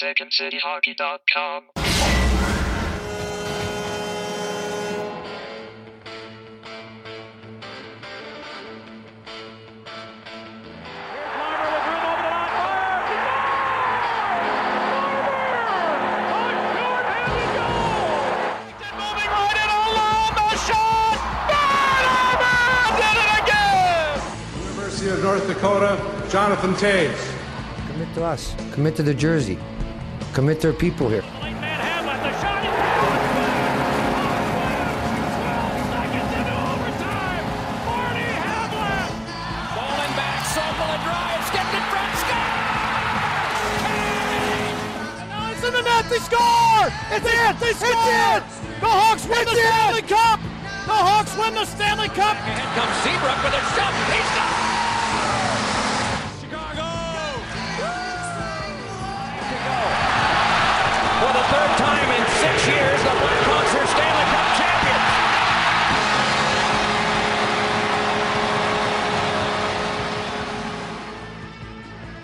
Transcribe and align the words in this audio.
SecondCityHockey.com. 0.00 1.64
Did 22.96 23.16
it 23.16 23.30
again? 23.42 24.22
University 24.62 25.10
of 25.10 25.22
North 25.22 25.46
Dakota, 25.46 26.26
Jonathan 26.30 26.72
Toews. 26.72 27.36
Commit 27.88 28.14
to 28.14 28.24
us. 28.24 28.54
Commit 28.72 28.96
to 28.96 29.02
the 29.02 29.12
jersey. 29.12 29.58
Commit 30.32 30.60
their 30.60 30.72
people 30.72 31.08
here. 31.08 31.22
Falling 31.22 31.42
back, 40.14 40.46
Sokol 40.54 40.96
drives, 41.02 41.50
gets 41.50 41.74
in 41.74 41.82
front, 41.90 42.14
scores! 42.22 42.70
It's 45.50 45.64
in 45.66 45.72
the 45.74 45.82
net, 45.82 46.06
they 46.08 46.22
score! 46.22 46.86
It's 47.10 47.26
in! 47.26 47.56
They 47.58 47.74
score! 47.74 48.40
The 48.80 48.86
Hawks 48.86 49.26
win 49.26 49.44
the 49.44 49.50
Stanley 49.50 50.02
Cup! 50.02 50.40
The 50.86 50.94
Hawks 50.94 51.36
win 51.36 51.54
the 51.54 51.66
Stanley 51.66 52.08
Cup! 52.08 52.36
Ahead 52.38 52.70
comes 52.78 52.94
Seabrook 53.02 53.42
with 53.44 53.52
a 53.52 53.62
shot. 53.74 53.92
He's 54.08 54.30
got 54.38 54.59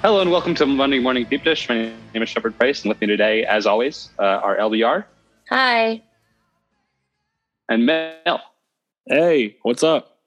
Hello 0.06 0.20
and 0.20 0.30
welcome 0.30 0.54
to 0.54 0.66
Monday 0.66 1.00
Morning 1.00 1.26
Deep 1.28 1.42
Dish. 1.42 1.68
My 1.68 1.74
name 2.14 2.22
is 2.22 2.28
Shepard 2.28 2.56
Price, 2.56 2.82
and 2.84 2.90
with 2.90 3.00
me 3.00 3.08
today, 3.08 3.44
as 3.44 3.66
always, 3.66 4.10
uh, 4.20 4.22
are 4.22 4.56
LBR 4.56 5.04
Hi. 5.50 6.00
and 7.68 7.86
Mel. 7.86 8.40
Hey, 9.08 9.56
what's 9.62 9.82
up? 9.82 10.18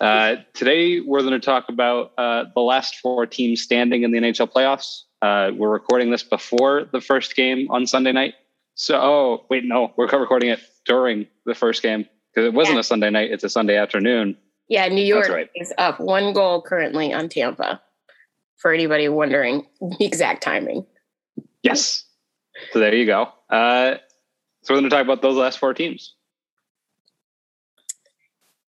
Uh, 0.00 0.36
today, 0.54 1.00
we're 1.00 1.22
going 1.22 1.32
to 1.32 1.40
talk 1.40 1.68
about 1.68 2.12
uh, 2.16 2.44
the 2.54 2.60
last 2.60 3.00
four 3.00 3.26
teams 3.26 3.60
standing 3.60 4.04
in 4.04 4.12
the 4.12 4.18
NHL 4.20 4.52
playoffs. 4.52 5.02
Uh, 5.20 5.50
we're 5.52 5.68
recording 5.68 6.12
this 6.12 6.22
before 6.22 6.84
the 6.92 7.00
first 7.00 7.34
game 7.34 7.68
on 7.72 7.88
Sunday 7.88 8.12
night. 8.12 8.34
So, 8.76 9.00
oh, 9.00 9.46
wait, 9.50 9.64
no, 9.64 9.92
we're 9.96 10.06
recording 10.06 10.50
it 10.50 10.60
during 10.86 11.26
the 11.44 11.56
first 11.56 11.82
game 11.82 12.06
because 12.32 12.46
it 12.46 12.54
wasn't 12.54 12.76
Yeah. 12.76 12.80
a 12.82 12.84
Sunday 12.84 13.10
night; 13.10 13.32
it's 13.32 13.42
a 13.42 13.50
Sunday 13.50 13.76
afternoon. 13.76 14.36
Yeah, 14.68 14.86
New 14.88 15.04
York 15.04 15.28
right. 15.28 15.50
is 15.54 15.72
up 15.78 15.98
one 15.98 16.32
goal 16.32 16.62
currently 16.62 17.12
on 17.12 17.28
Tampa. 17.28 17.80
For 18.58 18.72
anybody 18.72 19.08
wondering 19.08 19.66
the 19.80 19.96
exact 20.04 20.42
timing. 20.42 20.84
Yes. 21.62 22.04
So 22.72 22.80
there 22.80 22.92
you 22.92 23.06
go. 23.06 23.28
Uh, 23.48 23.98
so 24.62 24.74
we're 24.74 24.80
going 24.80 24.90
to 24.90 24.96
talk 24.96 25.04
about 25.04 25.22
those 25.22 25.36
last 25.36 25.60
four 25.60 25.74
teams. 25.74 26.14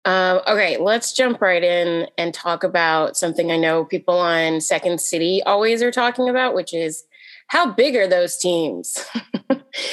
Um, 0.04 0.40
okay, 0.46 0.76
let's 0.76 1.12
jump 1.12 1.40
right 1.40 1.62
in 1.62 2.08
and 2.18 2.34
talk 2.34 2.64
about 2.64 3.16
something 3.16 3.50
I 3.50 3.56
know 3.56 3.84
people 3.84 4.18
on 4.18 4.60
Second 4.60 5.00
City 5.00 5.42
always 5.44 5.82
are 5.82 5.92
talking 5.92 6.28
about, 6.28 6.54
which 6.54 6.74
is 6.74 7.04
how 7.48 7.72
big 7.72 7.94
are 7.96 8.08
those 8.08 8.36
teams? 8.36 8.98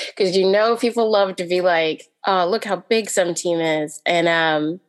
Because 0.08 0.38
you 0.38 0.50
know 0.50 0.78
people 0.78 1.12
love 1.12 1.36
to 1.36 1.44
be 1.44 1.59
like, 1.59 2.09
oh, 2.25 2.47
look 2.47 2.63
how 2.63 2.78
big 2.78 3.09
some 3.09 3.34
team 3.34 3.59
is. 3.59 4.02
And 4.06 4.30
um, 4.30 4.80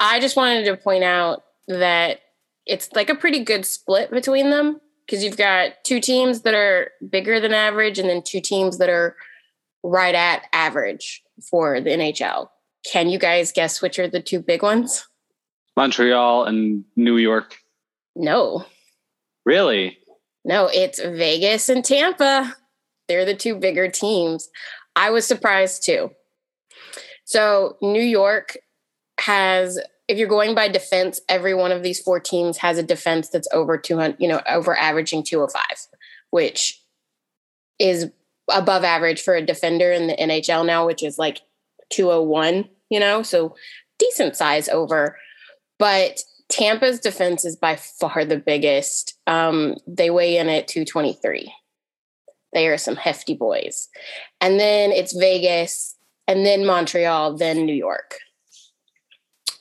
I 0.00 0.20
just 0.20 0.36
wanted 0.36 0.64
to 0.66 0.76
point 0.76 1.04
out 1.04 1.42
that 1.68 2.20
it's 2.66 2.90
like 2.92 3.08
a 3.10 3.14
pretty 3.14 3.40
good 3.44 3.64
split 3.64 4.10
between 4.10 4.50
them 4.50 4.80
because 5.06 5.22
you've 5.24 5.36
got 5.36 5.72
two 5.84 6.00
teams 6.00 6.42
that 6.42 6.54
are 6.54 6.90
bigger 7.08 7.40
than 7.40 7.52
average 7.54 7.98
and 7.98 8.08
then 8.08 8.22
two 8.22 8.40
teams 8.40 8.78
that 8.78 8.88
are 8.88 9.16
right 9.82 10.14
at 10.14 10.42
average 10.52 11.22
for 11.50 11.80
the 11.80 11.90
NHL. 11.90 12.48
Can 12.90 13.08
you 13.08 13.18
guys 13.18 13.52
guess 13.52 13.80
which 13.80 13.98
are 13.98 14.08
the 14.08 14.20
two 14.20 14.40
big 14.40 14.62
ones? 14.62 15.06
Montreal 15.76 16.44
and 16.44 16.84
New 16.96 17.16
York. 17.16 17.56
No, 18.14 18.64
Really? 19.44 19.98
no, 20.44 20.68
it's 20.72 21.00
Vegas 21.00 21.68
and 21.68 21.84
Tampa. 21.84 22.54
They're 23.08 23.24
the 23.24 23.34
two 23.36 23.54
bigger 23.56 23.88
teams. 23.88 24.48
I 24.96 25.10
was 25.10 25.26
surprised 25.26 25.84
too. 25.84 26.10
So, 27.24 27.76
New 27.82 28.02
York 28.02 28.56
has, 29.20 29.78
if 30.08 30.18
you're 30.18 30.28
going 30.28 30.54
by 30.54 30.68
defense, 30.68 31.20
every 31.28 31.54
one 31.54 31.72
of 31.72 31.82
these 31.82 32.00
four 32.00 32.20
teams 32.20 32.58
has 32.58 32.78
a 32.78 32.82
defense 32.82 33.28
that's 33.28 33.48
over 33.52 33.76
200, 33.78 34.16
you 34.18 34.28
know, 34.28 34.40
over 34.48 34.76
averaging 34.76 35.22
205, 35.22 35.62
which 36.30 36.82
is 37.78 38.10
above 38.50 38.84
average 38.84 39.20
for 39.20 39.34
a 39.34 39.44
defender 39.44 39.90
in 39.90 40.06
the 40.06 40.16
NHL 40.16 40.64
now, 40.64 40.86
which 40.86 41.02
is 41.02 41.18
like 41.18 41.40
201, 41.90 42.68
you 42.90 43.00
know, 43.00 43.22
so 43.22 43.54
decent 43.98 44.36
size 44.36 44.68
over. 44.68 45.16
But 45.78 46.20
Tampa's 46.48 47.00
defense 47.00 47.44
is 47.44 47.56
by 47.56 47.76
far 47.76 48.24
the 48.24 48.38
biggest. 48.38 49.18
Um, 49.26 49.76
they 49.86 50.10
weigh 50.10 50.38
in 50.38 50.48
at 50.48 50.68
223. 50.68 51.52
They 52.52 52.68
are 52.68 52.78
some 52.78 52.96
hefty 52.96 53.34
boys. 53.34 53.88
And 54.40 54.58
then 54.58 54.92
it's 54.92 55.12
Vegas, 55.12 55.96
and 56.28 56.46
then 56.46 56.64
Montreal, 56.64 57.36
then 57.36 57.66
New 57.66 57.74
York. 57.74 58.18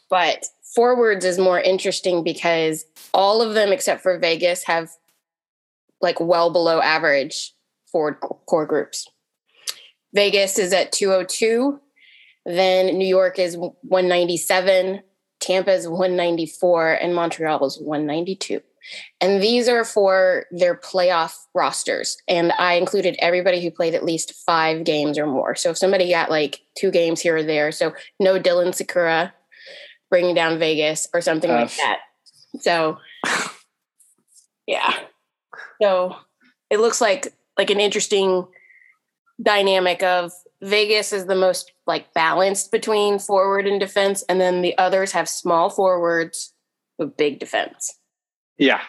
But 0.10 0.46
forwards 0.76 1.26
is 1.26 1.40
more 1.40 1.60
interesting 1.60 2.24
because 2.24 2.86
all 3.14 3.42
of 3.42 3.54
them, 3.54 3.72
except 3.72 4.02
for 4.02 4.18
Vegas, 4.20 4.64
have 4.66 4.90
like 6.02 6.20
well 6.20 6.52
below 6.52 6.82
average 6.82 7.54
forward 7.92 8.20
core 8.20 8.66
groups. 8.66 9.08
Vegas 10.14 10.60
is 10.60 10.74
at 10.74 10.92
202. 10.92 11.80
Then 12.46 12.98
New 12.98 13.08
York 13.08 13.40
is 13.40 13.58
197. 13.58 15.02
Tampa 15.40 15.72
is 15.74 15.88
194 15.88 16.94
and 16.94 17.16
Montreal 17.16 17.66
is 17.66 17.80
192. 17.80 18.62
And 19.20 19.42
these 19.42 19.68
are 19.68 19.84
for 19.84 20.46
their 20.52 20.76
playoff 20.76 21.36
rosters. 21.54 22.18
And 22.28 22.52
I 22.54 22.74
included 22.74 23.16
everybody 23.20 23.62
who 23.62 23.72
played 23.72 23.96
at 23.96 24.06
least 24.06 24.34
five 24.46 24.84
games 24.84 25.18
or 25.18 25.26
more. 25.26 25.56
So 25.56 25.72
if 25.72 25.78
somebody 25.78 26.10
got 26.10 26.30
like 26.30 26.62
two 26.78 26.92
games 26.92 27.20
here 27.20 27.38
or 27.38 27.44
there, 27.44 27.72
so 27.72 27.94
no 28.20 28.40
Dylan 28.40 28.76
Sakura 28.76 29.34
bringing 30.16 30.34
down 30.34 30.58
Vegas 30.58 31.10
or 31.14 31.20
something 31.20 31.52
like 31.52 31.76
that. 31.76 32.00
So, 32.62 33.00
yeah. 34.66 34.94
So 35.82 36.16
it 36.70 36.80
looks 36.80 37.02
like 37.02 37.34
like 37.58 37.70
an 37.70 37.82
interesting 37.82 38.48
dynamic 39.44 40.02
of 40.04 40.32
Vegas 40.62 41.12
is 41.12 41.26
the 41.26 41.36
most 41.36 41.74
like 41.86 42.14
balanced 42.14 42.72
between 42.72 43.20
forward 43.20 43.68
and 43.68 43.78
defense, 43.78 44.24
and 44.30 44.40
then 44.40 44.62
the 44.62 44.78
others 44.78 45.12
have 45.12 45.28
small 45.28 45.70
forwards 45.70 46.54
with 46.98 47.18
big 47.18 47.38
defense. 47.40 48.00
Yeah. 48.58 48.80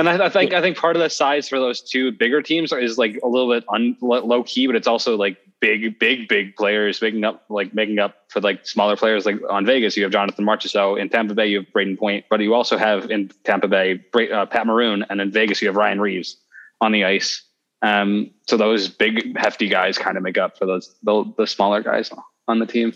And 0.00 0.08
I, 0.08 0.26
I 0.26 0.28
think 0.30 0.54
I 0.54 0.62
think 0.62 0.78
part 0.78 0.96
of 0.96 1.02
the 1.02 1.10
size 1.10 1.46
for 1.46 1.58
those 1.58 1.82
two 1.82 2.10
bigger 2.10 2.40
teams 2.40 2.72
is 2.72 2.96
like 2.96 3.20
a 3.22 3.28
little 3.28 3.52
bit 3.52 3.64
un, 3.68 3.96
low 4.00 4.42
key, 4.42 4.66
but 4.66 4.74
it's 4.74 4.86
also 4.86 5.14
like 5.14 5.36
big, 5.60 5.98
big, 5.98 6.26
big 6.26 6.56
players 6.56 7.02
making 7.02 7.22
up 7.22 7.44
like 7.50 7.74
making 7.74 7.98
up 7.98 8.16
for 8.28 8.40
like 8.40 8.66
smaller 8.66 8.96
players. 8.96 9.26
Like 9.26 9.36
on 9.50 9.66
Vegas, 9.66 9.98
you 9.98 10.02
have 10.04 10.10
Jonathan 10.10 10.46
Marchessault. 10.46 10.98
In 10.98 11.10
Tampa 11.10 11.34
Bay, 11.34 11.48
you 11.48 11.58
have 11.58 11.66
Brayden 11.68 11.98
Point, 11.98 12.24
but 12.30 12.40
you 12.40 12.54
also 12.54 12.78
have 12.78 13.10
in 13.10 13.30
Tampa 13.44 13.68
Bay 13.68 13.94
Bra- 13.94 14.30
uh, 14.32 14.46
Pat 14.46 14.66
Maroon, 14.66 15.04
and 15.10 15.20
in 15.20 15.30
Vegas, 15.30 15.60
you 15.60 15.68
have 15.68 15.76
Ryan 15.76 16.00
Reaves 16.00 16.38
on 16.80 16.92
the 16.92 17.04
ice. 17.04 17.42
Um, 17.82 18.30
so 18.48 18.56
those 18.56 18.88
big, 18.88 19.36
hefty 19.36 19.68
guys 19.68 19.98
kind 19.98 20.16
of 20.16 20.22
make 20.22 20.38
up 20.38 20.56
for 20.56 20.64
those 20.64 20.94
the, 21.02 21.30
the 21.36 21.46
smaller 21.46 21.82
guys 21.82 22.10
on 22.48 22.58
the 22.58 22.66
team. 22.66 22.94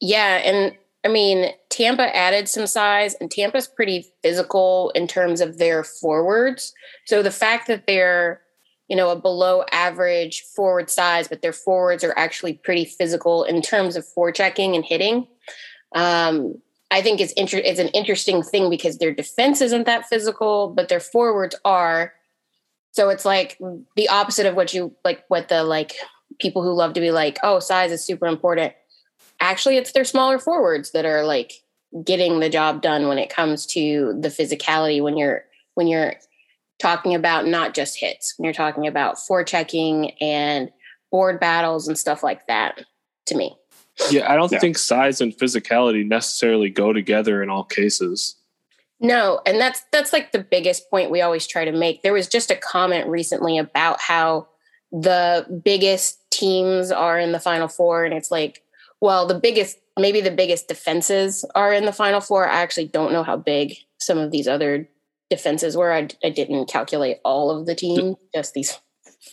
Yeah, 0.00 0.36
and 0.44 0.76
I 1.02 1.08
mean 1.08 1.50
Tampa 1.74 2.14
added 2.14 2.48
some 2.48 2.68
size, 2.68 3.14
and 3.14 3.28
Tampa's 3.28 3.66
pretty 3.66 4.06
physical 4.22 4.92
in 4.94 5.08
terms 5.08 5.40
of 5.40 5.58
their 5.58 5.82
forwards. 5.82 6.72
So 7.04 7.20
the 7.20 7.32
fact 7.32 7.66
that 7.66 7.88
they're 7.88 8.40
you 8.88 8.96
know 8.96 9.10
a 9.10 9.16
below 9.16 9.64
average 9.72 10.42
forward 10.42 10.88
size, 10.88 11.26
but 11.26 11.42
their 11.42 11.52
forwards 11.52 12.04
are 12.04 12.14
actually 12.16 12.52
pretty 12.52 12.84
physical 12.84 13.42
in 13.42 13.60
terms 13.60 13.96
of 13.96 14.06
forechecking 14.16 14.76
and 14.76 14.84
hitting. 14.84 15.26
Um, 15.96 16.54
I 16.92 17.02
think 17.02 17.20
it's 17.20 17.32
inter- 17.32 17.58
it's 17.58 17.80
an 17.80 17.88
interesting 17.88 18.44
thing 18.44 18.70
because 18.70 18.98
their 18.98 19.12
defense 19.12 19.60
isn't 19.60 19.86
that 19.86 20.06
physical, 20.06 20.68
but 20.68 20.88
their 20.88 21.00
forwards 21.00 21.56
are. 21.64 22.12
So 22.92 23.08
it's 23.08 23.24
like 23.24 23.58
the 23.96 24.08
opposite 24.08 24.46
of 24.46 24.54
what 24.54 24.72
you 24.72 24.94
like 25.04 25.24
what 25.26 25.48
the 25.48 25.64
like 25.64 25.94
people 26.38 26.62
who 26.62 26.72
love 26.72 26.92
to 26.92 27.00
be 27.00 27.10
like, 27.10 27.40
oh, 27.42 27.58
size 27.58 27.90
is 27.90 28.04
super 28.04 28.28
important. 28.28 28.74
Actually, 29.40 29.76
it's 29.76 29.90
their 29.90 30.04
smaller 30.04 30.38
forwards 30.38 30.92
that 30.92 31.04
are 31.04 31.24
like 31.24 31.63
getting 32.02 32.40
the 32.40 32.48
job 32.48 32.82
done 32.82 33.06
when 33.08 33.18
it 33.18 33.30
comes 33.30 33.66
to 33.66 34.16
the 34.20 34.28
physicality 34.28 35.02
when 35.02 35.16
you're 35.16 35.44
when 35.74 35.86
you're 35.86 36.14
talking 36.80 37.14
about 37.14 37.46
not 37.46 37.74
just 37.74 37.98
hits, 37.98 38.34
when 38.36 38.44
you're 38.44 38.52
talking 38.52 38.86
about 38.86 39.16
forechecking 39.16 40.12
and 40.20 40.70
board 41.10 41.38
battles 41.38 41.86
and 41.86 41.96
stuff 41.96 42.22
like 42.22 42.46
that 42.48 42.84
to 43.26 43.36
me. 43.36 43.56
Yeah, 44.10 44.30
I 44.30 44.36
don't 44.36 44.50
Yeah. 44.50 44.58
think 44.58 44.76
size 44.76 45.20
and 45.20 45.32
physicality 45.36 46.06
necessarily 46.06 46.68
go 46.68 46.92
together 46.92 47.42
in 47.42 47.50
all 47.50 47.64
cases. 47.64 48.36
No, 49.00 49.40
and 49.46 49.60
that's 49.60 49.82
that's 49.92 50.12
like 50.12 50.32
the 50.32 50.38
biggest 50.42 50.90
point 50.90 51.10
we 51.10 51.20
always 51.20 51.46
try 51.46 51.64
to 51.64 51.72
make. 51.72 52.02
There 52.02 52.12
was 52.12 52.28
just 52.28 52.50
a 52.50 52.56
comment 52.56 53.06
recently 53.06 53.58
about 53.58 54.00
how 54.00 54.48
the 54.90 55.60
biggest 55.64 56.18
teams 56.30 56.90
are 56.90 57.18
in 57.18 57.32
the 57.32 57.40
final 57.40 57.68
four 57.68 58.04
and 58.04 58.14
it's 58.14 58.30
like, 58.30 58.62
well, 59.00 59.26
the 59.26 59.38
biggest 59.38 59.78
maybe 59.98 60.20
the 60.20 60.30
biggest 60.30 60.68
defenses 60.68 61.44
are 61.54 61.72
in 61.72 61.84
the 61.84 61.92
final 61.92 62.20
four. 62.20 62.48
I 62.48 62.62
actually 62.62 62.88
don't 62.88 63.12
know 63.12 63.22
how 63.22 63.36
big 63.36 63.74
some 64.00 64.18
of 64.18 64.30
these 64.30 64.48
other 64.48 64.88
defenses 65.30 65.76
were. 65.76 65.92
I, 65.92 66.08
I 66.24 66.30
didn't 66.30 66.66
calculate 66.68 67.18
all 67.24 67.50
of 67.50 67.66
the 67.66 67.74
team, 67.74 68.16
just 68.34 68.54
these 68.54 68.78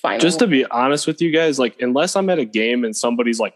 final 0.02 0.20
Just 0.20 0.40
to 0.40 0.48
be 0.48 0.66
honest 0.66 1.08
with 1.08 1.22
you 1.22 1.32
guys, 1.32 1.60
like 1.60 1.82
unless 1.82 2.16
I'm 2.16 2.30
at 2.30 2.40
a 2.40 2.46
game 2.46 2.84
and 2.86 2.96
somebody's 2.96 3.40
like 3.40 3.56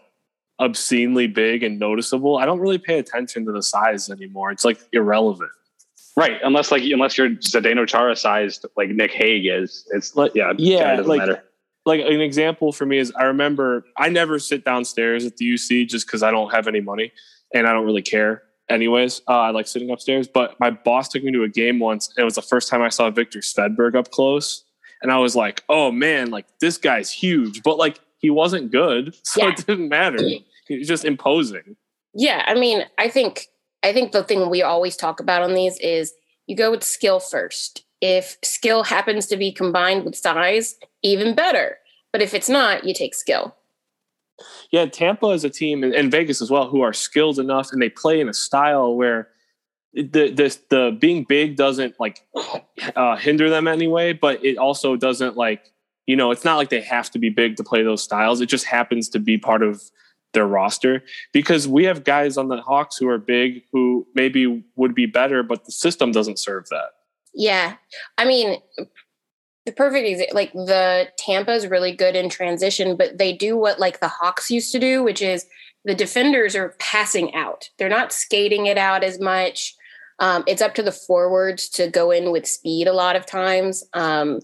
obscenely 0.58 1.26
big 1.26 1.62
and 1.62 1.78
noticeable, 1.78 2.38
I 2.38 2.46
don't 2.46 2.60
really 2.60 2.78
pay 2.78 2.98
attention 2.98 3.44
to 3.46 3.52
the 3.52 3.62
size 3.62 4.10
anymore. 4.10 4.50
It's 4.50 4.64
like 4.64 4.80
irrelevant. 4.92 5.50
Right, 6.18 6.40
unless 6.42 6.70
like 6.72 6.82
unless 6.82 7.18
you're 7.18 7.28
Zdeno 7.28 7.86
Chara 7.86 8.16
sized 8.16 8.64
like 8.74 8.88
Nick 8.88 9.10
Hague 9.12 9.46
is, 9.46 9.86
it's 9.92 10.16
Like- 10.16 10.32
yeah, 10.34 10.52
yeah, 10.56 10.78
kinda 10.78 10.96
doesn't 10.96 11.08
like- 11.08 11.18
matter. 11.20 11.42
Like 11.86 12.00
an 12.00 12.20
example 12.20 12.72
for 12.72 12.84
me 12.84 12.98
is 12.98 13.12
I 13.16 13.24
remember 13.24 13.84
I 13.96 14.08
never 14.08 14.38
sit 14.40 14.64
downstairs 14.64 15.24
at 15.24 15.36
the 15.36 15.54
UC 15.54 15.86
just 15.88 16.06
because 16.06 16.22
I 16.24 16.30
don't 16.32 16.52
have 16.52 16.66
any 16.66 16.80
money 16.80 17.12
and 17.54 17.66
I 17.66 17.72
don't 17.72 17.86
really 17.86 18.02
care. 18.02 18.42
Anyways, 18.68 19.22
uh, 19.28 19.32
I 19.38 19.50
like 19.50 19.68
sitting 19.68 19.90
upstairs. 19.90 20.26
But 20.26 20.58
my 20.58 20.70
boss 20.70 21.08
took 21.08 21.22
me 21.22 21.30
to 21.30 21.44
a 21.44 21.48
game 21.48 21.78
once, 21.78 22.08
and 22.08 22.18
it 22.18 22.24
was 22.24 22.34
the 22.34 22.42
first 22.42 22.68
time 22.68 22.82
I 22.82 22.88
saw 22.88 23.08
Viktor 23.10 23.38
Svedberg 23.38 23.94
up 23.94 24.10
close, 24.10 24.64
and 25.02 25.12
I 25.12 25.18
was 25.18 25.36
like, 25.36 25.62
"Oh 25.68 25.92
man, 25.92 26.30
like 26.32 26.46
this 26.58 26.76
guy's 26.76 27.08
huge," 27.12 27.62
but 27.62 27.78
like 27.78 28.00
he 28.18 28.28
wasn't 28.28 28.72
good, 28.72 29.14
so 29.24 29.44
Yeah. 29.44 29.50
it 29.52 29.64
didn't 29.64 29.88
matter. 29.88 30.18
He 30.66 30.78
was 30.78 30.88
just 30.88 31.04
imposing. 31.04 31.76
Yeah, 32.12 32.42
I 32.44 32.54
mean, 32.54 32.84
I 32.98 33.08
think 33.08 33.46
I 33.84 33.92
think 33.92 34.10
the 34.10 34.24
thing 34.24 34.50
we 34.50 34.62
always 34.62 34.96
talk 34.96 35.20
about 35.20 35.42
on 35.42 35.54
these 35.54 35.78
is 35.78 36.12
you 36.48 36.56
go 36.56 36.72
with 36.72 36.82
skill 36.82 37.20
first. 37.20 37.84
If 38.00 38.36
skill 38.42 38.84
happens 38.84 39.26
to 39.26 39.36
be 39.36 39.52
combined 39.52 40.04
with 40.04 40.16
size, 40.16 40.76
even 41.02 41.34
better. 41.34 41.78
But 42.12 42.22
if 42.22 42.34
it's 42.34 42.48
not, 42.48 42.84
you 42.84 42.94
take 42.94 43.14
skill. 43.14 43.54
Yeah, 44.70 44.86
Tampa 44.86 45.28
is 45.28 45.44
a 45.44 45.50
team, 45.50 45.82
and, 45.82 46.10
Vegas 46.10 46.42
as 46.42 46.50
well, 46.50 46.68
who 46.68 46.82
are 46.82 46.92
skilled 46.92 47.38
enough, 47.38 47.72
and 47.72 47.80
they 47.80 47.88
play 47.88 48.20
in 48.20 48.28
a 48.28 48.34
style 48.34 48.94
where 48.94 49.28
the 49.94 50.30
the 50.30 50.58
the 50.68 50.96
being 50.98 51.24
big 51.24 51.56
doesn't 51.56 51.98
like 51.98 52.26
uh, 52.96 53.16
hinder 53.16 53.48
them 53.48 53.66
anyway, 53.66 54.12
but 54.12 54.44
it 54.44 54.58
also 54.58 54.94
doesn't 54.96 55.36
like 55.36 55.72
you 56.06 56.16
know 56.16 56.30
it's 56.30 56.44
not 56.44 56.56
like 56.56 56.68
they 56.68 56.82
have 56.82 57.10
to 57.12 57.18
be 57.18 57.30
big 57.30 57.56
to 57.56 57.64
play 57.64 57.82
those 57.82 58.02
styles. 58.02 58.40
It 58.40 58.46
just 58.46 58.66
happens 58.66 59.08
to 59.10 59.18
be 59.18 59.38
part 59.38 59.62
of 59.62 59.82
their 60.34 60.46
roster 60.46 61.02
because 61.32 61.66
we 61.66 61.84
have 61.84 62.04
guys 62.04 62.36
on 62.36 62.48
the 62.48 62.60
Hawks 62.60 62.98
who 62.98 63.08
are 63.08 63.18
big 63.18 63.62
who 63.72 64.06
maybe 64.14 64.62
would 64.76 64.94
be 64.94 65.06
better, 65.06 65.42
but 65.42 65.64
the 65.64 65.72
system 65.72 66.12
doesn't 66.12 66.38
serve 66.38 66.68
that. 66.68 66.90
Yeah. 67.36 67.74
I 68.16 68.24
mean, 68.24 68.58
the 69.66 69.72
perfect 69.72 70.08
example, 70.08 70.34
like 70.34 70.52
the 70.54 71.08
Tampa 71.18 71.52
is 71.52 71.66
really 71.66 71.92
good 71.92 72.16
in 72.16 72.30
transition, 72.30 72.96
but 72.96 73.18
they 73.18 73.32
do 73.34 73.58
what 73.58 73.78
like 73.78 74.00
the 74.00 74.08
Hawks 74.08 74.50
used 74.50 74.72
to 74.72 74.78
do, 74.78 75.02
which 75.02 75.20
is 75.20 75.44
the 75.84 75.94
defenders 75.94 76.56
are 76.56 76.74
passing 76.78 77.34
out. 77.34 77.68
They're 77.78 77.90
not 77.90 78.12
skating 78.12 78.66
it 78.66 78.78
out 78.78 79.04
as 79.04 79.20
much. 79.20 79.74
Um, 80.18 80.44
it's 80.46 80.62
up 80.62 80.74
to 80.76 80.82
the 80.82 80.92
forwards 80.92 81.68
to 81.70 81.90
go 81.90 82.10
in 82.10 82.32
with 82.32 82.46
speed 82.46 82.88
a 82.88 82.94
lot 82.94 83.16
of 83.16 83.26
times. 83.26 83.84
Um, 83.92 84.40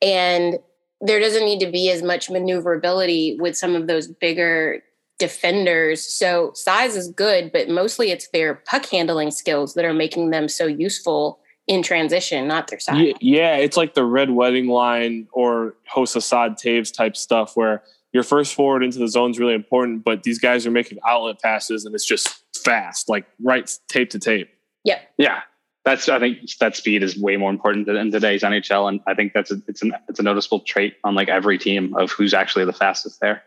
and 0.00 0.58
there 1.02 1.20
doesn't 1.20 1.44
need 1.44 1.60
to 1.60 1.70
be 1.70 1.90
as 1.90 2.02
much 2.02 2.30
maneuverability 2.30 3.36
with 3.38 3.56
some 3.56 3.74
of 3.74 3.86
those 3.86 4.08
bigger 4.08 4.80
defenders. 5.18 6.02
So 6.02 6.52
size 6.54 6.96
is 6.96 7.08
good, 7.08 7.52
but 7.52 7.68
mostly 7.68 8.10
it's 8.10 8.28
their 8.28 8.54
puck 8.54 8.86
handling 8.86 9.30
skills 9.30 9.74
that 9.74 9.84
are 9.84 9.92
making 9.92 10.30
them 10.30 10.48
so 10.48 10.66
useful 10.66 11.38
in 11.70 11.84
transition, 11.84 12.48
not 12.48 12.66
their 12.66 12.80
side. 12.80 12.98
Yeah, 12.98 13.12
yeah, 13.20 13.56
it's 13.56 13.76
like 13.76 13.94
the 13.94 14.02
red 14.04 14.30
wedding 14.30 14.66
line 14.66 15.28
or 15.32 15.76
Hossa 15.88 16.20
Saad 16.20 16.58
Toews 16.58 16.92
type 16.92 17.16
stuff 17.16 17.56
where 17.56 17.84
your 18.12 18.24
first 18.24 18.56
forward 18.56 18.82
into 18.82 18.98
the 18.98 19.06
zone 19.06 19.30
is 19.30 19.38
really 19.38 19.54
important, 19.54 20.02
but 20.02 20.24
these 20.24 20.40
guys 20.40 20.66
are 20.66 20.72
making 20.72 20.98
outlet 21.06 21.40
passes 21.40 21.84
and 21.84 21.94
it's 21.94 22.04
just 22.04 22.42
fast, 22.64 23.08
like 23.08 23.24
right 23.40 23.70
tape 23.86 24.10
to 24.10 24.18
tape. 24.18 24.50
Yep. 24.82 25.12
Yeah, 25.16 25.42
that's 25.84 26.08
I 26.08 26.18
think 26.18 26.38
that 26.58 26.74
speed 26.74 27.04
is 27.04 27.16
way 27.16 27.36
more 27.36 27.50
important 27.50 27.86
than 27.86 27.96
in 27.96 28.10
today's 28.10 28.42
NHL, 28.42 28.88
and 28.88 29.00
I 29.06 29.14
think 29.14 29.32
that's 29.32 29.52
a, 29.52 29.62
it's 29.68 29.80
an 29.80 29.92
it's 30.08 30.18
a 30.18 30.24
noticeable 30.24 30.60
trait 30.60 30.96
on 31.04 31.14
like 31.14 31.28
every 31.28 31.56
team 31.56 31.94
of 31.94 32.10
who's 32.10 32.34
actually 32.34 32.64
the 32.64 32.72
fastest 32.72 33.20
there. 33.20 33.44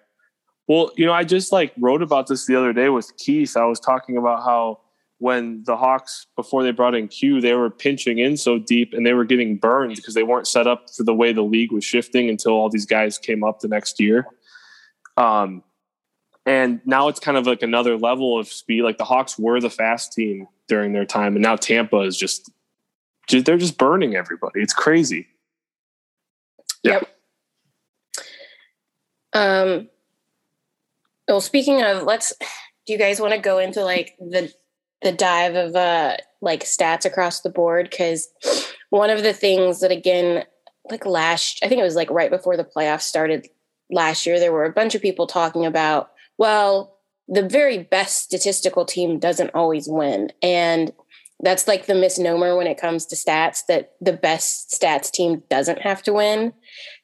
Well, 0.69 0.93
you 0.95 1.05
know, 1.05 1.11
I 1.11 1.25
just 1.25 1.51
like 1.51 1.73
wrote 1.77 2.01
about 2.01 2.27
this 2.27 2.45
the 2.45 2.55
other 2.55 2.71
day 2.71 2.87
with 2.87 3.11
Keith. 3.17 3.57
I 3.57 3.65
was 3.65 3.81
talking 3.81 4.15
about 4.15 4.43
how 4.43 4.79
when 5.23 5.63
the 5.63 5.77
Hawks, 5.77 6.27
before 6.35 6.63
they 6.63 6.71
brought 6.71 6.95
in 6.95 7.07
Q, 7.07 7.39
they 7.39 7.53
were 7.53 7.69
pinching 7.69 8.19
in 8.19 8.35
so 8.35 8.59
deep 8.59 8.91
and 8.91 9.05
they 9.05 9.13
were 9.13 9.23
getting 9.23 9.55
burned 9.55 9.95
because 9.95 10.15
they 10.15 10.23
weren't 10.23 10.49
set 10.49 10.67
up 10.67 10.89
for 10.93 11.03
the 11.03 11.13
way 11.13 11.31
the 11.31 11.41
league 11.41 11.71
was 11.71 11.85
shifting 11.85 12.27
until 12.27 12.51
all 12.51 12.69
these 12.69 12.85
guys 12.85 13.17
came 13.17 13.41
up 13.41 13.61
the 13.61 13.69
next 13.69 14.01
year. 14.01 14.27
Um, 15.15 15.63
and 16.45 16.81
now 16.85 17.07
it's 17.07 17.21
kind 17.21 17.37
of 17.37 17.47
like 17.47 17.61
another 17.61 17.97
level 17.97 18.37
of 18.37 18.49
speed. 18.49 18.83
Like 18.83 18.97
the 18.97 19.05
Hawks 19.05 19.39
were 19.39 19.61
the 19.61 19.69
fast 19.69 20.11
team 20.11 20.45
during 20.67 20.91
their 20.91 21.05
time, 21.05 21.37
and 21.37 21.41
now 21.41 21.55
Tampa 21.55 22.01
is 22.01 22.17
just, 22.17 22.51
just 23.29 23.45
they're 23.45 23.57
just 23.57 23.77
burning 23.77 24.17
everybody. 24.17 24.59
It's 24.59 24.73
crazy. 24.73 25.27
Yep. 26.83 27.09
Um 29.31 29.87
well 31.29 31.39
speaking 31.39 31.81
of 31.81 32.03
let's 32.03 32.33
do 32.85 32.91
you 32.91 32.99
guys 32.99 33.21
want 33.21 33.33
to 33.33 33.39
go 33.39 33.59
into 33.59 33.85
like 33.85 34.17
the 34.19 34.53
the 35.03 35.11
dive 35.11 35.55
of 35.55 35.75
uh 35.75 36.17
like 36.41 36.63
stats 36.63 37.05
across 37.05 37.41
the 37.41 37.49
board 37.49 37.91
cuz 37.95 38.27
one 38.89 39.09
of 39.09 39.23
the 39.23 39.33
things 39.33 39.79
that 39.79 39.91
again 39.91 40.43
like 40.89 41.05
last 41.05 41.59
I 41.63 41.67
think 41.67 41.79
it 41.79 41.85
was 41.85 41.95
like 41.95 42.09
right 42.09 42.29
before 42.29 42.57
the 42.57 42.65
playoffs 42.65 43.03
started 43.03 43.47
last 43.89 44.25
year 44.25 44.39
there 44.39 44.51
were 44.51 44.65
a 44.65 44.73
bunch 44.73 44.95
of 44.95 45.01
people 45.01 45.27
talking 45.27 45.65
about 45.65 46.11
well 46.37 46.97
the 47.27 47.47
very 47.47 47.77
best 47.77 48.23
statistical 48.23 48.85
team 48.85 49.19
doesn't 49.19 49.51
always 49.53 49.87
win 49.87 50.31
and 50.41 50.91
that's 51.41 51.67
like 51.67 51.85
the 51.85 51.95
misnomer 51.95 52.55
when 52.55 52.67
it 52.67 52.79
comes 52.79 53.05
to 53.05 53.15
stats 53.15 53.65
that 53.67 53.93
the 53.99 54.13
best 54.13 54.69
stats 54.71 55.11
team 55.11 55.43
doesn't 55.49 55.79
have 55.79 56.01
to 56.03 56.13
win 56.13 56.53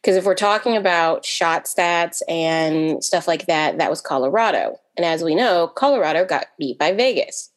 because 0.02 0.16
if 0.16 0.26
we're 0.26 0.36
talking 0.36 0.78
about 0.78 1.26
shot 1.26 1.66
stats 1.66 2.22
and 2.30 3.04
stuff 3.04 3.28
like 3.28 3.48
that, 3.48 3.78
that 3.80 3.90
was 3.90 4.02
Colorado. 4.02 4.78
And 4.96 5.06
as 5.06 5.24
we 5.24 5.36
know, 5.36 5.68
Colorado 5.68 6.26
got 6.26 6.48
beat 6.58 6.80
by 6.80 6.94
Vegas. 6.94 7.52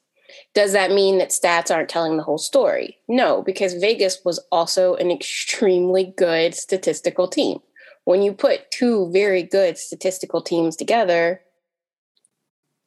Does 0.54 0.72
that 0.72 0.90
mean 0.90 1.18
that 1.18 1.30
stats 1.30 1.74
aren't 1.74 1.88
telling 1.88 2.16
the 2.16 2.22
whole 2.22 2.38
story? 2.38 2.98
No, 3.08 3.42
because 3.42 3.74
Vegas 3.74 4.18
was 4.24 4.38
also 4.52 4.94
an 4.96 5.10
extremely 5.10 6.12
good 6.16 6.54
statistical 6.54 7.26
team. 7.26 7.58
When 8.04 8.20
you 8.22 8.32
put 8.32 8.70
two 8.70 9.10
very 9.12 9.42
good 9.42 9.78
statistical 9.78 10.42
teams 10.42 10.76
together, 10.76 11.40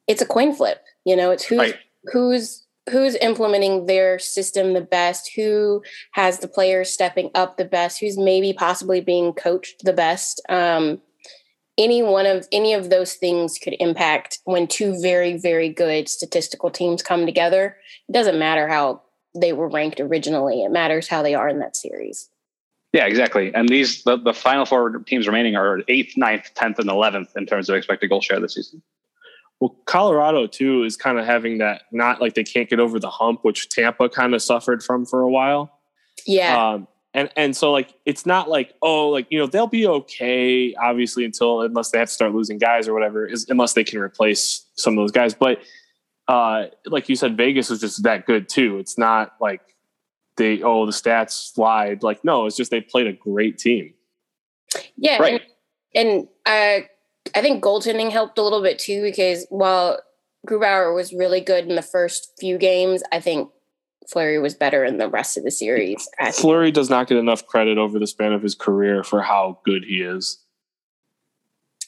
it's 0.06 0.22
a 0.22 0.26
coin 0.26 0.54
flip. 0.54 0.84
You 1.04 1.16
know, 1.16 1.30
it's 1.30 1.44
who's 1.44 1.58
Right. 1.58 1.76
who's 2.12 2.62
who's 2.88 3.16
implementing 3.16 3.86
their 3.86 4.16
system 4.16 4.72
the 4.72 4.80
best, 4.80 5.32
who 5.34 5.82
has 6.12 6.38
the 6.38 6.46
players 6.46 6.92
stepping 6.92 7.30
up 7.34 7.56
the 7.56 7.64
best, 7.64 7.98
who's 7.98 8.16
maybe 8.16 8.52
possibly 8.52 9.00
being 9.00 9.32
coached 9.32 9.84
the 9.84 9.92
best. 9.92 10.40
Um, 10.48 11.02
any 11.78 12.02
one 12.02 12.26
of 12.26 12.46
any 12.52 12.72
of 12.72 12.90
those 12.90 13.14
things 13.14 13.58
could 13.58 13.76
impact 13.80 14.38
when 14.44 14.66
two 14.66 15.00
very 15.00 15.36
very 15.36 15.68
good 15.68 16.08
statistical 16.08 16.70
teams 16.70 17.02
come 17.02 17.26
together. 17.26 17.76
It 18.08 18.12
doesn't 18.12 18.38
matter 18.38 18.68
how 18.68 19.02
they 19.34 19.52
were 19.52 19.68
ranked 19.68 20.00
originally; 20.00 20.62
it 20.62 20.70
matters 20.70 21.08
how 21.08 21.22
they 21.22 21.34
are 21.34 21.48
in 21.48 21.58
that 21.60 21.76
series. 21.76 22.28
Yeah, 22.92 23.06
exactly. 23.06 23.54
And 23.54 23.68
these 23.68 24.04
the, 24.04 24.16
the 24.16 24.32
final 24.32 24.64
four 24.64 24.98
teams 25.00 25.26
remaining 25.26 25.56
are 25.56 25.82
eighth, 25.88 26.16
ninth, 26.16 26.50
tenth, 26.54 26.78
and 26.78 26.88
eleventh 26.88 27.36
in 27.36 27.44
terms 27.44 27.68
of 27.68 27.76
expected 27.76 28.08
goal 28.08 28.20
share 28.20 28.40
this 28.40 28.54
season. 28.54 28.82
Well, 29.60 29.76
Colorado 29.86 30.46
too 30.46 30.84
is 30.84 30.96
kind 30.96 31.18
of 31.18 31.26
having 31.26 31.58
that 31.58 31.82
not 31.92 32.20
like 32.20 32.34
they 32.34 32.44
can't 32.44 32.68
get 32.68 32.80
over 32.80 32.98
the 32.98 33.10
hump, 33.10 33.40
which 33.42 33.68
Tampa 33.68 34.08
kind 34.08 34.34
of 34.34 34.42
suffered 34.42 34.82
from 34.82 35.04
for 35.06 35.20
a 35.20 35.28
while. 35.28 35.78
Yeah, 36.26 36.72
Um, 36.72 36.88
and 37.16 37.30
and 37.34 37.56
so 37.56 37.72
like 37.72 37.94
it's 38.04 38.26
not 38.26 38.48
like 38.48 38.74
oh 38.82 39.08
like 39.08 39.26
you 39.30 39.38
know 39.38 39.46
they'll 39.46 39.66
be 39.66 39.86
okay 39.86 40.74
obviously 40.74 41.24
until 41.24 41.62
unless 41.62 41.90
they 41.90 41.98
have 41.98 42.08
to 42.08 42.14
start 42.14 42.32
losing 42.32 42.58
guys 42.58 42.86
or 42.86 42.92
whatever 42.92 43.26
is 43.26 43.48
unless 43.48 43.72
they 43.72 43.82
can 43.82 43.98
replace 43.98 44.66
some 44.74 44.96
of 44.96 45.02
those 45.02 45.10
guys. 45.10 45.34
But 45.34 45.60
uh, 46.28 46.66
like 46.84 47.08
you 47.08 47.16
said, 47.16 47.36
Vegas 47.36 47.70
is 47.70 47.80
just 47.80 48.02
that 48.02 48.26
good 48.26 48.48
too. 48.48 48.78
It's 48.78 48.98
not 48.98 49.34
like 49.40 49.62
they 50.36 50.62
oh 50.62 50.84
the 50.84 50.92
stats 50.92 51.54
slide 51.54 52.02
Like 52.02 52.22
no, 52.22 52.46
it's 52.46 52.56
just 52.56 52.70
they 52.70 52.82
played 52.82 53.06
a 53.06 53.12
great 53.14 53.58
team. 53.58 53.94
yeah, 54.96 55.18
Right. 55.18 55.40
and, 55.94 56.08
and 56.08 56.28
uh, 56.44 56.86
I 57.34 57.40
think 57.40 57.64
goaltending 57.64 58.12
helped 58.12 58.36
a 58.36 58.42
little 58.42 58.62
bit 58.62 58.78
too 58.78 59.02
because 59.02 59.46
while 59.48 59.98
Grubauer 60.46 60.94
was 60.94 61.14
really 61.14 61.40
good 61.40 61.66
in 61.66 61.76
the 61.76 61.82
first 61.82 62.32
few 62.38 62.58
games, 62.58 63.02
I 63.10 63.20
think 63.20 63.48
Fleury 64.08 64.38
was 64.38 64.54
better 64.54 64.84
in 64.84 64.98
the 64.98 65.08
rest 65.08 65.36
of 65.36 65.44
the 65.44 65.50
series. 65.50 66.08
Fleury 66.34 66.70
does 66.70 66.88
not 66.88 67.08
get 67.08 67.18
enough 67.18 67.46
credit 67.46 67.78
over 67.78 67.98
the 67.98 68.06
span 68.06 68.32
of 68.32 68.42
his 68.42 68.54
career 68.54 69.02
for 69.02 69.20
how 69.20 69.58
good 69.64 69.84
he 69.84 70.00
is. 70.00 70.38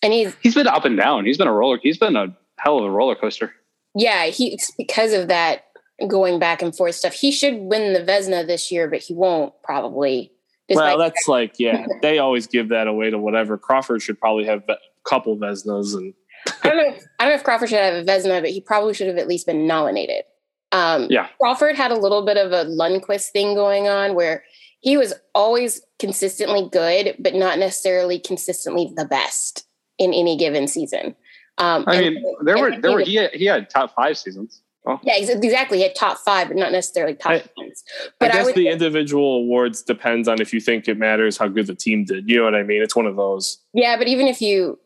And 0.02 0.12
he's 0.12 0.34
he's 0.42 0.54
been 0.54 0.66
up 0.66 0.84
and 0.84 0.96
down. 0.96 1.25
He's 1.25 1.38
been 1.38 1.48
a 1.48 1.52
roller. 1.52 1.78
He's 1.82 1.98
been 1.98 2.16
a 2.16 2.37
hell 2.58 2.78
of 2.78 2.84
a 2.84 2.90
roller 2.90 3.14
coaster. 3.14 3.52
Yeah, 3.94 4.26
he's 4.26 4.72
because 4.76 5.12
of 5.12 5.28
that 5.28 5.64
going 6.06 6.38
back 6.38 6.62
and 6.62 6.76
forth 6.76 6.94
stuff. 6.94 7.14
He 7.14 7.32
should 7.32 7.56
win 7.56 7.92
the 7.92 8.00
Vezina 8.00 8.46
this 8.46 8.70
year, 8.70 8.88
but 8.88 9.00
he 9.00 9.14
won't 9.14 9.52
probably. 9.62 10.32
Well, 10.70 10.98
that's 10.98 11.26
like 11.26 11.54
yeah, 11.58 11.87
they 12.02 12.18
always 12.18 12.46
give 12.46 12.68
that 12.68 12.87
away 12.87 13.10
to 13.10 13.18
whatever. 13.18 13.58
Crawford 13.58 14.02
should 14.02 14.20
probably 14.20 14.44
have 14.44 14.62
a 14.68 14.76
couple 15.04 15.37
Vezinas 15.37 15.94
and 15.94 16.14
I 16.62 16.68
don't 16.68 16.76
know. 16.76 16.96
I 17.18 17.25
don't 17.25 17.32
know 17.32 17.37
if 17.37 17.44
Crawford 17.44 17.70
should 17.70 17.78
have 17.78 17.94
a 17.94 18.04
Vezina, 18.04 18.40
but 18.40 18.50
he 18.50 18.60
probably 18.60 18.94
should 18.94 19.08
have 19.08 19.16
at 19.16 19.26
least 19.26 19.46
been 19.46 19.66
nominated. 19.66 20.25
Um, 20.72 21.06
yeah, 21.10 21.28
Crawford 21.40 21.76
had 21.76 21.90
a 21.90 21.98
little 21.98 22.25
bit 22.25 22.37
of 22.37 22.52
a 22.52 22.64
Lundqvist 22.64 23.30
thing 23.30 23.54
going 23.54 23.88
on 23.88 24.14
where 24.14 24.44
he 24.80 24.96
was 24.96 25.14
always 25.34 25.80
consistently 25.98 26.68
good, 26.70 27.16
but 27.18 27.34
not 27.34 27.58
necessarily 27.58 28.18
consistently 28.18 28.92
the 28.94 29.04
best 29.04 29.66
in 29.98 30.12
any 30.14 30.37
given 30.37 30.68
season. 30.68 31.16
Um, 31.58 31.84
I 31.87 32.00
mean, 32.00 32.25
there 32.44 32.58
were 32.58 32.80
there 32.80 32.92
were 32.92 33.00
he 33.00 33.16
had, 33.16 33.32
he 33.32 33.46
had 33.46 33.68
top 33.68 33.94
five 33.94 34.16
seasons. 34.16 34.62
Oh. 34.87 34.98
Yeah, 35.02 35.16
exactly. 35.16 35.78
He 35.78 35.82
had 35.82 35.94
top 35.94 36.18
five, 36.18 36.48
but 36.48 36.56
not 36.56 36.72
necessarily 36.72 37.14
top 37.14 37.32
I, 37.32 37.44
ones. 37.58 37.84
But 38.18 38.30
I 38.30 38.38
guess 38.38 38.48
I 38.48 38.52
the 38.52 38.68
individual 38.68 39.38
awards 39.38 39.82
depends 39.82 40.28
on 40.28 40.40
if 40.40 40.54
you 40.54 40.60
think 40.60 40.88
it 40.88 40.96
matters 40.96 41.37
how 41.37 41.48
good 41.48 41.66
the 41.66 41.75
team 41.75 42.04
did. 42.04 42.28
You 42.28 42.38
know 42.38 42.44
what 42.44 42.54
I 42.54 42.62
mean? 42.62 42.80
It's 42.80 42.96
one 42.96 43.04
of 43.04 43.16
those. 43.16 43.58
Yeah, 43.75 43.98
but 43.98 44.06
even 44.06 44.28
if 44.28 44.40
you, 44.40 44.78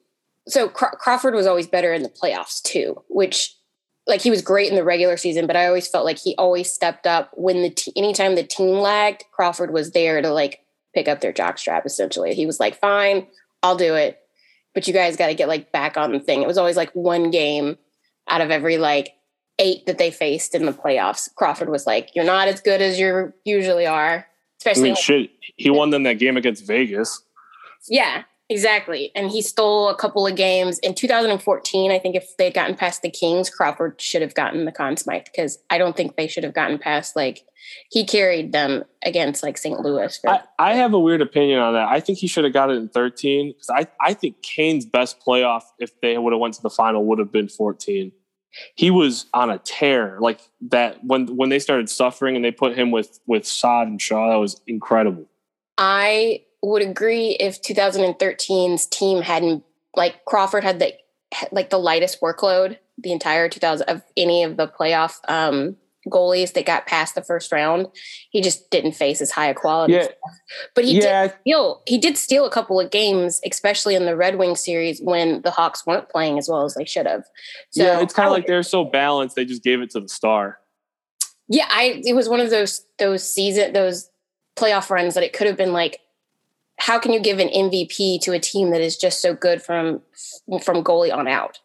so 0.48 0.68
Craw- 0.68 0.90
Crawford 0.98 1.34
was 1.34 1.46
always 1.46 1.68
better 1.68 1.92
in 1.92 2.02
the 2.02 2.08
playoffs 2.08 2.60
too, 2.62 3.00
which 3.08 3.54
like 4.06 4.20
he 4.20 4.30
was 4.30 4.42
great 4.42 4.68
in 4.68 4.76
the 4.76 4.84
regular 4.84 5.16
season, 5.16 5.46
but 5.46 5.56
I 5.56 5.66
always 5.66 5.88
felt 5.88 6.04
like 6.04 6.18
he 6.18 6.34
always 6.36 6.70
stepped 6.70 7.06
up 7.06 7.30
when 7.34 7.62
the 7.62 7.70
t- 7.70 7.92
anytime 7.96 8.34
the 8.34 8.42
team 8.42 8.76
lagged, 8.76 9.24
Crawford 9.32 9.72
was 9.72 9.92
there 9.92 10.20
to 10.20 10.32
like 10.32 10.60
pick 10.94 11.08
up 11.08 11.20
their 11.20 11.32
jockstrap. 11.32 11.86
Essentially, 11.86 12.34
he 12.34 12.46
was 12.46 12.58
like, 12.58 12.78
"Fine, 12.78 13.26
I'll 13.62 13.76
do 13.76 13.94
it," 13.94 14.20
but 14.74 14.86
you 14.88 14.92
guys 14.92 15.16
got 15.16 15.28
to 15.28 15.34
get 15.34 15.48
like 15.48 15.72
back 15.72 15.96
on 15.96 16.12
the 16.12 16.20
thing. 16.20 16.42
It 16.42 16.48
was 16.48 16.58
always 16.58 16.76
like 16.76 16.90
one 16.92 17.30
game 17.30 17.78
out 18.28 18.40
of 18.40 18.50
every 18.50 18.78
like 18.78 19.14
eight 19.58 19.86
that 19.86 19.98
they 19.98 20.10
faced 20.10 20.54
in 20.54 20.66
the 20.66 20.72
playoffs, 20.72 21.32
Crawford 21.34 21.68
was 21.68 21.86
like, 21.86 22.10
"You're 22.14 22.24
not 22.24 22.48
as 22.48 22.60
good 22.60 22.82
as 22.82 22.98
you 22.98 23.32
usually 23.44 23.86
are." 23.86 24.26
Especially, 24.58 24.90
I 24.90 24.94
mean, 24.94 24.96
shit, 24.96 25.30
he 25.56 25.70
won 25.70 25.90
them 25.90 26.04
that 26.04 26.18
game 26.18 26.36
against 26.36 26.66
Vegas. 26.66 27.22
Yeah, 27.88 28.22
exactly. 28.52 29.10
And 29.14 29.30
he 29.30 29.42
stole 29.42 29.88
a 29.88 29.96
couple 29.96 30.26
of 30.26 30.36
games 30.36 30.78
in 30.80 30.94
2014. 30.94 31.90
I 31.90 31.98
think 31.98 32.14
if 32.14 32.36
they'd 32.36 32.54
gotten 32.54 32.76
past 32.76 33.02
the 33.02 33.10
Kings, 33.10 33.50
Crawford 33.50 34.00
should 34.00 34.22
have 34.22 34.34
gotten 34.34 34.64
the 34.64 34.72
Conn 34.72 34.96
Smythe 34.96 35.24
because 35.24 35.58
I 35.70 35.78
don't 35.78 35.96
think 35.96 36.16
they 36.16 36.28
should 36.28 36.44
have 36.44 36.54
gotten 36.54 36.78
past 36.78 37.16
like 37.16 37.44
he 37.90 38.04
carried 38.04 38.52
them 38.52 38.84
against 39.04 39.42
like 39.42 39.56
St. 39.56 39.80
Louis. 39.80 40.16
For- 40.18 40.30
I, 40.30 40.42
I 40.58 40.74
have 40.74 40.92
a 40.92 41.00
weird 41.00 41.22
opinion 41.22 41.58
on 41.60 41.74
that. 41.74 41.88
I 41.88 42.00
think 42.00 42.18
he 42.18 42.26
should 42.26 42.44
have 42.44 42.52
got 42.52 42.70
it 42.70 42.74
in 42.74 42.88
13 42.88 43.52
because 43.52 43.70
I, 43.70 43.86
I 44.00 44.14
think 44.14 44.42
Kane's 44.42 44.84
best 44.84 45.18
playoff 45.26 45.62
if 45.78 45.98
they 46.00 46.18
would 46.18 46.32
have 46.32 46.40
went 46.40 46.54
to 46.54 46.62
the 46.62 46.70
final 46.70 47.04
would 47.06 47.18
have 47.18 47.32
been 47.32 47.48
14 47.48 48.12
he 48.74 48.90
was 48.90 49.26
on 49.32 49.50
a 49.50 49.58
tear 49.58 50.18
like 50.20 50.40
that 50.60 51.02
when 51.02 51.36
when 51.36 51.48
they 51.48 51.58
started 51.58 51.88
suffering 51.88 52.36
and 52.36 52.44
they 52.44 52.50
put 52.50 52.76
him 52.76 52.90
with 52.90 53.18
with 53.26 53.46
Saad 53.46 53.88
and 53.88 54.00
Shaw 54.00 54.28
that 54.30 54.36
was 54.36 54.60
incredible. 54.66 55.26
I 55.78 56.42
would 56.62 56.82
agree 56.82 57.30
if 57.40 57.62
2013's 57.62 58.86
team 58.86 59.22
hadn't 59.22 59.64
like 59.96 60.24
Crawford 60.24 60.64
had 60.64 60.78
the 60.78 60.94
like 61.50 61.70
the 61.70 61.78
lightest 61.78 62.20
workload 62.20 62.78
the 62.98 63.12
entire 63.12 63.48
2000 63.48 63.88
of 63.88 64.02
any 64.16 64.44
of 64.44 64.56
the 64.56 64.68
playoff 64.68 65.18
um 65.28 65.76
goalies 66.08 66.52
that 66.54 66.66
got 66.66 66.86
past 66.86 67.14
the 67.14 67.22
first 67.22 67.52
round. 67.52 67.86
He 68.30 68.40
just 68.40 68.70
didn't 68.70 68.92
face 68.92 69.20
as 69.20 69.30
high 69.30 69.46
a 69.46 69.54
quality. 69.54 69.94
Yeah. 69.94 70.08
But 70.74 70.84
he 70.84 71.00
yeah. 71.00 71.28
did 71.28 71.34
steal 71.40 71.82
he 71.86 71.98
did 71.98 72.16
steal 72.16 72.44
a 72.44 72.50
couple 72.50 72.80
of 72.80 72.90
games, 72.90 73.40
especially 73.48 73.94
in 73.94 74.04
the 74.04 74.16
Red 74.16 74.38
Wing 74.38 74.56
series 74.56 75.00
when 75.00 75.42
the 75.42 75.50
Hawks 75.50 75.86
weren't 75.86 76.08
playing 76.08 76.38
as 76.38 76.48
well 76.48 76.64
as 76.64 76.74
they 76.74 76.84
should 76.84 77.06
have. 77.06 77.24
So 77.70 77.84
yeah, 77.84 78.00
it's 78.00 78.14
kind 78.14 78.26
of 78.26 78.32
like 78.32 78.46
they're 78.46 78.62
so 78.62 78.84
balanced, 78.84 79.36
they 79.36 79.44
just 79.44 79.62
gave 79.62 79.80
it 79.80 79.90
to 79.90 80.00
the 80.00 80.08
star. 80.08 80.58
Yeah, 81.48 81.66
I 81.68 82.02
it 82.04 82.14
was 82.14 82.28
one 82.28 82.40
of 82.40 82.50
those 82.50 82.84
those 82.98 83.28
season 83.28 83.72
those 83.72 84.08
playoff 84.56 84.90
runs 84.90 85.14
that 85.14 85.24
it 85.24 85.32
could 85.32 85.46
have 85.46 85.56
been 85.56 85.72
like 85.72 86.00
how 86.82 86.98
can 86.98 87.12
you 87.12 87.20
give 87.20 87.38
an 87.38 87.48
MVP 87.48 88.20
to 88.22 88.32
a 88.32 88.40
team 88.40 88.70
that 88.70 88.80
is 88.80 88.96
just 88.96 89.22
so 89.22 89.34
good 89.34 89.62
from 89.62 90.02
from 90.62 90.82
goalie 90.82 91.14
on 91.14 91.28
out 91.28 91.60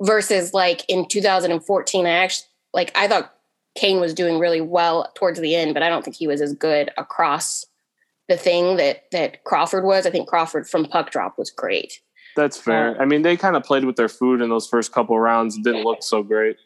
versus 0.00 0.54
like 0.54 0.84
in 0.88 1.06
2014 1.06 2.06
I 2.06 2.10
actually 2.10 2.46
like 2.72 2.90
I 2.94 3.06
thought 3.06 3.34
Kane 3.74 4.00
was 4.00 4.14
doing 4.14 4.38
really 4.38 4.60
well 4.60 5.10
towards 5.14 5.38
the 5.38 5.54
end, 5.54 5.74
but 5.74 5.82
I 5.82 5.88
don't 5.88 6.04
think 6.04 6.16
he 6.16 6.26
was 6.26 6.40
as 6.40 6.54
good 6.54 6.90
across 6.96 7.66
the 8.28 8.36
thing 8.36 8.76
that 8.76 9.04
that 9.12 9.44
Crawford 9.44 9.84
was. 9.84 10.06
I 10.06 10.10
think 10.10 10.28
Crawford 10.28 10.68
from 10.68 10.86
puck 10.86 11.10
drop 11.10 11.38
was 11.38 11.50
great. 11.50 12.00
That's 12.34 12.56
fair. 12.56 12.96
Um, 12.96 13.00
I 13.00 13.04
mean, 13.04 13.22
they 13.22 13.36
kind 13.36 13.56
of 13.56 13.64
played 13.64 13.84
with 13.84 13.96
their 13.96 14.08
food 14.08 14.40
in 14.40 14.48
those 14.48 14.66
first 14.66 14.92
couple 14.92 15.18
rounds. 15.20 15.56
It 15.56 15.62
didn't 15.62 15.84
look 15.84 16.02
so 16.02 16.22
great. 16.22 16.56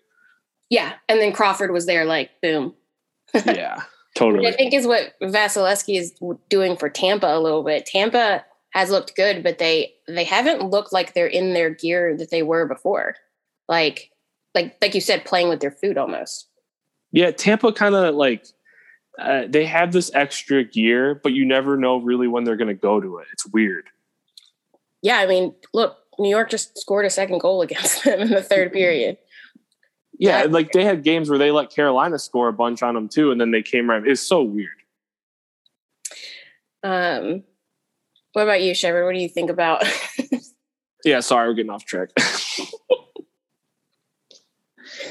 Yeah, 0.70 0.94
and 1.08 1.18
then 1.20 1.32
Crawford 1.32 1.72
was 1.72 1.86
there, 1.86 2.04
like 2.04 2.30
boom. 2.40 2.74
yeah, 3.34 3.82
totally. 4.18 4.48
I 4.48 4.52
think 4.52 4.74
is 4.74 4.86
what 4.86 5.14
Vasilevskiy 5.22 5.98
is 5.98 6.12
doing 6.48 6.76
for 6.76 6.88
Tampa 6.88 7.26
a 7.26 7.40
little 7.40 7.62
bit. 7.62 7.86
Tampa 7.86 8.44
has 8.70 8.90
looked 8.90 9.16
good, 9.16 9.42
but 9.42 9.58
they 9.58 9.94
they 10.06 10.24
haven't 10.24 10.70
looked 10.70 10.92
like 10.92 11.14
they're 11.14 11.26
in 11.26 11.54
their 11.54 11.70
gear 11.70 12.16
that 12.16 12.30
they 12.30 12.42
were 12.42 12.66
before. 12.66 13.16
Like 13.68 14.10
like 14.54 14.76
like 14.82 14.94
you 14.94 15.00
said, 15.00 15.24
playing 15.24 15.48
with 15.48 15.60
their 15.60 15.70
food 15.70 15.96
almost. 15.96 16.48
Yeah, 17.12 17.30
Tampa 17.30 17.72
kind 17.72 17.94
of 17.94 18.14
like 18.14 18.46
uh, 19.18 19.42
they 19.48 19.64
have 19.64 19.92
this 19.92 20.10
extra 20.14 20.64
gear, 20.64 21.14
but 21.14 21.32
you 21.32 21.44
never 21.44 21.76
know 21.76 21.96
really 21.96 22.28
when 22.28 22.44
they're 22.44 22.56
going 22.56 22.68
to 22.68 22.74
go 22.74 23.00
to 23.00 23.18
it. 23.18 23.26
It's 23.32 23.46
weird. 23.46 23.86
Yeah, 25.02 25.18
I 25.18 25.26
mean, 25.26 25.54
look, 25.72 25.96
New 26.18 26.28
York 26.28 26.50
just 26.50 26.78
scored 26.78 27.06
a 27.06 27.10
second 27.10 27.40
goal 27.40 27.62
against 27.62 28.04
them 28.04 28.20
in 28.20 28.30
the 28.30 28.42
third 28.42 28.72
period. 28.72 29.18
Yeah, 30.18 30.42
yeah, 30.42 30.48
like 30.50 30.72
they 30.72 30.84
had 30.84 31.04
games 31.04 31.30
where 31.30 31.38
they 31.38 31.50
let 31.52 31.70
Carolina 31.70 32.18
score 32.18 32.48
a 32.48 32.52
bunch 32.52 32.82
on 32.82 32.94
them 32.94 33.08
too, 33.08 33.30
and 33.30 33.40
then 33.40 33.52
they 33.52 33.62
came 33.62 33.88
right. 33.88 34.04
It's 34.04 34.20
so 34.20 34.42
weird. 34.42 34.70
Um, 36.82 37.44
what 38.32 38.42
about 38.42 38.62
you, 38.62 38.74
Shepard? 38.74 39.04
What 39.04 39.14
do 39.14 39.20
you 39.20 39.28
think 39.28 39.50
about? 39.50 39.84
yeah, 41.04 41.20
sorry, 41.20 41.48
we're 41.48 41.54
getting 41.54 41.70
off 41.70 41.84
track. 41.84 42.10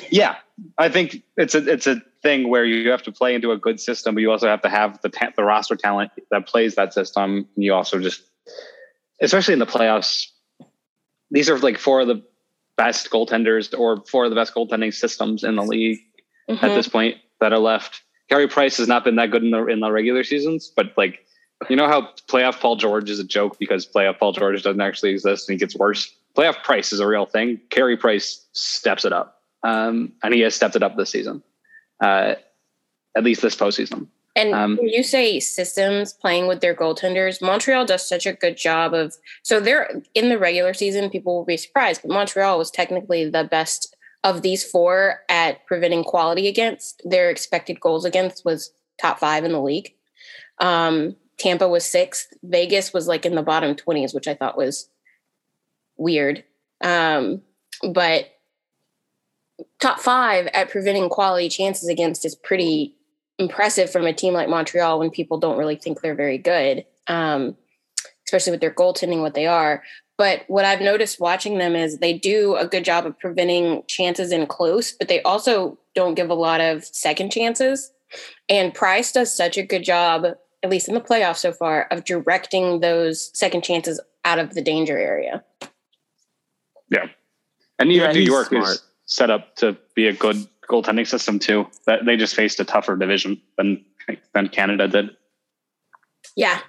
yeah, 0.10 0.36
I 0.78 0.90
think 0.90 1.24
it's 1.38 1.56
a 1.56 1.66
it's 1.68 1.88
a 1.88 2.02
thing 2.22 2.50
where 2.50 2.66
you 2.66 2.90
have 2.90 3.04
to 3.04 3.12
play 3.12 3.36
into 3.36 3.52
a 3.52 3.58
good 3.58 3.80
system, 3.80 4.16
but 4.16 4.22
you 4.22 4.32
also 4.32 4.48
have 4.48 4.62
to 4.62 4.70
have 4.70 5.02
the 5.02 5.10
ta- 5.10 5.32
the 5.36 5.44
roster 5.44 5.76
talent 5.76 6.12
that 6.32 6.48
plays 6.48 6.76
that 6.76 6.94
system. 6.94 7.48
And 7.56 7.64
you 7.64 7.74
also 7.74 8.00
just, 8.00 8.22
especially 9.22 9.54
in 9.54 9.60
the 9.60 9.66
playoffs, 9.66 10.28
these 11.32 11.50
are 11.50 11.58
like 11.60 11.78
four 11.78 12.02
of 12.02 12.08
the 12.08 12.24
best 12.78 13.10
goaltenders 13.10 13.78
or 13.78 14.04
four 14.06 14.26
of 14.26 14.30
the 14.30 14.36
best 14.36 14.54
goaltending 14.54 14.94
systems 14.94 15.44
in 15.44 15.56
the 15.56 15.64
league 15.64 16.00
mm-hmm. 16.50 16.64
at 16.64 16.74
this 16.76 16.88
point 16.88 17.18
that 17.40 17.52
are 17.52 17.60
left. 17.60 18.04
Carey 18.30 18.48
Price 18.48 18.78
has 18.78 18.88
not 18.88 19.04
been 19.04 19.16
that 19.16 19.32
good 19.32 19.44
in 19.44 19.52
the 19.52 19.66
in 19.66 19.80
the 19.80 19.92
regular 19.92 20.24
seasons, 20.24 20.72
but 20.76 20.94
like 20.98 21.26
you 21.70 21.76
know 21.76 21.88
how 21.88 22.10
playoff 22.28 22.60
Paul 22.60 22.76
George 22.76 23.10
is 23.10 23.20
a 23.20 23.24
joke 23.24 23.58
because 23.60 23.88
playoff 23.88 24.20
Paul 24.20 24.34
George 24.34 24.62
doesn't 24.62 24.82
actually 24.82 25.12
exist 25.12 25.50
and 25.50 25.56
he 25.56 25.60
gets 25.60 25.76
worse. 25.76 26.14
Playoff 26.36 26.64
Price 26.64 26.94
is 26.94 27.00
a 27.00 27.08
real 27.08 27.26
thing. 27.26 27.60
Carey 27.70 27.98
Price 27.98 28.46
steps 28.52 29.06
it 29.06 29.14
up 29.14 29.42
um, 29.64 30.14
and 30.24 30.34
he 30.34 30.42
has 30.42 30.56
stepped 30.56 30.76
it 30.76 30.84
up 30.84 30.96
this 30.96 31.10
season, 31.10 31.42
uh, 32.02 32.36
at 33.16 33.24
least 33.24 33.42
this 33.42 33.56
postseason. 33.56 34.08
And 34.38 34.54
um, 34.54 34.78
when 34.78 34.90
you 34.90 35.02
say 35.02 35.40
systems 35.40 36.14
playing 36.14 36.46
with 36.46 36.62
their 36.62 36.76
goaltenders, 36.76 37.42
Montreal 37.42 37.88
does 37.88 38.08
such 38.08 38.28
a 38.28 38.34
good 38.34 38.56
job 38.56 38.94
of. 38.94 39.16
So 39.42 39.60
they're 39.60 40.00
in 40.14 40.30
the 40.30 40.38
regular 40.38 40.76
season, 40.76 41.10
people 41.10 41.36
will 41.36 41.44
be 41.44 41.58
surprised, 41.58 42.04
but 42.04 42.12
Montreal 42.12 42.60
was 42.60 42.70
technically 42.70 43.28
the 43.28 43.46
best 43.46 43.96
of 44.24 44.44
these 44.44 44.64
four 44.64 45.22
at 45.28 45.66
preventing 45.66 46.04
quality 46.04 46.48
against. 46.48 47.02
Their 47.04 47.32
expected 47.32 47.80
goals 47.80 48.06
against 48.06 48.46
was 48.46 48.72
top 49.02 49.18
five 49.18 49.44
in 49.44 49.54
the 49.54 49.62
league. 49.62 49.96
Um, 50.60 51.16
Tampa 51.40 51.68
was 51.68 51.84
sixth. 51.84 52.32
Vegas 52.44 52.94
was 52.94 53.08
like 53.08 53.26
in 53.26 53.34
the 53.34 53.42
bottom 53.42 53.74
20s, 53.74 54.14
which 54.14 54.28
I 54.28 54.36
thought 54.36 54.58
was 54.58 54.88
weird. 55.98 56.44
Um, 56.82 57.42
but 57.92 58.28
top 59.80 60.00
five 60.00 60.46
at 60.54 60.70
preventing 60.70 61.10
quality 61.10 61.50
chances 61.50 61.90
against 61.90 62.24
is 62.24 62.36
pretty 62.36 62.97
impressive 63.40 63.92
from 63.92 64.06
a 64.06 64.14
team 64.14 64.34
like 64.34 64.50
Montreal 64.50 65.00
when 65.00 65.10
people 65.10 65.38
don't 65.38 65.58
really 65.58 65.76
think 65.76 66.02
they're 66.02 66.16
very 66.16 66.38
good, 66.38 66.86
um, 67.08 67.56
especially 68.26 68.52
with 68.52 68.62
their 68.62 68.74
goaltending, 68.74 69.22
what 69.22 69.34
they 69.34 69.46
are. 69.46 69.84
But 70.18 70.44
what 70.48 70.66
I've 70.66 70.82
noticed 70.82 71.20
watching 71.20 71.60
them 71.60 71.76
is 71.76 72.00
they 72.00 72.18
do 72.18 72.56
a 72.56 72.68
good 72.68 72.84
job 72.84 73.06
of 73.06 73.18
preventing 73.20 73.84
chances 73.88 74.32
in 74.32 74.48
close, 74.48 74.92
but 74.92 75.08
they 75.08 75.22
also 75.22 75.78
don't 75.94 76.16
give 76.16 76.30
a 76.30 76.36
lot 76.36 76.60
of 76.60 76.84
second 76.84 77.32
chances. 77.32 77.92
And 78.50 78.74
Price 78.74 79.12
does 79.12 79.36
such 79.36 79.58
a 79.58 79.64
good 79.64 79.84
job, 79.84 80.26
at 80.64 80.70
least 80.70 80.88
in 80.88 80.96
the 80.96 81.02
playoffs 81.02 81.38
so 81.38 81.52
far, 81.52 81.88
of 81.92 82.04
directing 82.04 82.80
those 82.80 83.30
second 83.38 83.64
chances 83.64 84.00
out 84.26 84.40
of 84.40 84.56
the 84.56 84.62
danger 84.62 84.98
area. 84.98 85.44
Yeah. 86.90 87.08
And 87.78 87.92
even 87.92 88.08
yeah, 88.08 88.14
New 88.14 88.22
York 88.22 88.48
smart. 88.48 88.68
is 88.68 88.82
set 89.06 89.30
up 89.30 89.56
to 89.58 89.78
be 89.94 90.08
a 90.08 90.14
good 90.14 90.48
goaltending 90.70 91.08
system 91.08 91.40
too. 91.40 91.68
That 91.86 92.06
they 92.06 92.18
just 92.18 92.36
faced 92.36 92.60
a 92.60 92.66
tougher 92.66 92.96
division 92.96 93.42
than 93.58 93.84
than 94.34 94.50
Canada 94.50 94.88
did. 94.88 95.10
Yeah. 96.36 96.60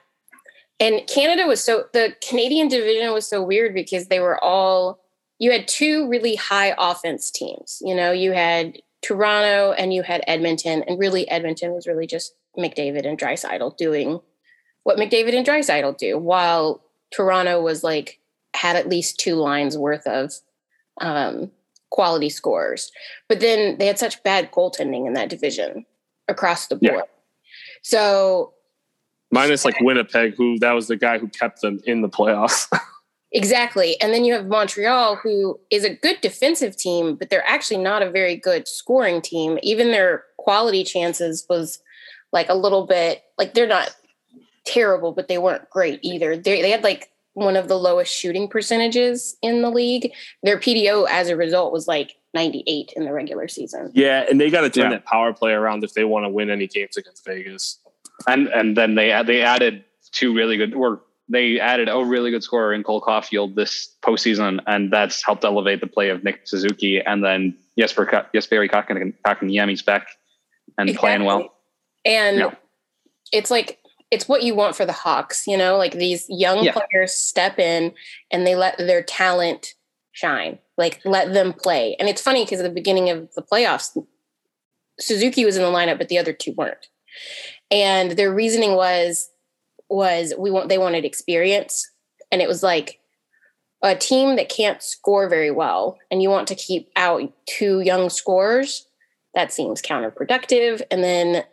And 0.81 1.07
Canada 1.07 1.47
was 1.47 1.63
so 1.63 1.85
the 1.93 2.15
Canadian 2.27 2.69
division 2.69 3.13
was 3.13 3.29
so 3.29 3.43
weird 3.43 3.75
because 3.75 4.07
they 4.07 4.21
were 4.21 4.43
all 4.43 5.01
you 5.39 5.53
had 5.53 5.69
two 5.69 6.09
really 6.09 6.35
high 6.35 6.75
offense 6.79 7.31
teams. 7.31 7.79
You 7.85 7.95
know, 7.95 8.11
you 8.13 8.33
had 8.33 8.79
Toronto 9.03 9.73
and 9.73 9.93
you 9.93 10.03
had 10.03 10.23
Edmonton, 10.27 10.83
and 10.87 10.99
really 10.99 11.29
Edmonton 11.31 11.73
was 11.73 11.87
really 11.87 12.07
just 12.07 12.35
McDavid 12.59 13.07
and 13.07 13.19
Draisaitl 13.19 13.77
doing 13.77 14.21
what 14.83 14.99
McDavid 14.99 15.37
and 15.37 15.47
Draisaitl 15.47 15.99
do, 15.99 16.19
while 16.19 16.83
Toronto 17.11 17.61
was 17.61 17.85
like 17.85 18.21
had 18.55 18.77
at 18.77 18.89
least 18.89 19.21
two 19.21 19.35
lines 19.35 19.77
worth 19.77 20.07
of 20.07 20.33
um, 21.01 21.51
quality 21.91 22.29
scores. 22.29 22.91
But 23.29 23.41
then 23.41 23.79
they 23.79 23.87
had 23.87 23.99
such 23.99 24.23
bad 24.23 24.51
goaltending 24.53 25.07
in 25.07 25.15
that 25.15 25.29
division 25.29 25.87
across 26.29 26.67
the 26.67 26.77
board. 26.77 26.95
Yeah. 26.95 27.03
So 27.83 28.53
Minus 29.31 29.65
like 29.65 29.79
Winnipeg, 29.81 30.35
who 30.37 30.59
that 30.61 30.73
was 30.73 30.89
the 30.89 30.97
guy 30.97 31.19
who 31.19 31.29
kept 31.29 31.61
them 31.61 31.81
in 31.85 32.01
the 32.03 32.09
playoffs. 32.09 32.67
Exactly. 33.33 34.01
And 34.01 34.13
then 34.13 34.25
you 34.25 34.33
have 34.33 34.47
Montreal, 34.47 35.17
who 35.17 35.61
is 35.71 35.85
a 35.85 35.95
good 35.95 36.21
defensive 36.23 36.77
team, 36.77 37.15
but 37.15 37.29
they're 37.29 37.47
actually 37.47 37.83
not 37.83 38.03
a 38.03 38.11
very 38.11 38.37
good 38.37 38.67
scoring 38.67 39.21
team. 39.21 39.59
Even 39.63 39.91
their 39.91 40.25
quality 40.39 40.83
chances 40.83 41.45
was 41.49 41.81
like 42.33 42.49
a 42.49 42.55
little 42.55 42.87
bit 42.87 43.23
like 43.37 43.53
they're 43.53 43.67
not 43.67 43.95
terrible, 44.65 45.13
but 45.13 45.29
they 45.29 45.39
weren't 45.39 45.69
great 45.69 46.01
either. 46.03 46.37
They, 46.37 46.63
they 46.63 46.71
had 46.71 46.83
like 46.83 47.11
one 47.39 47.57
of 47.57 47.69
the 47.69 47.79
lowest 47.79 48.13
shooting 48.13 48.49
percentages 48.49 49.37
in 49.43 49.63
the 49.63 49.71
league. 49.71 50.13
Their 50.43 50.59
PDO 50.59 51.07
as 51.09 51.29
a 51.29 51.37
result 51.37 51.73
was 51.73 51.87
like 51.87 52.17
98 52.35 52.93
in 52.97 53.05
the 53.05 53.13
regular 53.13 53.49
season. 53.49 53.91
yeah, 53.95 54.25
and 54.29 54.41
they 54.41 54.51
got 54.51 54.63
to 54.63 54.71
turn 54.71 54.85
Yeah. 54.91 54.97
that 54.99 55.05
power 55.05 55.33
play 55.33 55.53
around 55.53 55.85
if 55.85 55.95
they 55.95 56.05
want 56.05 56.25
to 56.25 56.29
win 56.29 56.51
any 56.51 56.67
games 56.67 56.97
against 56.97 57.25
Vegas. 57.25 57.79
And 58.27 58.49
and 58.49 58.77
then 58.77 58.97
they 58.97 59.23
they 59.25 59.43
added 59.43 59.85
two 60.13 60.35
really 60.35 60.57
good 60.57 60.75
or 60.75 61.03
they 61.29 61.61
added 61.61 61.89
a 61.89 62.05
really 62.05 62.31
good 62.31 62.43
scorer 62.43 62.73
in 62.75 62.83
Cole 62.83 63.01
Caufield 63.01 63.55
this 63.55 63.95
postseason, 64.03 64.61
and 64.67 64.91
that's 64.93 65.25
helped 65.25 65.45
elevate 65.45 65.81
the 65.81 65.87
play 65.87 66.09
of 66.09 66.25
Nick 66.25 66.41
Suzuki. 66.45 67.01
And 67.01 67.23
then 67.25 67.57
Jesper 67.79 68.07
Ka- 68.07 68.27
Jesperi 68.35 68.69
Kotkaniemi's 68.69 69.83
back 69.83 70.09
and 70.77 70.93
playing 70.97 71.25
well. 71.25 71.55
And 72.05 72.39
Yeah. 72.39 72.55
it's 73.33 73.51
like 73.51 73.79
it's 74.11 74.29
what 74.29 74.43
you 74.43 74.55
want 74.55 74.75
for 74.77 74.87
the 74.87 74.93
Hawks, 74.93 75.47
you 75.47 75.57
know, 75.57 75.77
like 75.77 75.93
these 75.93 76.27
young 76.29 76.65
Yeah. 76.65 76.73
players 76.73 77.13
step 77.15 77.59
in 77.59 77.93
and 78.31 78.47
they 78.47 78.55
let 78.55 78.79
their 78.79 79.03
talent 79.03 79.75
shine, 80.13 80.59
like 80.77 81.01
let 81.05 81.33
them 81.33 81.53
play. 81.53 81.97
And 81.99 82.09
it's 82.09 82.23
funny 82.23 82.45
because 82.45 82.61
at 82.61 82.65
the 82.65 82.71
beginning 82.71 83.11
of 83.11 83.33
the 83.35 83.43
playoffs, 83.43 83.97
Suzuki 84.99 85.45
was 85.45 85.57
in 85.57 85.63
the 85.63 85.71
lineup, 85.71 85.99
but 85.99 86.09
the 86.09 86.19
other 86.19 86.33
two 86.33 86.53
weren't. 86.57 86.89
And 87.71 88.13
their 88.13 88.33
reasoning 88.33 88.75
was 88.75 89.31
was 89.91 90.35
we 90.39 90.51
want 90.51 90.69
they 90.69 90.79
wanted 90.79 91.05
experience. 91.05 91.89
And 92.31 92.43
it 92.43 92.49
was 92.49 92.63
like 92.63 93.01
a 93.83 93.95
team 93.95 94.37
that 94.37 94.49
can't 94.49 94.83
score 94.83 95.29
very 95.29 95.51
well 95.51 95.99
and 96.11 96.23
you 96.23 96.29
want 96.29 96.49
to 96.49 96.55
keep 96.55 96.91
out 96.97 97.33
two 97.47 97.81
young 97.81 98.11
scorers, 98.11 98.87
that 99.35 99.53
seems 99.53 99.81
counterproductive. 99.81 100.83
And 100.91 101.05
then 101.05 101.45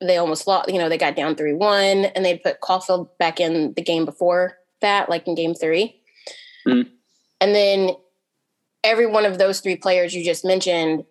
they 0.00 0.16
almost 0.16 0.46
lost, 0.46 0.70
you 0.70 0.78
know, 0.78 0.88
they 0.88 0.98
got 0.98 1.16
down 1.16 1.36
3 1.36 1.54
1 1.54 2.04
and 2.06 2.24
they 2.24 2.38
put 2.38 2.60
Caufield 2.60 3.10
back 3.18 3.40
in 3.40 3.74
the 3.74 3.82
game 3.82 4.04
before 4.04 4.56
that, 4.80 5.08
like 5.08 5.26
in 5.26 5.34
game 5.34 5.54
three. 5.54 6.00
Mhm. 6.66 6.90
And 7.40 7.54
then 7.54 7.90
every 8.82 9.06
one 9.06 9.24
of 9.24 9.38
those 9.38 9.60
three 9.60 9.76
players 9.76 10.14
you 10.14 10.24
just 10.24 10.44
mentioned 10.44 11.04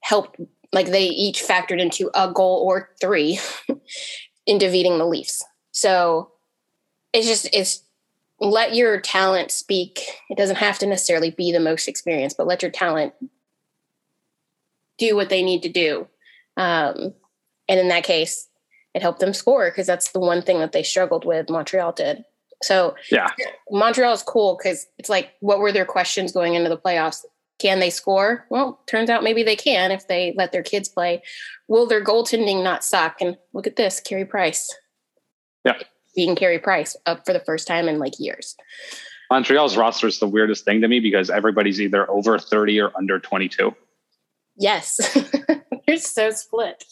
helped, 0.00 0.40
like 0.72 0.86
they 0.86 1.06
each 1.06 1.42
factored 1.42 1.80
into 1.80 2.10
a 2.14 2.30
goal 2.32 2.62
or 2.66 2.90
three 3.00 3.40
in 4.46 4.58
defeating 4.58 4.98
the 4.98 5.06
Leafs. 5.06 5.44
So 5.72 6.32
it's 7.12 7.26
just, 7.26 7.48
it's 7.52 7.82
let 8.40 8.74
your 8.74 9.00
talent 9.00 9.50
speak. 9.50 10.00
It 10.28 10.36
doesn't 10.36 10.56
have 10.56 10.78
to 10.80 10.86
necessarily 10.86 11.30
be 11.30 11.52
the 11.52 11.60
most 11.60 11.88
experienced, 11.88 12.36
but 12.36 12.46
let 12.46 12.62
your 12.62 12.70
talent 12.70 13.14
do 14.98 15.14
what 15.14 15.28
they 15.28 15.42
need 15.42 15.62
to 15.62 15.68
do. 15.68 16.08
Um, 16.56 17.14
and 17.72 17.80
in 17.80 17.88
that 17.88 18.04
case, 18.04 18.48
it 18.92 19.00
helped 19.00 19.20
them 19.20 19.32
score 19.32 19.70
because 19.70 19.86
that's 19.86 20.12
the 20.12 20.20
one 20.20 20.42
thing 20.42 20.58
that 20.58 20.72
they 20.72 20.82
struggled 20.82 21.24
with. 21.24 21.48
Montreal 21.48 21.92
did. 21.92 22.22
So 22.62 22.94
Yeah. 23.10 23.28
Montreal 23.70 24.12
is 24.12 24.22
cool 24.22 24.58
because 24.58 24.86
it's 24.98 25.08
like, 25.08 25.30
what 25.40 25.58
were 25.58 25.72
their 25.72 25.86
questions 25.86 26.32
going 26.32 26.54
into 26.54 26.68
the 26.68 26.76
playoffs? 26.76 27.24
Can 27.58 27.80
they 27.80 27.88
score? 27.88 28.44
Well, 28.50 28.78
turns 28.86 29.08
out 29.08 29.22
maybe 29.22 29.42
they 29.42 29.56
can 29.56 29.90
if 29.90 30.06
they 30.06 30.34
let 30.36 30.52
their 30.52 30.62
kids 30.62 30.86
play. 30.86 31.22
Will 31.66 31.86
their 31.86 32.04
goaltending 32.04 32.62
not 32.62 32.84
suck? 32.84 33.22
And 33.22 33.38
look 33.54 33.66
at 33.66 33.76
this, 33.76 34.00
Carey 34.00 34.26
Price. 34.26 34.70
Yeah. 35.64 35.78
Being 36.14 36.36
Carey 36.36 36.58
Price 36.58 36.94
up 37.06 37.24
for 37.24 37.32
the 37.32 37.40
first 37.40 37.66
time 37.66 37.88
in 37.88 37.98
like 37.98 38.18
years. 38.18 38.54
Montreal's 39.30 39.78
roster 39.78 40.08
is 40.08 40.18
the 40.18 40.28
weirdest 40.28 40.66
thing 40.66 40.82
to 40.82 40.88
me 40.88 41.00
because 41.00 41.30
everybody's 41.30 41.80
either 41.80 42.10
over 42.10 42.38
30 42.38 42.80
or 42.82 42.92
under 42.94 43.18
22. 43.18 43.74
Yes. 44.58 45.16
They're 45.86 45.96
so 45.96 46.32
split. 46.32 46.84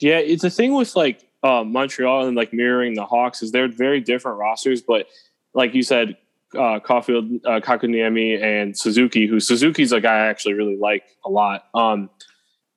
Yeah, 0.00 0.18
it's 0.18 0.42
the 0.42 0.50
thing 0.50 0.74
with 0.74 0.94
like 0.96 1.26
uh, 1.42 1.64
Montreal 1.64 2.26
and 2.26 2.36
like 2.36 2.52
mirroring 2.52 2.94
the 2.94 3.04
Hawks 3.04 3.42
is 3.42 3.52
they're 3.52 3.68
very 3.68 4.00
different 4.00 4.38
rosters, 4.38 4.80
but 4.80 5.06
like 5.54 5.74
you 5.74 5.82
said, 5.82 6.16
uh, 6.54 6.80
Caufield, 6.80 7.40
uh, 7.44 7.60
Kotkaniemi, 7.60 8.42
and 8.42 8.76
Suzuki, 8.76 9.26
who 9.26 9.40
Suzuki's 9.40 9.92
a 9.92 10.00
guy 10.00 10.14
I 10.14 10.26
actually 10.28 10.54
really 10.54 10.76
like 10.76 11.04
a 11.24 11.28
lot. 11.28 11.64
Um, 11.74 12.10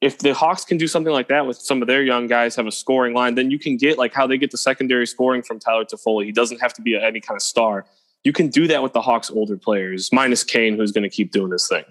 if 0.02 0.18
the 0.18 0.34
Hawks 0.34 0.66
can 0.66 0.78
do 0.78 0.88
something 0.88 1.14
like 1.14 1.28
that 1.28 1.46
with 1.46 1.58
some 1.58 1.82
of 1.82 1.88
their 1.88 2.02
young 2.02 2.28
guys, 2.28 2.56
have 2.56 2.66
a 2.66 2.72
scoring 2.72 3.14
line, 3.14 3.36
then 3.36 3.52
you 3.52 3.60
can 3.60 3.78
get 3.78 3.98
like 3.98 4.14
how 4.14 4.26
they 4.26 4.38
get 4.38 4.52
the 4.52 4.58
secondary 4.58 5.06
scoring 5.06 5.44
from 5.44 5.60
Tyler 5.60 5.86
Toffoli. 5.86 6.26
He 6.26 6.32
doesn't 6.32 6.60
have 6.60 6.74
to 6.74 6.82
be 6.82 7.00
any 7.00 7.22
kind 7.22 7.38
of 7.38 7.44
star. 7.44 7.86
You 8.24 8.34
can 8.34 8.50
do 8.50 8.68
that 8.68 8.82
with 8.84 8.94
the 8.94 9.02
Hawks' 9.02 9.30
older 9.30 9.58
players, 9.58 10.12
minus 10.12 10.44
Kane, 10.44 10.76
who's 10.76 10.92
going 10.92 11.04
to 11.04 11.10
keep 11.10 11.32
doing 11.32 11.50
this 11.50 11.68
thing. 11.68 11.86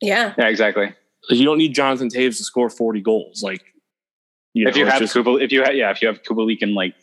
Yeah. 0.00 0.34
Yeah, 0.36 0.48
exactly. 0.48 0.92
You 1.30 1.44
don't 1.44 1.58
need 1.58 1.74
Jonathan 1.74 2.08
Toews 2.08 2.36
to 2.38 2.44
score 2.44 2.68
40 2.68 3.00
goals. 3.00 3.42
Like, 3.42 3.62
you 4.52 4.68
if 4.68 4.76
you 4.76 4.84
know, 4.84 4.88
it's 4.88 4.92
have 4.92 5.02
just- 5.02 5.14
Kubal, 5.14 5.40
if 5.42 5.52
you 5.52 5.62
have, 5.62 5.74
yeah, 5.74 5.90
if 5.90 6.00
you 6.02 6.08
have 6.08 6.22
Kubalik 6.22 6.62
and 6.62 6.74
like 6.74 6.94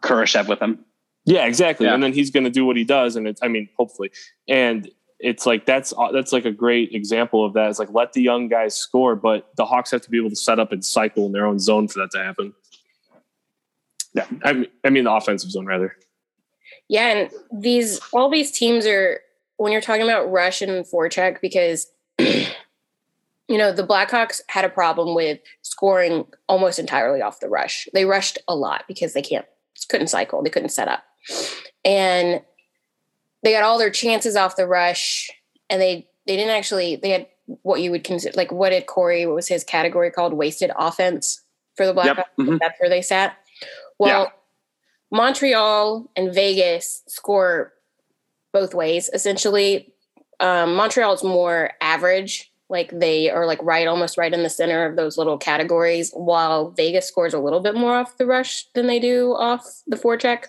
Kurashev 0.00 0.48
with 0.48 0.60
him, 0.60 0.84
Yeah, 1.24 1.46
exactly. 1.46 1.86
Yeah. 1.86 1.94
And 1.94 2.02
then 2.02 2.12
he's 2.12 2.30
going 2.30 2.44
to 2.44 2.50
do 2.50 2.64
what 2.64 2.76
he 2.76 2.84
does, 2.84 3.16
and 3.16 3.26
it's 3.28 3.42
I 3.42 3.48
mean, 3.48 3.68
hopefully, 3.76 4.10
and 4.48 4.88
it's 5.18 5.46
like 5.46 5.66
that's 5.66 5.92
uh, 5.96 6.12
that's 6.12 6.32
like 6.32 6.44
a 6.44 6.50
great 6.52 6.92
example 6.92 7.44
of 7.44 7.52
that. 7.54 7.70
It's 7.70 7.78
like 7.78 7.92
let 7.92 8.12
the 8.12 8.22
young 8.22 8.48
guys 8.48 8.76
score, 8.76 9.16
but 9.16 9.50
the 9.56 9.64
Hawks 9.66 9.90
have 9.90 10.02
to 10.02 10.10
be 10.10 10.18
able 10.18 10.30
to 10.30 10.36
set 10.36 10.58
up 10.58 10.72
and 10.72 10.84
cycle 10.84 11.26
in 11.26 11.32
their 11.32 11.46
own 11.46 11.58
zone 11.58 11.88
for 11.88 11.98
that 12.00 12.10
to 12.12 12.18
happen. 12.22 12.54
Yeah, 14.14 14.26
I 14.44 14.52
mean, 14.52 14.66
I 14.84 14.90
mean 14.90 15.04
the 15.04 15.12
offensive 15.12 15.50
zone 15.50 15.66
rather. 15.66 15.96
Yeah, 16.88 17.08
and 17.08 17.30
these 17.52 18.00
all 18.12 18.30
these 18.30 18.50
teams 18.50 18.86
are 18.86 19.20
when 19.56 19.72
you're 19.72 19.80
talking 19.80 20.02
about 20.02 20.30
rush 20.30 20.62
and 20.62 20.84
forecheck 20.86 21.40
because 21.40 21.90
you 23.48 23.58
know 23.58 23.72
the 23.72 23.86
Blackhawks 23.86 24.40
had 24.48 24.64
a 24.64 24.68
problem 24.68 25.14
with 25.14 25.38
scoring 25.62 26.26
almost 26.48 26.78
entirely 26.78 27.20
off 27.22 27.40
the 27.40 27.48
rush. 27.48 27.88
They 27.94 28.04
rushed 28.04 28.38
a 28.48 28.54
lot 28.56 28.84
because 28.88 29.12
they 29.12 29.22
can't 29.22 29.46
couldn't 29.88 30.08
cycle, 30.08 30.42
they 30.42 30.50
couldn't 30.50 30.70
set 30.70 30.88
up, 30.88 31.04
and 31.84 32.40
they 33.42 33.52
got 33.52 33.62
all 33.62 33.78
their 33.78 33.90
chances 33.90 34.36
off 34.36 34.56
the 34.56 34.66
rush, 34.66 35.30
and 35.70 35.80
they 35.80 36.08
they 36.26 36.36
didn't 36.36 36.54
actually 36.56 36.96
they 36.96 37.10
had 37.10 37.26
what 37.62 37.80
you 37.80 37.92
would 37.92 38.02
consider 38.02 38.34
like 38.36 38.50
what 38.50 38.70
did 38.70 38.86
Corey 38.86 39.24
what 39.26 39.36
was 39.36 39.46
his 39.46 39.62
category 39.62 40.10
called 40.10 40.32
wasted 40.32 40.72
offense 40.76 41.42
for 41.76 41.86
the 41.86 41.94
Blackhawks. 41.94 42.16
Yep. 42.16 42.26
Mhm. 42.38 42.58
That's 42.58 42.80
where 42.80 42.90
they 42.90 43.02
sat. 43.02 43.36
Well, 43.98 44.32
Montreal 45.12 46.10
and 46.16 46.34
Vegas 46.34 47.02
score 47.06 47.72
both 48.52 48.74
ways. 48.74 49.08
Essentially, 49.12 49.94
um, 50.40 50.74
Montreal 50.74 51.12
is 51.14 51.22
more 51.22 51.70
average, 51.80 52.50
like 52.68 52.90
they 52.98 53.30
are 53.30 53.46
like 53.46 53.62
right, 53.62 53.86
almost 53.86 54.18
right 54.18 54.32
in 54.32 54.42
the 54.42 54.50
center 54.50 54.84
of 54.84 54.96
those 54.96 55.16
little 55.16 55.38
categories, 55.38 56.10
while 56.14 56.70
Vegas 56.70 57.06
scores 57.06 57.34
a 57.34 57.38
little 57.38 57.60
bit 57.60 57.74
more 57.74 57.96
off 57.96 58.18
the 58.18 58.26
rush 58.26 58.66
than 58.74 58.86
they 58.86 58.98
do 58.98 59.32
off 59.32 59.64
the 59.86 59.96
forecheck. 59.96 60.46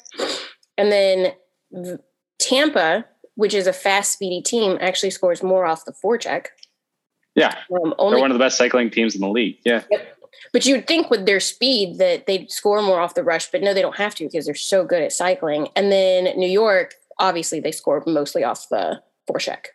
And 0.77 0.91
then 0.91 1.33
Tampa, 2.39 3.05
which 3.35 3.53
is 3.53 3.67
a 3.67 3.73
fast, 3.73 4.11
speedy 4.13 4.41
team, 4.41 4.77
actually 4.81 5.11
scores 5.11 5.43
more 5.43 5.65
off 5.65 5.85
the 5.85 5.93
forecheck. 5.93 6.47
yeah, 7.35 7.55
Um, 7.71 7.93
they're 7.97 8.19
one 8.19 8.31
of 8.31 8.35
the 8.35 8.43
best 8.43 8.57
cycling 8.57 8.89
teams 8.89 9.15
in 9.15 9.21
the 9.21 9.29
league. 9.29 9.59
Yeah, 9.63 9.83
but 10.53 10.65
you'd 10.65 10.87
think 10.87 11.09
with 11.09 11.25
their 11.25 11.39
speed 11.39 11.97
that 11.99 12.25
they'd 12.25 12.51
score 12.51 12.81
more 12.81 12.99
off 12.99 13.15
the 13.15 13.23
rush, 13.23 13.51
but 13.51 13.61
no, 13.61 13.73
they 13.73 13.81
don't 13.81 13.97
have 13.97 14.15
to 14.15 14.25
because 14.25 14.45
they're 14.45 14.55
so 14.55 14.85
good 14.85 15.01
at 15.01 15.11
cycling. 15.11 15.67
And 15.75 15.91
then 15.91 16.25
New 16.37 16.49
York, 16.49 16.95
obviously, 17.19 17.59
they 17.59 17.71
score 17.71 18.03
mostly 18.07 18.43
off 18.43 18.69
the 18.69 19.01
forecheck. 19.29 19.67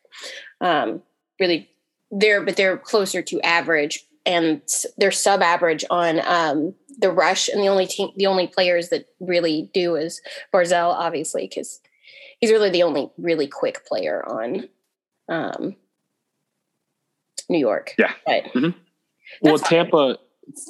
Um, 0.60 1.02
really, 1.38 1.68
they're 2.12 2.42
but 2.42 2.56
they're 2.56 2.76
closer 2.76 3.22
to 3.22 3.40
average, 3.40 4.04
and 4.24 4.60
they're 4.98 5.10
sub-average 5.10 5.84
on 5.90 6.20
um, 6.26 6.74
the 6.98 7.10
rush. 7.10 7.48
And 7.48 7.60
the 7.60 7.68
only 7.68 7.86
team, 7.86 8.10
the 8.16 8.26
only 8.26 8.46
players 8.46 8.90
that 8.90 9.06
really 9.18 9.70
do 9.74 9.96
is 9.96 10.20
Barzal, 10.54 10.92
obviously, 10.92 11.48
because 11.48 11.80
he's 12.38 12.50
really 12.50 12.70
the 12.70 12.82
only 12.82 13.10
really 13.18 13.48
quick 13.48 13.84
player 13.86 14.22
on 14.28 14.68
um, 15.28 15.74
New 17.48 17.58
York. 17.58 17.94
Yeah. 17.98 18.12
But 18.26 18.44
Mhm. 18.52 18.74
Well, 19.40 19.58
Tampa, 19.58 20.18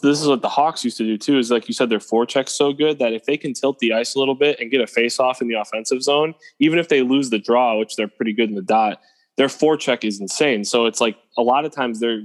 this 0.02 0.20
is 0.20 0.28
what 0.28 0.42
the 0.42 0.48
Hawks 0.48 0.85
used 0.85 0.98
to 0.98 1.05
do 1.05 1.18
too. 1.18 1.38
Is 1.38 1.50
like 1.50 1.66
you 1.66 1.74
said, 1.74 1.90
their 1.90 1.98
forecheck's 1.98 2.52
so 2.52 2.72
good 2.72 2.98
that 3.00 3.12
if 3.12 3.24
they 3.24 3.37
can 3.37 3.55
tilt 3.55 3.81
the 3.81 3.92
ice 3.92 4.14
a 4.14 4.18
little 4.18 4.37
bit 4.37 4.61
and 4.61 4.70
get 4.70 4.81
a 4.81 4.87
face 4.87 5.18
off 5.18 5.42
in 5.42 5.48
the 5.48 5.55
offensive 5.55 6.02
zone, 6.02 6.35
even 6.61 6.78
if 6.78 6.88
they 6.88 7.02
lose 7.02 7.31
the 7.31 7.38
draw, 7.38 7.76
which 7.76 7.96
they're 7.96 8.07
pretty 8.07 8.33
good 8.33 8.48
in 8.48 8.55
the 8.55 8.62
dot, 8.62 9.00
their 9.37 9.49
forecheck 9.49 10.05
is 10.05 10.21
insane. 10.21 10.64
So 10.64 10.87
it's 10.87 11.01
like 11.01 11.16
a 11.37 11.42
lot 11.42 11.64
of 11.64 11.73
times 11.73 12.01
they're 12.01 12.23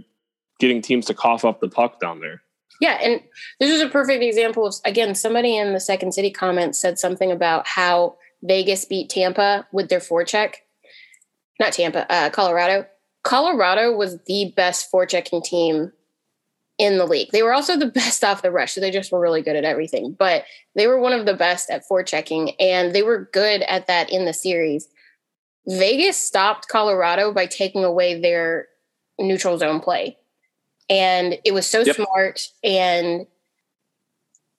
getting 0.60 0.82
teams 0.82 1.06
to 1.08 1.14
cough 1.14 1.46
up 1.46 1.60
the 1.60 1.70
puck 1.70 2.00
down 2.00 2.20
there. 2.20 2.42
Yeah, 2.80 3.00
and 3.02 3.22
this 3.60 3.72
is 3.72 3.82
a 3.82 3.90
perfect 3.90 4.24
example 4.24 4.68
of 4.68 4.76
again 4.86 5.16
somebody 5.16 5.58
in 5.58 5.74
the 5.74 5.80
Second 5.80 6.14
City 6.14 6.30
comments 6.30 6.80
said 6.80 7.00
something 7.00 7.32
about 7.32 7.66
how 7.66 8.18
Vegas 8.44 8.86
beat 8.86 9.10
Tampa 9.10 9.68
with 9.72 9.90
their 9.90 10.00
forecheck. 10.00 10.56
Not 11.60 11.74
Tampa, 11.74 12.12
uh, 12.12 12.30
Colorado. 12.30 12.86
Colorado 13.24 13.96
was 13.96 14.20
the 14.28 14.54
best 14.56 14.92
forechecking 14.92 15.44
team 15.44 15.92
in 16.78 17.00
the 17.00 17.06
league. 17.06 17.30
They 17.32 17.42
were 17.42 17.54
also 17.54 17.76
the 17.76 17.86
best 18.02 18.24
off 18.24 18.44
the 18.44 18.52
rush, 18.52 18.74
so 18.74 18.82
they 18.82 18.92
just 18.92 19.12
were 19.12 19.20
really 19.20 19.42
good 19.42 19.56
at 19.56 19.66
everything. 19.66 20.16
But 20.18 20.46
they 20.76 20.86
were 20.86 21.00
one 21.00 21.14
of 21.14 21.26
the 21.26 21.34
best 21.34 21.72
at 21.72 21.84
forechecking, 21.90 22.54
and 22.60 22.94
they 22.94 23.02
were 23.02 23.30
good 23.34 23.64
at 23.64 23.88
that 23.88 24.12
in 24.12 24.26
the 24.26 24.34
series. 24.34 24.88
Vegas 25.68 26.18
stopped 26.18 26.68
Colorado 26.68 27.32
by 27.34 27.46
taking 27.46 27.84
away 27.84 28.20
their 28.20 28.68
neutral 29.20 29.58
zone 29.58 29.80
play. 29.80 30.18
And 30.90 31.38
it 31.44 31.54
was 31.54 31.68
so 31.68 31.82
Yep. 31.82 31.96
smart 31.98 32.48
and 32.64 33.28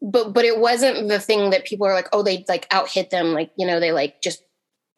but 0.02 0.32
but 0.32 0.44
it 0.44 0.58
wasn't 0.60 1.08
the 1.08 1.18
thing 1.18 1.50
that 1.50 1.64
people 1.64 1.86
are 1.86 1.94
like 1.94 2.08
oh 2.12 2.22
they 2.22 2.44
like 2.48 2.66
out 2.70 2.88
hit 2.88 3.10
them 3.10 3.32
like 3.32 3.50
you 3.56 3.66
know 3.66 3.80
they 3.80 3.90
like 3.92 4.20
just 4.22 4.42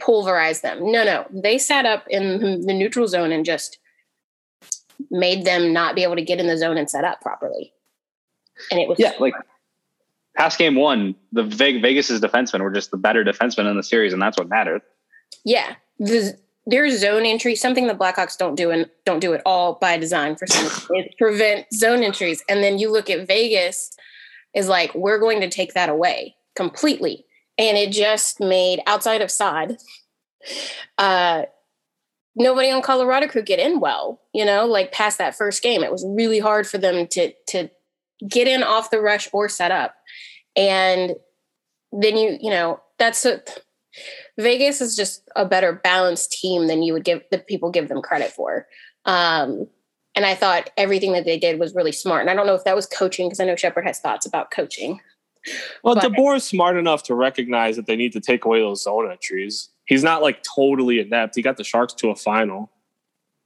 pulverize 0.01 0.61
them. 0.62 0.90
No 0.90 1.05
no. 1.05 1.27
They 1.31 1.59
sat 1.59 1.87
up 1.87 2.05
in 2.11 2.62
the 2.66 2.75
neutral 2.75 3.07
zone 3.07 3.31
and 3.33 3.44
just 3.44 3.79
made 5.11 5.44
them 5.44 5.73
not 5.73 5.94
be 5.94 6.03
able 6.03 6.16
to 6.16 6.23
get 6.25 6.40
in 6.40 6.46
the 6.46 6.59
zone 6.59 6.77
and 6.77 6.90
set 6.90 7.05
up 7.05 7.20
properly. 7.20 7.73
And 8.70 8.81
it 8.81 8.88
was 8.88 8.99
Yeah, 8.99 9.12
like 9.20 9.35
past 10.37 10.59
game 10.59 10.75
one, 10.75 11.14
the 11.33 11.42
Ve- 11.44 11.81
Vegas's 11.81 12.20
defensemen 12.20 12.61
were 12.61 12.70
just 12.70 12.90
the 12.90 12.96
better 12.96 13.25
defensemen 13.25 13.70
in 13.70 13.77
the 13.77 13.83
series, 13.83 14.12
and 14.12 14.20
that's 14.20 14.37
what 14.37 14.49
mattered. 14.49 14.83
yeah 15.44 15.75
the, 16.01 16.37
their 16.67 16.91
zone 16.91 17.27
entry 17.27 17.55
something 17.55 17.87
the 17.87 17.95
blackhawks 17.95 18.37
don't 18.37 18.55
do 18.55 18.71
and 18.71 18.89
don't 19.05 19.21
do 19.21 19.35
at 19.35 19.43
all 19.45 19.75
by 19.75 19.97
design 19.97 20.35
for 20.35 20.47
some 20.47 20.67
is 20.97 21.07
prevent 21.19 21.67
zone 21.73 22.03
entries. 22.03 22.43
And 22.49 22.65
then 22.65 22.79
you 22.79 22.91
look 22.91 23.11
at 23.11 23.27
vegas 23.27 23.95
is 24.55 24.69
like 24.69 24.95
we're 24.95 25.19
going 25.19 25.41
to 25.43 25.49
take 25.49 25.75
that 25.75 25.89
away 25.89 26.35
completely. 26.57 27.25
And 27.59 27.77
it 27.77 27.93
just 27.93 28.41
made 28.41 28.81
outside 28.87 29.23
of 29.23 29.31
Saad 29.31 29.77
uh 30.97 31.43
nobody 32.35 32.71
on 32.71 32.81
colorado 32.81 33.29
could 33.29 33.45
get 33.45 33.59
in 33.59 33.79
well 33.79 34.23
you 34.33 34.43
know 34.43 34.65
like 34.65 34.91
past 34.91 35.19
that 35.19 35.35
first 35.35 35.63
game. 35.63 35.85
It 35.85 35.93
was 35.93 36.07
really 36.09 36.39
hard 36.39 36.67
for 36.67 36.79
them 36.79 37.07
to 37.09 37.33
to 37.49 37.69
get 38.27 38.49
in 38.49 38.63
off 38.63 38.91
the 38.91 39.01
rush 39.01 39.29
or 39.33 39.49
set 39.49 39.71
up. 39.71 39.95
And 40.57 41.17
then 41.93 42.17
you 42.17 42.39
you 42.41 42.51
know 42.51 42.81
that's 42.99 43.27
a 43.27 43.43
Vegas 44.40 44.81
is 44.81 44.96
just 44.96 45.29
a 45.37 45.44
better 45.44 45.72
balanced 45.72 46.33
team 46.33 46.66
than 46.66 46.83
you 46.83 46.92
would 46.92 47.05
give 47.05 47.22
the 47.31 47.38
people 47.38 47.70
give 47.70 47.88
them 47.88 48.03
credit 48.03 48.31
for. 48.31 48.66
Um, 49.05 49.66
and 50.14 50.26
I 50.26 50.35
thought 50.35 50.70
everything 50.76 51.12
that 51.12 51.24
they 51.24 51.38
did 51.38 51.61
was 51.61 51.74
really 51.74 51.92
smart. 51.92 52.22
And 52.22 52.31
I 52.31 52.35
don't 52.35 52.46
know 52.46 52.55
if 52.55 52.64
that 52.64 52.74
was 52.74 52.87
coaching 52.87 53.29
because 53.29 53.40
I 53.40 53.44
know 53.44 53.57
Shepard 53.57 53.87
has 53.87 54.00
thoughts 54.00 54.26
about 54.26 54.50
coaching. 54.50 55.00
Well, 55.83 55.94
But- 55.94 56.05
DeBoer 56.05 56.37
is 56.37 56.44
smart 56.44 56.76
enough 56.76 57.03
to 57.05 57.14
recognize 57.14 57.76
that 57.76 57.87
they 57.87 57.96
need 57.96 58.12
to 58.12 58.20
take 58.20 58.44
away 58.44 58.61
those 58.61 58.83
zone 58.83 59.11
entries. 59.11 59.70
He's 59.87 60.05
not 60.05 60.22
like 60.22 60.42
totally 60.42 61.00
inept. 61.00 61.35
He 61.35 61.42
got 61.42 61.57
the 61.57 61.64
Sharks 61.64 61.94
to 61.94 62.11
a 62.11 62.16
final. 62.16 62.70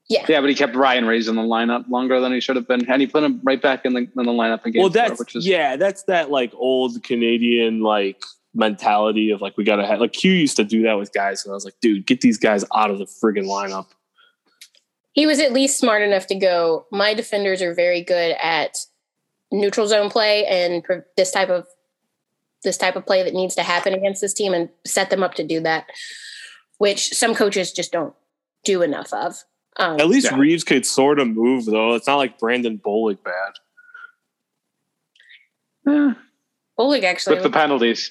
Yeah. 0.08 0.26
Yeah, 0.28 0.40
but 0.40 0.50
he 0.50 0.54
kept 0.54 0.74
Ryan 0.74 1.06
Reaves 1.06 1.28
in 1.28 1.36
the 1.36 1.42
lineup 1.42 1.88
longer 1.88 2.20
than 2.20 2.32
he 2.32 2.40
should 2.40 2.56
have 2.56 2.68
been, 2.68 2.88
and 2.90 3.00
he 3.00 3.06
put 3.06 3.24
him 3.24 3.40
right 3.42 3.60
back 3.60 3.86
in 3.86 3.94
the 3.94 4.00
in 4.00 4.10
the 4.14 4.24
lineup 4.24 4.66
in 4.66 4.72
game 4.72 4.82
well, 4.82 4.90
four, 4.90 4.92
that's 4.92 5.18
which 5.18 5.34
is 5.34 5.46
yeah, 5.46 5.76
that's 5.76 6.02
that 6.04 6.30
like 6.30 6.52
old 6.54 7.02
Canadian 7.02 7.80
like 7.80 8.22
mentality 8.54 9.30
of 9.30 9.40
like 9.40 9.56
we 9.56 9.64
gotta 9.64 9.86
have 9.86 10.00
like 10.00 10.12
Q 10.12 10.32
used 10.32 10.56
to 10.56 10.64
do 10.64 10.82
that 10.82 10.94
with 10.94 11.12
guys, 11.12 11.44
and 11.44 11.52
I 11.52 11.54
was 11.54 11.64
like, 11.64 11.74
dude, 11.80 12.06
get 12.06 12.20
these 12.20 12.38
guys 12.38 12.64
out 12.74 12.90
of 12.90 12.98
the 12.98 13.04
friggin' 13.04 13.46
lineup. 13.46 13.86
He 15.12 15.26
was 15.26 15.38
at 15.38 15.52
least 15.52 15.78
smart 15.78 16.02
enough 16.02 16.26
to 16.28 16.34
go, 16.34 16.86
my 16.90 17.14
defenders 17.14 17.62
are 17.62 17.74
very 17.74 18.02
good 18.02 18.36
at 18.42 18.76
neutral 19.52 19.86
zone 19.86 20.10
play 20.10 20.44
and 20.46 20.82
pre- 20.82 21.02
this 21.16 21.30
type 21.30 21.48
of 21.50 21.66
this 22.64 22.76
type 22.76 22.96
of 22.96 23.06
play 23.06 23.22
that 23.22 23.34
needs 23.34 23.54
to 23.54 23.62
happen 23.62 23.92
against 23.92 24.20
this 24.20 24.34
team 24.34 24.54
and 24.54 24.70
set 24.86 25.10
them 25.10 25.22
up 25.22 25.34
to 25.34 25.44
do 25.44 25.60
that, 25.60 25.86
which 26.78 27.10
some 27.10 27.34
coaches 27.34 27.72
just 27.72 27.92
don't 27.92 28.14
do 28.64 28.82
enough 28.82 29.12
of. 29.12 29.36
Um, 29.76 30.00
At 30.00 30.08
least 30.08 30.30
Yeah. 30.30 30.38
Reaves 30.38 30.64
could 30.64 30.86
sort 30.86 31.18
of 31.18 31.28
move 31.28 31.66
though. 31.66 31.94
It's 31.94 32.06
not 32.06 32.16
like 32.16 32.38
Brandon 32.38 32.78
Bollig 32.78 33.18
bad. 33.22 33.52
Oleg 36.78 37.04
actually 37.04 37.36
with 37.36 37.44
the 37.44 37.50
penalties. 37.50 38.10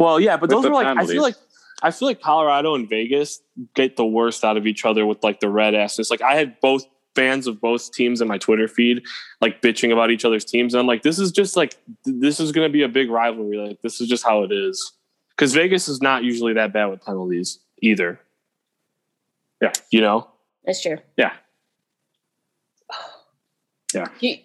Well, 0.00 0.18
yeah, 0.18 0.38
but 0.38 0.42
With 0.42 0.50
those 0.50 0.62
the 0.62 0.70
are 0.70 0.72
like 0.72 0.96
I 0.96 1.06
feel 1.06 1.22
like 1.22 1.34
I 1.82 1.90
feel 1.90 2.08
like 2.08 2.22
Colorado 2.22 2.74
and 2.74 2.88
Vegas 2.88 3.42
get 3.74 3.96
the 3.96 4.04
worst 4.04 4.42
out 4.44 4.56
of 4.56 4.66
each 4.66 4.86
other 4.86 5.04
with 5.04 5.22
like 5.22 5.40
the 5.40 5.50
red 5.50 5.74
asses. 5.74 6.10
Like 6.10 6.22
I 6.22 6.36
had 6.36 6.58
both 6.60 6.86
fans 7.14 7.46
of 7.46 7.60
both 7.60 7.92
teams 7.92 8.22
in 8.22 8.28
my 8.28 8.38
Twitter 8.38 8.66
feed 8.66 9.02
like 9.42 9.60
bitching 9.60 9.92
about 9.92 10.10
each 10.10 10.24
other's 10.24 10.44
teams, 10.44 10.72
and 10.72 10.80
I'm 10.80 10.86
like, 10.86 11.02
this 11.02 11.18
is 11.18 11.30
just 11.30 11.54
like 11.54 11.76
th- 12.06 12.16
this 12.18 12.40
is 12.40 12.50
going 12.50 12.66
to 12.66 12.72
be 12.72 12.82
a 12.82 12.88
big 12.88 13.10
rivalry. 13.10 13.58
Like 13.58 13.82
this 13.82 14.00
is 14.00 14.08
just 14.08 14.24
how 14.24 14.42
it 14.42 14.52
is. 14.52 14.92
Because 15.36 15.52
Vegas 15.52 15.86
is 15.86 16.00
not 16.00 16.24
usually 16.24 16.54
that 16.54 16.72
bad 16.72 16.86
with 16.86 17.04
penalties 17.04 17.58
either. 17.82 18.18
Yeah. 19.60 19.72
you 19.90 20.00
know. 20.00 20.28
That's 20.64 20.82
true. 20.82 20.96
Yeah. 21.18 21.32
Yeah. 23.92 24.06
You, 24.20 24.36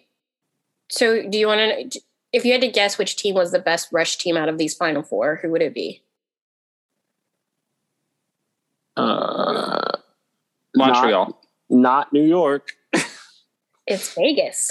so, 0.88 1.22
do 1.28 1.38
you 1.38 1.46
want 1.46 1.92
to? 1.92 2.00
If 2.36 2.44
you 2.44 2.52
had 2.52 2.60
to 2.60 2.68
guess 2.68 2.98
which 2.98 3.16
team 3.16 3.34
was 3.34 3.50
the 3.50 3.58
best 3.58 3.88
rush 3.92 4.18
team 4.18 4.36
out 4.36 4.50
of 4.50 4.58
these 4.58 4.74
final 4.74 5.02
four, 5.02 5.36
who 5.40 5.50
would 5.52 5.62
it 5.62 5.72
be? 5.72 6.02
Uh, 8.94 9.92
Montreal. 10.76 11.40
not 11.70 12.12
New 12.12 12.22
York. 12.26 12.72
It's 13.86 14.12
Vegas. 14.14 14.70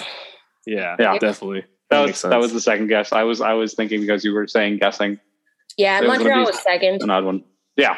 Yeah, 0.67 0.95
Yeah. 0.99 1.17
definitely. 1.17 1.65
that 1.89 2.01
makes 2.01 2.08
was 2.12 2.19
sense. 2.19 2.30
that 2.32 2.39
was 2.39 2.54
the 2.54 2.62
second 2.62 2.88
guess. 2.88 3.12
I 3.12 3.23
was 3.23 3.41
I 3.41 3.54
was 3.54 3.73
thinking 3.73 4.01
because 4.01 4.23
you 4.23 4.32
were 4.34 4.45
saying 4.45 4.78
guessing 4.78 5.19
Yeah, 5.78 5.97
It 5.99 6.01
was 6.08 6.17
Montreal 6.19 6.39
be- 6.41 6.51
was 6.51 6.62
second. 6.62 7.01
an 7.01 7.10
odd 7.10 7.23
one. 7.25 7.43
Yeah, 7.78 7.97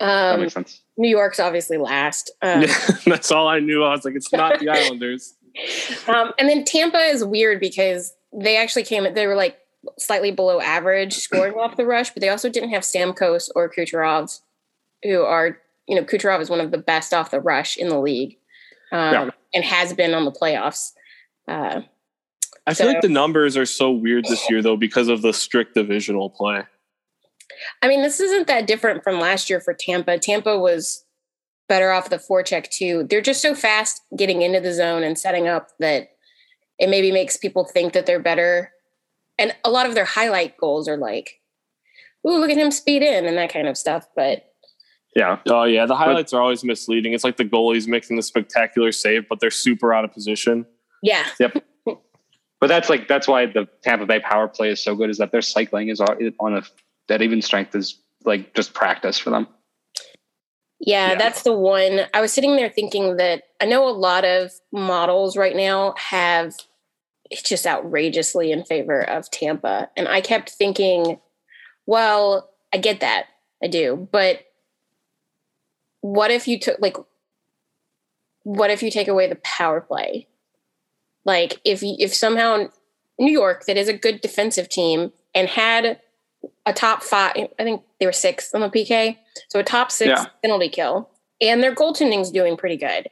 that 0.00 0.34
Um, 0.34 0.40
makes 0.40 0.54
sense. 0.54 0.80
New 0.96 1.08
York's 1.08 1.38
obviously 1.38 1.76
last. 1.78 2.32
Um, 2.42 2.64
That's 3.06 3.30
all 3.30 3.46
I 3.46 3.60
knew. 3.60 3.84
I 3.84 3.90
was 3.90 4.04
like, 4.04 4.14
it's 4.16 4.32
not 4.32 4.58
the 4.58 4.68
Islanders. 4.70 5.34
um, 6.08 6.32
and 6.40 6.48
then 6.48 6.64
Tampa 6.64 6.98
is 6.98 7.24
weird 7.24 7.60
because 7.60 8.14
they 8.32 8.56
actually 8.56 8.84
came. 8.84 9.12
They 9.14 9.26
were 9.26 9.34
like 9.34 9.58
slightly 9.98 10.30
below 10.30 10.60
average 10.60 11.14
scoring 11.18 11.54
off 11.54 11.76
the 11.76 11.86
rush, 11.86 12.10
but 12.10 12.20
they 12.20 12.28
also 12.28 12.48
didn't 12.48 12.70
have 12.70 12.82
Stamkos 12.82 13.50
or 13.54 13.70
Kucherov, 13.70 14.40
who 15.02 15.22
are 15.22 15.58
you 15.86 15.96
know 15.96 16.04
Kucherov 16.04 16.40
is 16.40 16.50
one 16.50 16.60
of 16.60 16.70
the 16.70 16.78
best 16.78 17.14
off 17.14 17.30
the 17.30 17.40
rush 17.40 17.76
in 17.76 17.88
the 17.88 17.98
league, 18.00 18.36
um, 18.92 19.12
Yeah. 19.14 19.30
and 19.54 19.64
has 19.64 19.92
been 19.92 20.14
on 20.14 20.24
the 20.24 20.32
playoffs. 20.32 20.92
Uh, 21.46 21.82
I 22.66 22.74
feel 22.74 22.86
like 22.86 23.00
the 23.00 23.08
numbers 23.08 23.56
are 23.56 23.64
so 23.64 23.90
weird 23.90 24.26
this 24.26 24.50
year, 24.50 24.60
though, 24.60 24.76
because 24.76 25.08
of 25.08 25.22
the 25.22 25.32
strict 25.32 25.74
divisional 25.74 26.28
play. 26.28 26.64
I 27.82 27.88
mean, 27.88 28.02
this 28.02 28.20
isn't 28.20 28.46
that 28.46 28.66
different 28.66 29.02
from 29.02 29.18
last 29.18 29.48
year 29.48 29.58
for 29.58 29.72
Tampa. 29.72 30.18
Tampa 30.18 30.58
was 30.58 31.04
better 31.66 31.90
off 31.90 32.10
the 32.10 32.18
forecheck 32.18 32.68
too. 32.70 33.04
They're 33.08 33.22
just 33.22 33.40
so 33.40 33.54
fast 33.54 34.02
getting 34.16 34.42
into 34.42 34.60
the 34.60 34.72
zone 34.74 35.02
and 35.02 35.18
setting 35.18 35.48
up 35.48 35.68
that 35.78 36.10
it 36.78 36.88
maybe 36.88 37.12
makes 37.12 37.36
people 37.36 37.64
think 37.64 37.92
that 37.92 38.06
they're 38.06 38.20
better. 38.20 38.72
And 39.38 39.54
a 39.64 39.70
lot 39.70 39.86
of 39.86 39.94
their 39.94 40.04
highlight 40.04 40.56
goals 40.56 40.88
are 40.88 40.96
like, 40.96 41.40
"Ooh, 42.26 42.38
look 42.38 42.50
at 42.50 42.56
him 42.56 42.70
speed 42.70 43.02
in" 43.02 43.26
and 43.26 43.36
that 43.38 43.52
kind 43.52 43.68
of 43.68 43.76
stuff. 43.76 44.08
But 44.16 44.44
Yeah, 45.16 45.38
Oh 45.46 45.64
yeah, 45.64 45.86
the 45.86 45.96
highlights 45.96 46.32
are 46.32 46.40
always 46.40 46.62
misleading. 46.64 47.12
It's 47.12 47.24
like 47.24 47.36
the 47.36 47.44
goalie's 47.44 47.88
making 47.88 48.16
the 48.16 48.22
spectacular 48.22 48.92
save, 48.92 49.28
but 49.28 49.40
they're 49.40 49.50
super 49.50 49.92
out 49.92 50.04
of 50.04 50.12
position. 50.12 50.66
yeah, 51.02 51.26
Yep. 51.40 51.64
but 52.60 52.66
that's 52.66 52.88
like 52.88 53.08
that's 53.08 53.26
why 53.28 53.46
the 53.46 53.68
Tampa 53.82 54.06
Bay 54.06 54.20
power 54.20 54.48
play 54.48 54.70
is 54.70 54.82
so 54.82 54.94
good. 54.94 55.10
Is 55.10 55.18
that 55.18 55.32
their 55.32 55.42
cycling 55.42 55.88
is 55.88 56.00
on 56.00 56.32
on 56.40 56.56
a 56.56 56.62
that 57.08 57.22
even 57.22 57.40
strength 57.42 57.74
is 57.74 57.98
like 58.24 58.54
just 58.54 58.74
practice 58.74 59.18
for 59.18 59.30
them. 59.30 59.46
Yeah, 60.80 61.10
Yeah. 61.10 61.14
that's 61.16 61.42
the 61.42 61.52
one. 61.52 62.00
I 62.14 62.20
was 62.20 62.32
sitting 62.32 62.56
there 62.56 62.68
thinking 62.70 63.16
that 63.16 63.44
I 63.60 63.66
know 63.66 63.88
a 63.88 63.90
lot 63.90 64.24
of 64.24 64.52
models 64.72 65.36
right 65.36 65.56
now 65.56 65.94
have 65.96 66.54
it's 67.30 67.42
just 67.42 67.66
outrageously 67.66 68.52
in 68.52 68.64
favor 68.64 69.02
of 69.02 69.30
Tampa. 69.30 69.90
And 69.96 70.08
I 70.08 70.22
kept 70.22 70.48
thinking, 70.50 71.20
well, 71.84 72.48
I 72.72 72.78
get 72.78 73.00
that. 73.00 73.26
I 73.62 73.66
do. 73.66 74.08
But 74.10 74.40
what 76.00 76.30
if 76.30 76.48
you 76.48 76.58
took 76.58 76.78
like 76.80 76.96
what 78.44 78.70
if 78.70 78.82
you 78.82 78.90
take 78.90 79.08
away 79.08 79.26
the 79.28 79.36
power 79.36 79.80
play? 79.80 80.26
Like 81.24 81.60
if 81.64 81.80
if 81.82 82.14
somehow 82.14 82.68
New 83.18 83.32
York 83.32 83.66
that 83.66 83.76
is 83.76 83.88
a 83.88 83.92
good 83.98 84.20
defensive 84.20 84.68
team 84.68 85.12
and 85.34 85.48
had 85.48 86.00
a 86.66 86.72
top 86.72 87.02
5 87.02 87.32
I 87.36 87.62
think 87.64 87.82
they 87.98 88.06
were 88.06 88.12
6th 88.12 88.54
on 88.54 88.60
the 88.60 88.68
PK. 88.68 89.16
So 89.48 89.58
a 89.58 89.64
top 89.64 89.90
6 89.90 90.08
Yeah. 90.08 90.26
penalty 90.42 90.68
kill 90.68 91.10
and 91.40 91.62
their 91.62 91.74
goaltending's 91.74 92.30
doing 92.30 92.56
pretty 92.56 92.76
good. 92.76 93.08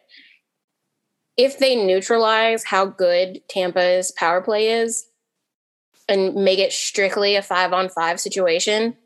if 1.36 1.58
they 1.58 1.76
neutralize 1.76 2.64
how 2.64 2.86
good 2.86 3.42
Tampa's 3.48 4.10
power 4.12 4.40
play 4.40 4.68
is 4.70 5.06
and 6.08 6.34
make 6.34 6.58
it 6.58 6.72
strictly 6.72 7.36
a 7.36 7.42
five 7.42 7.72
on 7.74 7.88
five 7.90 8.18
situation, 8.20 8.96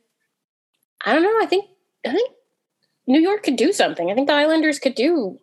I 1.05 1.13
don't 1.13 1.23
know. 1.25 1.39
I 1.43 1.47
think 1.47 1.65
I 2.07 2.13
think 2.13 2.31
New 3.07 3.21
York 3.21 3.43
could 3.43 3.57
do 3.57 3.73
something. 3.73 4.11
I 4.11 4.15
think 4.15 4.29
the 4.29 4.35
Islanders 4.35 4.79
could 4.79 4.95
do 4.95 5.41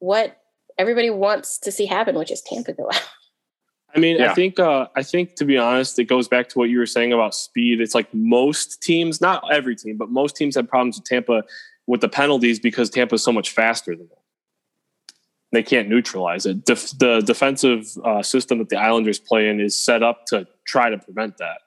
what 0.00 0.36
everybody 0.76 1.08
wants 1.10 1.58
to 1.58 1.70
see 1.70 1.86
happen, 1.86 2.16
which 2.18 2.32
is 2.32 2.42
Tampa 2.42 2.72
go 2.72 2.88
out. 2.92 3.00
I 3.94 4.00
mean, 4.00 4.18
Yeah. 4.18 4.30
I 4.30 4.34
think 4.34 4.58
uh, 4.58 4.88
I 4.96 5.02
think 5.02 5.36
to 5.36 5.44
be 5.44 5.56
honest, 5.56 5.98
it 5.98 6.04
goes 6.04 6.26
back 6.28 6.48
to 6.50 6.58
what 6.58 6.68
you 6.68 6.78
were 6.78 6.86
saying 6.86 7.12
about 7.12 7.34
speed. 7.34 7.80
It's 7.80 7.94
like 7.94 8.12
most 8.12 8.82
teams, 8.82 9.20
not 9.20 9.44
every 9.52 9.76
team, 9.76 9.96
but 9.96 10.10
most 10.10 10.36
teams 10.36 10.56
have 10.56 10.68
problems 10.68 10.96
with 10.98 11.04
Tampa 11.04 11.44
with 11.86 12.00
the 12.00 12.08
penalties 12.08 12.58
because 12.58 12.90
Tampa 12.90 13.14
is 13.14 13.22
so 13.22 13.32
much 13.32 13.50
faster 13.50 13.94
than 13.94 14.08
them. 14.08 14.18
They 15.52 15.62
can't 15.62 15.88
neutralize 15.88 16.46
it. 16.46 16.64
Def- 16.64 16.98
the 16.98 17.20
defensive 17.20 17.86
uh, 18.04 18.22
system 18.22 18.58
that 18.58 18.70
the 18.70 18.76
Islanders 18.76 19.20
play 19.20 19.48
in 19.48 19.60
is 19.60 19.76
set 19.76 20.02
up 20.02 20.26
to 20.26 20.48
try 20.66 20.90
to 20.90 20.98
prevent 20.98 21.36
that. 21.38 21.58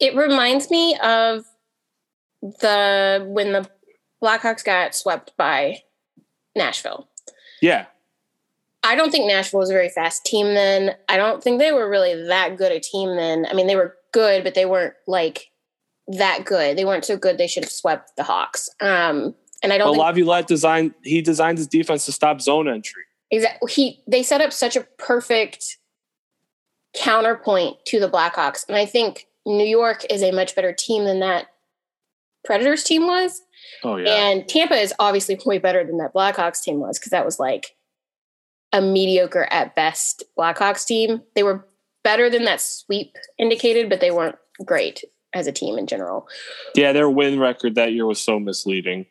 It 0.00 0.16
reminds 0.16 0.70
me 0.70 0.96
of 1.02 1.44
the 2.40 3.24
when 3.28 3.52
the 3.52 3.68
Blackhawks 4.22 4.64
got 4.64 4.94
swept 4.94 5.32
by 5.36 5.82
Nashville. 6.56 7.08
Yeah, 7.60 7.86
I 8.84 8.96
don't 8.96 9.10
think 9.10 9.26
Nashville 9.26 9.60
was 9.60 9.70
a 9.70 9.74
very 9.74 9.88
fast 9.88 10.24
team 10.24 10.54
then. 10.54 10.96
I 11.08 11.16
don't 11.16 11.42
think 11.42 11.58
they 11.58 11.72
were 11.72 11.88
really 11.88 12.26
that 12.26 12.56
good 12.56 12.72
a 12.72 12.80
team 12.80 13.16
then. 13.16 13.46
I 13.48 13.54
mean, 13.54 13.66
they 13.68 13.76
were 13.76 13.96
good, 14.12 14.42
but 14.42 14.54
they 14.54 14.66
weren't 14.66 14.94
like 15.06 15.50
that 16.08 16.44
good. 16.44 16.76
They 16.76 16.84
weren't 16.84 17.04
so 17.04 17.16
good 17.16 17.38
they 17.38 17.46
should 17.46 17.64
have 17.64 17.72
swept 17.72 18.16
the 18.16 18.24
Hawks. 18.24 18.68
Um, 18.80 19.34
and 19.62 19.72
I 19.72 19.78
don't 19.78 19.88
but 19.88 19.92
think 19.92 20.04
Laviolette 20.04 20.46
designed 20.48 20.94
he 21.02 21.22
designed 21.22 21.58
his 21.58 21.68
defense 21.68 22.04
to 22.06 22.12
stop 22.12 22.40
zone 22.40 22.68
entry. 22.68 23.04
exactly 23.30 23.72
he 23.72 24.02
they 24.08 24.22
set 24.22 24.40
up 24.40 24.52
such 24.52 24.74
a 24.76 24.82
perfect 24.98 25.78
counterpoint 26.94 27.76
to 27.86 28.00
the 28.00 28.10
Blackhawks. 28.10 28.66
And 28.68 28.76
I 28.76 28.86
think 28.86 29.26
New 29.46 29.64
York 29.64 30.04
is 30.10 30.22
a 30.22 30.32
much 30.32 30.54
better 30.54 30.72
team 30.72 31.04
than 31.04 31.20
that 31.20 31.46
Predators 32.44 32.84
team 32.84 33.06
was. 33.06 33.42
Oh 33.84 33.96
yeah, 33.96 34.10
And 34.10 34.48
Tampa 34.48 34.74
is 34.74 34.92
obviously 34.98 35.38
way 35.46 35.58
better 35.58 35.84
than 35.84 35.98
that 35.98 36.12
Blackhawks 36.12 36.62
team 36.62 36.80
was 36.80 36.98
because 36.98 37.10
that 37.10 37.24
was 37.24 37.38
like 37.38 37.76
a 38.72 38.80
mediocre 38.80 39.46
at 39.50 39.74
best 39.74 40.24
Blackhawks 40.38 40.86
team. 40.86 41.22
They 41.34 41.42
were 41.42 41.66
better 42.04 42.30
than 42.30 42.44
that 42.44 42.60
sweep 42.60 43.16
indicated, 43.38 43.88
but 43.88 44.00
they 44.00 44.10
weren't 44.10 44.36
great 44.64 45.04
as 45.34 45.46
a 45.46 45.52
team 45.52 45.78
in 45.78 45.86
general. 45.86 46.26
yeah. 46.74 46.92
Their 46.92 47.08
win 47.08 47.38
record 47.38 47.74
that 47.74 47.92
year 47.92 48.06
was 48.06 48.20
so 48.20 48.38
misleading. 48.38 49.06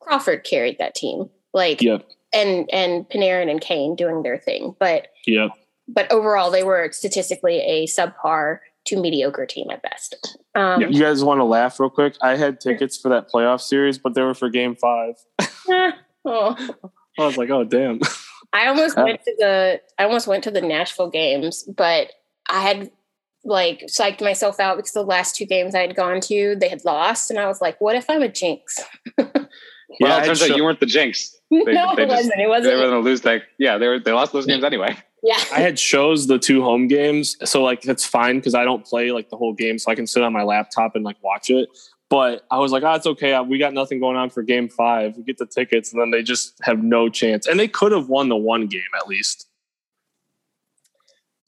Crawford 0.00 0.44
carried 0.44 0.78
that 0.78 0.94
team, 0.94 1.28
like 1.52 1.82
Yep, 1.82 2.08
and 2.32 2.68
and 2.72 3.08
Panarin 3.08 3.50
and 3.50 3.60
Kane 3.60 3.94
doing 3.94 4.22
their 4.22 4.38
thing, 4.38 4.74
but 4.78 5.08
yep. 5.26 5.50
but 5.86 6.10
overall 6.10 6.50
they 6.50 6.62
were 6.62 6.90
statistically 6.92 7.58
a 7.58 7.86
subpar 7.86 8.60
to 8.86 9.00
mediocre 9.00 9.44
team 9.44 9.66
at 9.70 9.82
best. 9.82 10.38
Um, 10.54 10.80
You 10.80 11.00
guys 11.00 11.22
want 11.22 11.40
to 11.40 11.44
laugh 11.44 11.78
real 11.78 11.90
quick? 11.90 12.16
I 12.22 12.36
had 12.36 12.60
tickets 12.60 12.96
for 12.96 13.10
that 13.10 13.30
playoff 13.30 13.60
series, 13.60 13.98
but 13.98 14.14
they 14.14 14.22
were 14.22 14.34
for 14.34 14.48
Game 14.48 14.76
Five. 14.76 15.14
oh. 16.24 16.56
I 17.18 17.26
was 17.26 17.36
like, 17.36 17.50
oh 17.50 17.64
damn. 17.64 18.00
I 18.52 18.66
almost 18.68 18.96
Uh, 18.98 19.02
went 19.04 19.22
to 19.24 19.34
the 19.38 19.80
I 19.98 20.04
almost 20.04 20.26
went 20.26 20.44
to 20.44 20.50
the 20.50 20.60
Nashville 20.60 21.10
games, 21.10 21.64
but 21.64 22.08
I 22.48 22.60
had 22.60 22.90
like 23.44 23.82
psyched 23.88 24.20
myself 24.20 24.58
out 24.60 24.76
because 24.76 24.92
the 24.92 25.02
last 25.02 25.36
two 25.36 25.44
games 25.46 25.74
I 25.74 25.80
had 25.80 25.94
gone 25.94 26.20
to, 26.22 26.56
they 26.56 26.68
had 26.68 26.84
lost, 26.84 27.30
and 27.30 27.38
I 27.38 27.46
was 27.46 27.60
like, 27.60 27.80
"What 27.80 27.94
if 27.96 28.06
I'm 28.08 28.22
a 28.22 28.28
jinx?" 28.28 28.78
Well, 30.00 30.12
I 30.12 30.22
it 30.22 30.26
turns 30.26 30.42
had 30.42 30.50
out 30.50 30.56
you 30.58 30.64
weren't 30.64 30.80
the 30.80 30.86
jinx. 30.86 31.34
no, 31.50 31.64
they 31.64 31.72
it 31.72 31.74
just- 31.74 31.96
wasn't. 31.96 32.40
It 32.40 32.48
wasn't. 32.48 32.64
They 32.64 32.76
were 32.76 32.82
going 32.90 33.02
to 33.02 33.08
lose 33.10 33.22
that. 33.22 33.42
Yeah, 33.58 33.78
they 33.78 33.88
were. 33.88 33.98
They 33.98 34.12
lost 34.12 34.32
those 34.34 34.44
games 34.44 34.62
anyway. 34.62 34.94
Yeah, 35.22 35.38
I 35.52 35.60
had 35.60 35.78
shows 35.78 36.26
the 36.26 36.38
two 36.38 36.62
home 36.62 36.88
games, 36.88 37.36
so 37.44 37.62
like 37.62 37.80
that's 37.82 38.04
fine 38.04 38.36
because 38.36 38.54
I 38.54 38.64
don't 38.64 38.84
play 38.84 39.10
like 39.12 39.30
the 39.30 39.36
whole 39.36 39.54
game, 39.54 39.78
so 39.78 39.90
I 39.90 39.94
can 39.94 40.06
sit 40.06 40.22
on 40.22 40.32
my 40.32 40.42
laptop 40.42 40.94
and 40.94 41.04
like 41.04 41.16
watch 41.22 41.48
it. 41.50 41.68
But 42.10 42.46
I 42.50 42.58
was 42.58 42.72
like, 42.72 42.82
oh, 42.84 42.92
it's 42.92 43.06
okay. 43.06 43.38
We 43.40 43.58
got 43.58 43.74
nothing 43.74 44.00
going 44.00 44.16
on 44.16 44.30
for 44.30 44.42
Game 44.42 44.68
Five. 44.68 45.16
We 45.16 45.22
get 45.24 45.36
the 45.38 45.44
tickets, 45.46 45.92
and 45.92 46.00
then 46.00 46.10
they 46.10 46.22
just 46.22 46.54
have 46.62 46.82
no 46.82 47.08
chance. 47.10 47.46
And 47.46 47.60
they 47.60 47.68
could 47.68 47.92
have 47.92 48.08
won 48.08 48.28
the 48.30 48.36
one 48.36 48.66
game 48.66 48.80
at 48.96 49.06
least 49.06 49.46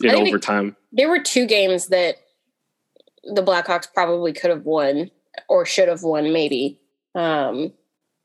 in 0.02 0.10
I 0.10 0.12
think 0.14 0.24
they- 0.26 0.30
overtime. 0.30 0.76
there 0.92 1.08
were 1.08 1.20
two 1.20 1.46
games 1.46 1.88
that 1.88 2.16
the 3.24 3.42
Blackhawks 3.42 3.86
probably 3.92 4.32
could 4.32 4.50
have 4.50 4.64
won 4.64 5.10
or 5.48 5.64
should 5.64 5.88
have 5.88 6.02
won, 6.02 6.32
maybe. 6.32 6.78
Um, 7.14 7.72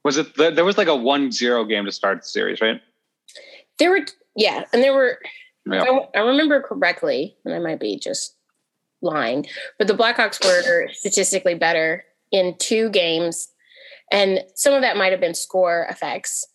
Was 0.03 0.17
it? 0.17 0.35
There 0.35 0.63
was 0.65 0.77
like 0.77 0.87
a 0.87 0.91
1-0 0.91 1.69
game 1.69 1.85
to 1.85 1.91
start 1.91 2.21
the 2.21 2.27
series, 2.27 2.61
right? 2.61 2.81
there 3.77 3.89
were, 3.89 4.05
yeah, 4.35 4.63
and 4.73 4.81
there 4.81 4.93
were. 4.93 5.19
Yeah. 5.69 5.83
I, 5.83 6.19
I 6.19 6.21
remember 6.21 6.61
correctly, 6.61 7.35
and 7.43 7.53
I 7.53 7.59
might 7.59 7.79
be 7.79 7.97
just 7.99 8.35
lying, 9.01 9.45
but 9.77 9.87
the 9.87 9.93
Blackhawks 9.93 10.43
were 10.45 10.87
statistically 10.93 11.55
better 11.55 12.03
in 12.31 12.55
two 12.59 12.89
games, 12.89 13.49
and 14.11 14.43
some 14.55 14.73
of 14.73 14.81
that 14.81 14.97
might 14.97 15.11
have 15.11 15.21
been 15.21 15.35
score 15.35 15.87
effects. 15.89 16.45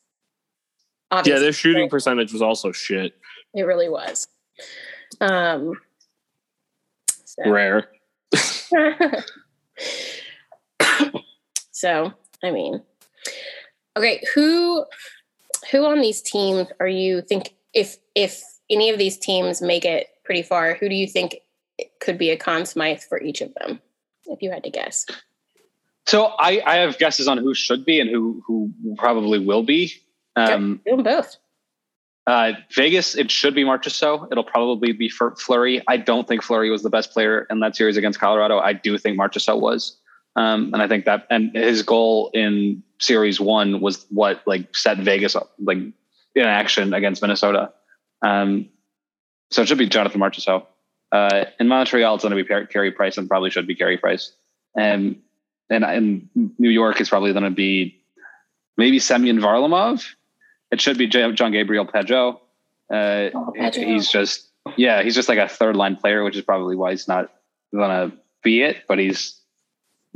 Yeah, 1.25 1.39
their 1.39 1.53
shooting 1.53 1.89
percentage 1.89 2.33
was 2.33 2.43
also 2.43 2.71
shit. 2.73 3.15
it 3.55 3.63
really 3.63 3.89
was. 3.89 4.29
Um, 5.21 5.75
so. 7.25 7.51
Rare. 7.51 7.89
so, 11.73 12.13
I 12.45 12.51
mean, 12.51 12.83
okay, 13.97 14.23
who 14.35 14.85
who 15.71 15.85
on 15.85 16.01
these 16.01 16.23
teams 16.23 16.69
are 16.79 16.89
you 16.89 17.23
think 17.23 17.55
if 17.75 17.97
if 18.15 18.43
any 18.71 18.91
of 18.91 18.99
these 18.99 19.19
teams 19.19 19.61
make 19.61 19.85
it 19.85 20.09
pretty 20.25 20.43
far, 20.43 20.75
who 20.75 20.89
do 20.89 20.95
you 20.95 21.09
think 21.09 21.39
could 22.01 22.19
be 22.19 22.31
a 22.31 22.37
Conn 22.37 22.67
Smythe 22.67 23.01
for 23.01 23.21
each 23.21 23.41
of 23.41 23.53
them? 23.55 23.81
If 24.27 24.43
you 24.43 24.51
had 24.51 24.63
to 24.65 24.71
guess. 24.71 25.07
So 26.07 26.27
I, 26.39 26.63
I 26.67 26.77
have 26.77 26.99
guesses 26.99 27.29
on 27.29 27.39
who 27.39 27.55
should 27.55 27.85
be 27.85 28.01
and 28.01 28.11
who 28.11 28.43
who 28.47 28.73
probably 28.97 29.39
will 29.39 29.63
be. 29.63 29.93
Um, 30.37 30.81
Do 30.85 30.97
them 30.97 31.03
both. 31.05 31.37
uh, 32.27 32.53
Vegas, 32.75 33.15
it 33.17 33.31
should 33.31 33.55
be 33.55 33.65
Marchessault. 33.65 34.29
It'll 34.31 34.45
probably 34.45 34.93
be 34.93 35.09
for 35.09 35.35
Fleury. 35.37 35.83
I 35.89 35.97
don't 35.97 36.27
think 36.27 36.43
Fleury 36.43 36.71
was 36.71 36.83
the 36.83 36.91
best 36.91 37.13
player 37.13 37.47
in 37.51 37.61
that 37.61 37.77
series 37.77 37.97
against 37.97 38.19
Colorado. 38.21 38.59
I 38.59 38.73
do 38.73 38.97
think 38.99 39.19
Marchessault 39.19 39.61
was. 39.61 39.99
Um, 40.37 40.73
and 40.73 40.81
I 40.81 40.87
think 40.89 41.05
that, 41.07 41.27
and 41.31 41.55
his 41.55 41.83
goal 41.83 42.31
in 42.33 42.83
series 42.99 43.41
one 43.41 43.81
was 43.81 44.07
what 44.11 44.43
like 44.47 44.75
set 44.77 44.99
Vegas 44.99 45.35
up, 45.35 45.53
like 45.59 45.79
in 45.79 45.95
action 46.45 46.95
against 46.95 47.21
Minnesota. 47.21 47.73
Um, 48.23 48.69
so 49.51 49.63
it 49.63 49.69
should 49.69 49.79
be 49.79 49.89
Jonathan 49.89 50.21
Marchessault. 50.21 50.67
Uh, 51.11 51.47
in 51.59 51.67
Montreal, 51.67 52.15
it's 52.15 52.23
going 52.23 52.37
to 52.37 52.43
be 52.43 52.67
Carey 52.67 52.93
Price 52.93 53.19
and 53.19 53.29
probably 53.29 53.51
should 53.51 53.67
be 53.67 53.75
Carey 53.75 53.99
Price. 53.99 54.33
And, 54.77 55.21
and 55.71 55.85
in 55.85 56.53
New 56.59 56.69
York, 56.69 57.01
it's 57.01 57.09
probably 57.09 57.33
going 57.33 57.45
to 57.45 57.51
be 57.51 58.01
maybe 58.77 58.99
Semyon 58.99 59.39
Varlamov. 59.39 60.05
It 60.71 60.81
should 60.81 60.99
be 60.99 61.07
John 61.07 61.53
Gabriel 61.53 61.87
Pageau. 61.87 62.39
Uh, 62.93 63.31
Oh, 63.33 63.53
he's 63.55 64.11
just, 64.11 64.49
yeah, 64.77 65.03
he's 65.03 65.15
just 65.15 65.29
like 65.29 65.39
a 65.39 65.49
third 65.49 65.77
line 65.77 65.97
player, 65.97 66.25
which 66.25 66.37
is 66.37 66.43
probably 66.43 66.77
why 66.77 66.91
he's 66.91 67.07
not 67.07 67.33
going 67.73 68.11
to 68.11 68.17
be 68.43 68.63
it, 68.63 68.79
but 68.89 68.99
he's, 68.99 69.41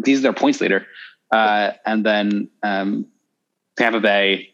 he's 0.05 0.23
their 0.23 0.33
points 0.33 0.61
leader. 0.61 0.87
Uh, 1.31 1.73
and 1.87 2.05
then 2.05 2.51
um, 2.63 3.07
Tampa 3.77 4.01
Bay, 4.01 4.53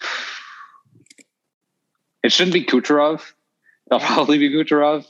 it 2.22 2.32
shouldn't 2.32 2.54
be 2.54 2.64
Kucherov. 2.64 3.22
It'll 3.86 4.00
probably 4.06 4.38
be 4.38 4.50
Kucherov. 4.50 5.06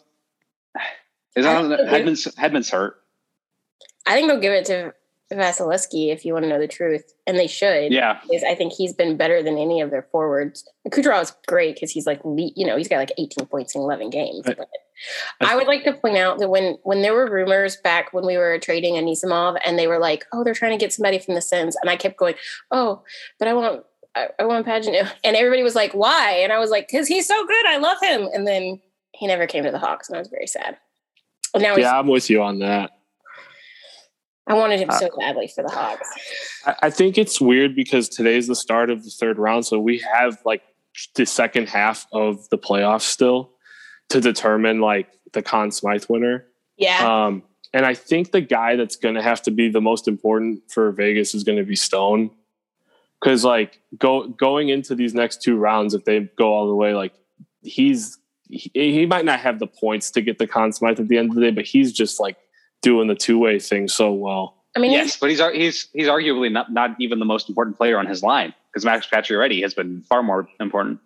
Is 1.34 1.44
that 1.44 1.64
Hedman's, 1.64 2.24
Hedman's 2.36 2.70
hurt? 2.70 3.02
I 4.06 4.14
think 4.14 4.28
they'll 4.28 4.40
give 4.40 4.52
it 4.52 4.66
to 4.66 4.92
Vasilevskiy 5.36 6.12
if 6.12 6.24
you 6.24 6.32
want 6.32 6.44
to 6.44 6.48
know 6.48 6.58
the 6.58 6.68
truth, 6.68 7.12
and 7.26 7.38
they 7.38 7.46
should. 7.46 7.92
Yeah. 7.92 8.18
because 8.22 8.42
I 8.44 8.54
think 8.54 8.72
he's 8.72 8.92
been 8.92 9.16
better 9.16 9.42
than 9.42 9.58
any 9.58 9.80
of 9.80 9.90
their 9.90 10.06
forwards. 10.12 10.68
Kucherov's 10.88 11.34
great 11.46 11.74
because 11.76 11.90
he's 11.90 12.06
like, 12.06 12.20
you 12.24 12.66
know, 12.66 12.76
he's 12.76 12.88
got 12.88 12.96
like 12.98 13.12
18 13.18 13.46
points 13.46 13.74
in 13.74 13.80
11 13.80 14.10
games. 14.10 14.42
I- 14.46 14.54
But 15.40 15.48
I 15.48 15.56
would 15.56 15.66
like 15.66 15.82
to 15.84 15.94
point 15.94 16.16
out 16.16 16.38
that 16.38 16.48
when 16.48 16.78
when 16.84 17.02
there 17.02 17.12
were 17.14 17.28
rumors 17.28 17.76
back 17.76 18.12
when 18.12 18.24
we 18.24 18.36
were 18.36 18.58
trading 18.60 18.94
Anisimov, 18.94 19.58
and 19.66 19.76
they 19.78 19.88
were 19.88 19.98
like, 19.98 20.24
oh, 20.32 20.44
they're 20.44 20.54
trying 20.54 20.78
to 20.78 20.82
get 20.84 20.92
somebody 20.92 21.18
from 21.18 21.34
the 21.34 21.42
Sens, 21.42 21.76
and 21.80 21.90
I 21.90 21.96
kept 21.96 22.16
going, 22.18 22.34
oh, 22.70 23.02
but 23.38 23.48
I 23.48 23.54
want. 23.54 23.82
I, 24.14 24.28
I 24.38 24.44
want 24.44 24.66
Pagano. 24.66 25.10
And 25.24 25.34
everybody 25.36 25.62
was 25.62 25.74
like, 25.74 25.92
why? 25.92 26.32
And 26.42 26.52
I 26.52 26.58
was 26.58 26.68
like, 26.70 26.86
because 26.86 27.08
he's 27.08 27.26
so 27.26 27.46
good. 27.46 27.66
I 27.66 27.78
love 27.78 27.96
him. 28.02 28.28
And 28.34 28.46
then 28.46 28.78
he 29.14 29.26
never 29.26 29.46
came 29.46 29.64
to 29.64 29.70
the 29.70 29.78
Hawks, 29.78 30.08
and 30.08 30.16
I 30.16 30.18
was 30.20 30.28
very 30.28 30.46
sad. 30.46 30.76
And 31.54 31.62
now 31.62 31.76
Yeah, 31.76 31.98
I'm 31.98 32.06
with 32.06 32.28
you 32.30 32.42
on 32.42 32.58
that. 32.60 32.90
I 34.46 34.54
wanted 34.54 34.80
him 34.80 34.90
Uh, 34.90 34.98
so 34.98 35.08
badly 35.18 35.46
for 35.48 35.62
the 35.62 35.70
Hawks. 35.70 36.08
I, 36.66 36.74
I 36.82 36.90
think 36.90 37.16
it's 37.18 37.40
weird 37.40 37.76
because 37.76 38.08
today's 38.08 38.48
the 38.48 38.56
start 38.56 38.90
of 38.90 39.04
the 39.04 39.10
third 39.10 39.38
round, 39.38 39.66
so 39.66 39.78
we 39.78 39.98
have 40.14 40.38
like 40.44 40.62
the 41.14 41.24
second 41.26 41.68
half 41.68 42.06
of 42.12 42.48
the 42.50 42.58
playoffs 42.58 43.02
still 43.02 43.52
to 44.10 44.20
determine 44.20 44.80
like 44.80 45.08
the 45.32 45.42
Conn 45.42 45.70
Smythe 45.70 46.04
winner. 46.08 46.44
Yeah. 46.76 47.26
Um, 47.26 47.44
and 47.72 47.86
I 47.86 47.94
think 47.94 48.32
the 48.32 48.40
guy 48.42 48.76
that's 48.76 48.96
going 48.96 49.14
to 49.14 49.22
have 49.22 49.40
to 49.42 49.50
be 49.50 49.70
the 49.70 49.80
most 49.80 50.06
important 50.06 50.60
for 50.70 50.92
Vegas 50.92 51.34
is 51.34 51.44
going 51.44 51.56
to 51.58 51.64
be 51.64 51.76
Stone. 51.76 52.30
because 53.20 53.44
like 53.44 53.80
go 53.96 54.28
going 54.28 54.68
into 54.68 54.94
these 54.94 55.14
next 55.14 55.42
two 55.42 55.56
rounds, 55.56 55.94
if 55.94 56.04
they 56.04 56.28
go 56.36 56.52
all 56.52 56.66
the 56.66 56.74
way, 56.74 56.94
like 56.94 57.14
he's 57.62 58.18
he, 58.48 58.70
he 58.74 59.06
might 59.06 59.24
not 59.24 59.40
have 59.40 59.58
the 59.58 59.66
points 59.66 60.10
to 60.10 60.20
get 60.20 60.38
the 60.38 60.46
Conn 60.46 60.72
Smythe 60.72 61.00
at 61.00 61.08
the 61.08 61.16
end 61.16 61.30
of 61.30 61.36
the 61.36 61.40
day, 61.40 61.50
but 61.50 61.64
he's 61.64 61.92
just 61.92 62.20
like 62.20 62.36
doing 62.82 63.08
the 63.08 63.14
two 63.14 63.38
way 63.38 63.58
thing 63.58 63.88
so 63.88 64.12
well. 64.12 64.56
I 64.76 64.80
mean, 64.80 64.92
yes, 64.92 65.16
but 65.16 65.30
he's 65.30 65.40
he's 65.52 65.88
he's 65.92 66.06
arguably 66.06 66.50
not 66.50 66.72
not 66.72 66.96
even 66.98 67.18
the 67.18 67.24
most 67.24 67.48
important 67.48 67.76
player 67.76 67.98
on 67.98 68.06
his 68.06 68.22
line 68.22 68.54
because 68.70 68.84
Max 68.84 69.06
Pacioretty 69.06 69.62
has 69.62 69.74
been 69.74 70.02
far 70.02 70.22
more 70.22 70.48
important. 70.60 71.00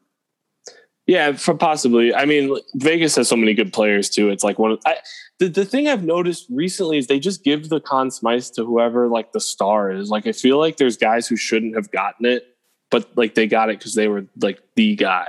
Yeah, 1.06 1.32
for 1.32 1.54
possibly. 1.54 2.14
I 2.14 2.24
mean, 2.24 2.56
Vegas 2.74 3.14
has 3.14 3.28
so 3.28 3.36
many 3.36 3.54
good 3.54 3.72
players 3.72 4.10
too. 4.10 4.28
It's 4.28 4.42
like 4.42 4.58
one 4.58 4.72
of 4.72 4.80
I, 4.86 4.96
the 5.38 5.48
the 5.48 5.64
thing 5.64 5.88
I've 5.88 6.04
noticed 6.04 6.46
recently 6.50 6.98
is 6.98 7.06
they 7.06 7.20
just 7.20 7.44
give 7.44 7.68
the 7.68 7.80
Conn 7.80 8.10
Smythe 8.10 8.44
to 8.54 8.64
whoever 8.64 9.08
like 9.08 9.32
the 9.32 9.40
star 9.40 9.90
is. 9.90 10.10
Like 10.10 10.26
I 10.26 10.32
feel 10.32 10.58
like 10.58 10.76
there's 10.76 10.96
guys 10.96 11.26
who 11.26 11.36
shouldn't 11.36 11.76
have 11.76 11.90
gotten 11.90 12.26
it, 12.26 12.44
but 12.90 13.16
like 13.16 13.34
they 13.34 13.46
got 13.46 13.70
it 13.70 13.78
because 13.78 13.94
they 13.94 14.08
were 14.08 14.26
like 14.40 14.60
the 14.74 14.96
guy. 14.96 15.28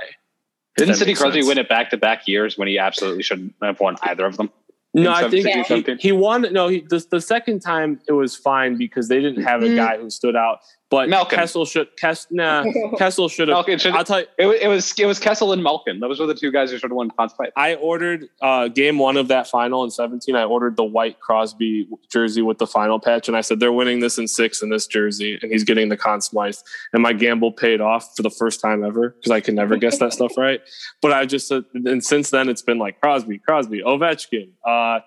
Didn't 0.76 0.94
Sidney 0.94 1.14
Crosby 1.14 1.42
win 1.42 1.58
it 1.58 1.68
back 1.68 1.90
to 1.90 1.96
back 1.96 2.28
years 2.28 2.56
when 2.56 2.68
he 2.68 2.78
absolutely 2.78 3.24
shouldn't 3.24 3.54
have 3.60 3.80
won 3.80 3.96
either 4.02 4.24
of 4.26 4.36
them? 4.36 4.50
No, 4.94 5.12
I 5.12 5.28
think 5.28 5.46
he, 5.46 5.94
he 6.00 6.12
won. 6.12 6.46
No, 6.52 6.68
he, 6.68 6.80
the, 6.80 7.04
the 7.10 7.20
second 7.20 7.60
time 7.60 8.00
it 8.08 8.12
was 8.12 8.34
fine 8.34 8.76
because 8.76 9.08
they 9.08 9.20
didn't 9.20 9.42
have 9.44 9.62
a 9.62 9.66
Mm. 9.66 9.76
guy 9.76 9.98
who 9.98 10.08
stood 10.10 10.34
out. 10.34 10.60
But 10.90 11.10
Malkin. 11.10 11.38
Kessel 11.38 11.66
should 11.66 11.88
Kess, 12.02 12.26
nah, 12.30 12.64
Kessel 12.98 13.28
should 13.28 13.48
have. 13.48 13.58
I'll 13.94 14.04
tell 14.04 14.20
you. 14.20 14.26
It, 14.38 14.62
it 14.62 14.68
was 14.68 14.98
it 14.98 15.04
was 15.04 15.18
Kessel 15.18 15.52
and 15.52 15.62
Malkin. 15.62 16.00
Those 16.00 16.18
were 16.18 16.26
the 16.26 16.34
two 16.34 16.50
guys 16.50 16.70
who 16.70 16.78
should 16.78 16.90
have 16.90 16.96
won 16.96 17.10
Conn 17.10 17.28
Smythe. 17.28 17.50
I 17.56 17.74
ordered 17.74 18.30
uh, 18.40 18.68
game 18.68 18.98
one 18.98 19.18
of 19.18 19.28
that 19.28 19.46
final 19.46 19.84
in 19.84 19.90
17. 19.90 20.34
I 20.34 20.44
ordered 20.44 20.76
the 20.76 20.84
white 20.84 21.20
Crosby 21.20 21.86
jersey 22.10 22.40
with 22.40 22.56
the 22.56 22.66
final 22.66 22.98
patch, 22.98 23.28
and 23.28 23.36
I 23.36 23.42
said 23.42 23.60
they're 23.60 23.72
winning 23.72 24.00
this 24.00 24.16
in 24.16 24.26
six 24.26 24.62
in 24.62 24.70
this 24.70 24.86
jersey, 24.86 25.38
and 25.42 25.52
he's 25.52 25.64
getting 25.64 25.90
the 25.90 25.96
Conn 25.96 26.22
Smythe. 26.22 26.56
And 26.94 27.02
my 27.02 27.12
gamble 27.12 27.52
paid 27.52 27.82
off 27.82 28.16
for 28.16 28.22
the 28.22 28.30
first 28.30 28.62
time 28.62 28.82
ever 28.82 29.10
because 29.10 29.30
I 29.30 29.40
can 29.40 29.54
never 29.54 29.76
guess 29.76 29.98
that 29.98 30.14
stuff 30.14 30.32
right. 30.38 30.62
But 31.02 31.12
I 31.12 31.26
just 31.26 31.48
said, 31.48 31.64
and 31.74 32.02
since 32.02 32.30
then 32.30 32.48
it's 32.48 32.62
been 32.62 32.78
like 32.78 32.98
Crosby, 33.00 33.38
Crosby, 33.38 33.82
Ovechkin, 33.82 34.52
uh, 34.66 35.00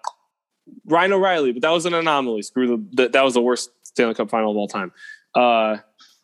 Ryan 0.86 1.13
O'Reilly, 1.13 1.54
but 1.54 1.63
that 1.63 1.72
was 1.72 1.88
an 1.88 1.96
anomaly. 1.96 2.44
Screw 2.44 2.67
the 2.67 2.86
that, 2.98 3.13
that 3.13 3.24
was 3.24 3.34
the 3.34 3.41
worst 3.41 3.72
Stanley 3.84 4.13
Cup 4.13 4.30
final 4.30 4.52
of 4.52 4.58
all 4.58 4.67
time. 4.67 4.91
Uh, 5.36 5.78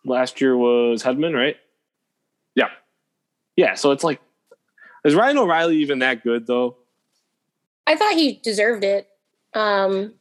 last 0.06 0.42
year 0.42 0.56
was 0.58 1.04
Hedman, 1.04 1.34
right? 1.36 1.56
Yeah. 2.56 2.70
Yeah, 3.56 3.76
so 3.76 3.92
it's 3.92 4.04
like, 4.04 4.20
is 5.06 5.16
Ryan 5.16 5.38
O'Reilly 5.38 5.78
even 5.78 6.00
that 6.00 6.24
good 6.24 6.48
though? 6.48 6.78
I 7.86 7.96
thought 7.96 8.14
he 8.14 8.34
deserved 8.44 8.84
it. 8.84 9.08
Um, 9.54 10.14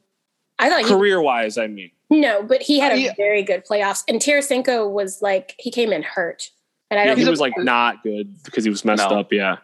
I 0.59 0.69
thought 0.71 0.83
he 0.83 0.89
Career 0.89 1.21
wise, 1.21 1.59
I 1.59 1.67
mean. 1.67 1.91
no, 2.11 2.43
but 2.43 2.63
he 2.63 2.79
had 2.79 2.93
a 2.93 2.99
Yeah. 3.01 3.15
very 3.17 3.43
good 3.43 3.65
playoffs. 3.67 4.05
And 4.09 4.21
Tarasenko 4.21 4.91
was 4.91 5.21
like 5.21 5.55
he 5.59 5.71
came 5.71 5.93
in 5.93 6.03
hurt, 6.03 6.51
and 6.91 7.01
I 7.01 7.03
Yeah, 7.03 7.09
don't. 7.09 7.17
he 7.17 7.21
He's 7.23 7.29
a- 7.29 7.31
was 7.33 7.41
like 7.41 7.55
not 7.59 8.03
good 8.05 8.43
because 8.45 8.63
he 8.65 8.71
was 8.71 8.85
messed 8.85 9.11
No. 9.11 9.19
up. 9.21 9.33
Yeah, 9.33 9.57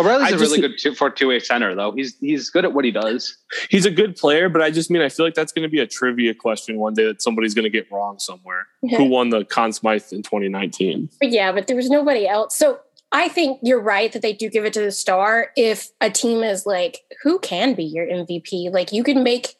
O'Reilly's 0.00 0.24
I 0.24 0.28
a 0.28 0.30
just- 0.32 0.40
really 0.42 0.60
good 0.60 0.78
two, 0.78 0.94
for 0.94 1.10
two 1.10 1.28
way 1.28 1.38
center 1.38 1.74
though. 1.74 1.92
He's 1.92 2.16
he's 2.18 2.50
good 2.50 2.64
at 2.64 2.72
what 2.72 2.84
he 2.84 2.90
does. 2.90 3.36
he's 3.68 3.86
a 3.86 3.90
good 3.90 4.16
player, 4.16 4.48
but 4.48 4.62
I 4.62 4.70
just 4.70 4.90
mean 4.90 5.02
I 5.02 5.08
feel 5.08 5.26
like 5.26 5.34
that's 5.34 5.52
going 5.52 5.64
to 5.64 5.68
be 5.68 5.80
a 5.80 5.86
trivia 5.86 6.34
question 6.34 6.78
one 6.78 6.94
day 6.94 7.04
that 7.04 7.22
somebody's 7.22 7.54
going 7.54 7.64
to 7.64 7.70
get 7.70 7.90
wrong 7.90 8.18
somewhere. 8.18 8.66
Who 8.96 9.04
won 9.04 9.30
the 9.30 9.44
Conn 9.44 9.72
Smythe 9.72 10.04
in 10.12 10.22
2019? 10.22 11.08
Yeah, 11.22 11.52
but 11.52 11.66
there 11.66 11.76
was 11.76 11.90
nobody 11.90 12.26
else. 12.26 12.56
So 12.56 12.80
I 13.12 13.28
think 13.28 13.60
you're 13.62 13.80
right 13.80 14.10
that 14.12 14.22
they 14.22 14.32
do 14.32 14.48
give 14.48 14.64
it 14.64 14.72
to 14.72 14.80
the 14.80 14.90
star 14.90 15.50
if 15.56 15.90
a 16.00 16.10
team 16.10 16.42
is 16.42 16.64
like, 16.64 17.00
who 17.22 17.38
can 17.38 17.74
be 17.74 17.84
your 17.84 18.06
MVP? 18.06 18.72
Like 18.72 18.90
you 18.92 19.04
can 19.04 19.22
make 19.22 19.56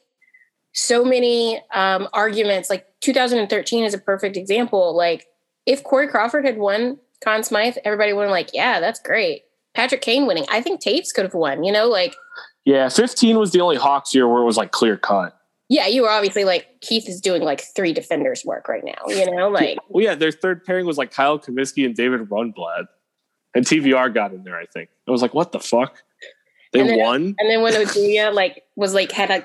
so 0.73 1.05
many 1.05 1.61
um, 1.75 2.09
arguments. 2.15 2.71
Like 2.71 2.87
2013 3.03 3.85
is 3.85 3.93
a 3.93 3.99
perfect 3.99 4.39
example. 4.39 4.97
Like 4.97 5.27
if 5.67 5.85
Corey 5.85 6.09
Crawford 6.09 6.47
had 6.47 6.57
won 6.57 6.99
Conn 7.23 7.43
Smythe, 7.43 7.77
everybody 7.85 8.15
would 8.15 8.23
have 8.23 8.31
like, 8.31 8.51
yeah, 8.55 8.81
that's 8.81 9.01
great. 9.01 9.43
Patrick 9.75 10.01
Kane 10.03 10.27
winning. 10.27 10.45
I 10.51 10.61
think 10.61 10.81
Toews 10.83 11.13
could 11.15 11.25
have 11.25 11.35
won. 11.35 11.65
You 11.65 11.73
know, 11.73 11.89
like 11.89 12.15
Yeah, 12.65 12.89
15 12.89 13.39
was 13.39 13.53
the 13.53 13.61
only 13.61 13.77
Hawks 13.77 14.15
year 14.15 14.29
where 14.29 14.43
it 14.43 14.45
was 14.45 14.57
like 14.57 14.71
clear 14.73 14.97
cut. 14.97 15.37
yeah, 15.69 15.87
you 15.87 16.03
were 16.03 16.11
obviously 16.11 16.45
like 16.45 16.67
Keith 16.81 17.09
is 17.09 17.21
doing 17.21 17.43
like 17.43 17.63
three 17.75 17.93
defenders 17.93 18.45
work 18.45 18.69
right 18.69 18.85
now. 18.85 19.01
You 19.09 19.31
know, 19.35 19.49
like 19.49 19.79
Well, 19.89 20.05
yeah, 20.05 20.15
their 20.15 20.33
third 20.33 20.65
pairing 20.65 20.87
was 20.87 20.99
like 20.99 21.11
Kyle 21.13 21.39
Cumiskey 21.39 21.87
and 21.87 21.95
David 21.95 22.21
Rundblad, 22.29 22.87
and 23.55 23.65
TVR 23.67 24.13
got 24.13 24.33
in 24.33 24.45
there. 24.45 24.57
I 24.57 24.67
think 24.67 24.91
I 25.09 25.11
was 25.11 25.23
like, 25.23 25.35
what 25.35 25.53
the 25.53 25.61
fuck? 25.61 26.03
They 26.73 26.81
And 26.81 26.89
then- 26.91 26.99
won. 26.99 27.35
And 27.39 27.51
then 27.51 27.63
when 27.63 27.73
Oduya 27.75 28.33
like 28.35 28.65
was 28.77 28.95
like 28.95 29.13
had 29.13 29.31
a 29.31 29.45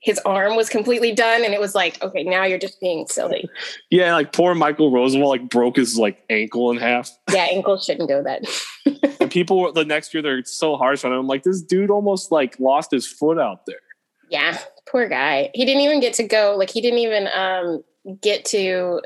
his 0.00 0.18
arm 0.20 0.54
was 0.56 0.68
completely 0.68 1.12
done, 1.12 1.44
and 1.44 1.52
it 1.54 1.60
was 1.60 1.74
like, 1.74 2.00
okay, 2.02 2.22
now 2.22 2.44
you're 2.44 2.58
just 2.58 2.80
being 2.80 3.06
silly. 3.08 3.48
Yeah, 3.90 4.14
like 4.14 4.32
poor 4.32 4.54
Michael 4.54 4.92
Rozsival 4.92 5.26
like 5.28 5.48
broke 5.48 5.76
his 5.76 5.98
like 5.98 6.22
ankle 6.30 6.70
in 6.70 6.76
half. 6.76 7.10
Yeah, 7.32 7.46
ankles 7.50 7.84
shouldn't 7.84 8.08
go 8.08 8.22
that. 8.22 8.42
And 9.20 9.30
people 9.30 9.60
were- 9.60 9.72
the 9.72 9.84
next 9.84 10.14
year 10.14 10.22
they're 10.22 10.44
so 10.44 10.76
harsh 10.76 11.04
on 11.04 11.12
him. 11.12 11.18
I'm 11.18 11.26
like, 11.26 11.42
this 11.42 11.60
dude 11.60 11.90
almost 11.90 12.30
like 12.30 12.60
lost 12.60 12.92
his 12.92 13.06
foot 13.06 13.38
out 13.38 13.66
there. 13.66 13.80
Yeah, 14.30 14.58
poor 14.88 15.08
guy. 15.08 15.50
He 15.54 15.64
didn't 15.64 15.80
even 15.82 15.98
get 16.00 16.14
to 16.14 16.22
go. 16.22 16.54
Like 16.56 16.70
he 16.70 16.80
didn't 16.80 17.00
even 17.00 17.26
um 17.34 17.82
get 18.20 18.44
to 18.46 19.00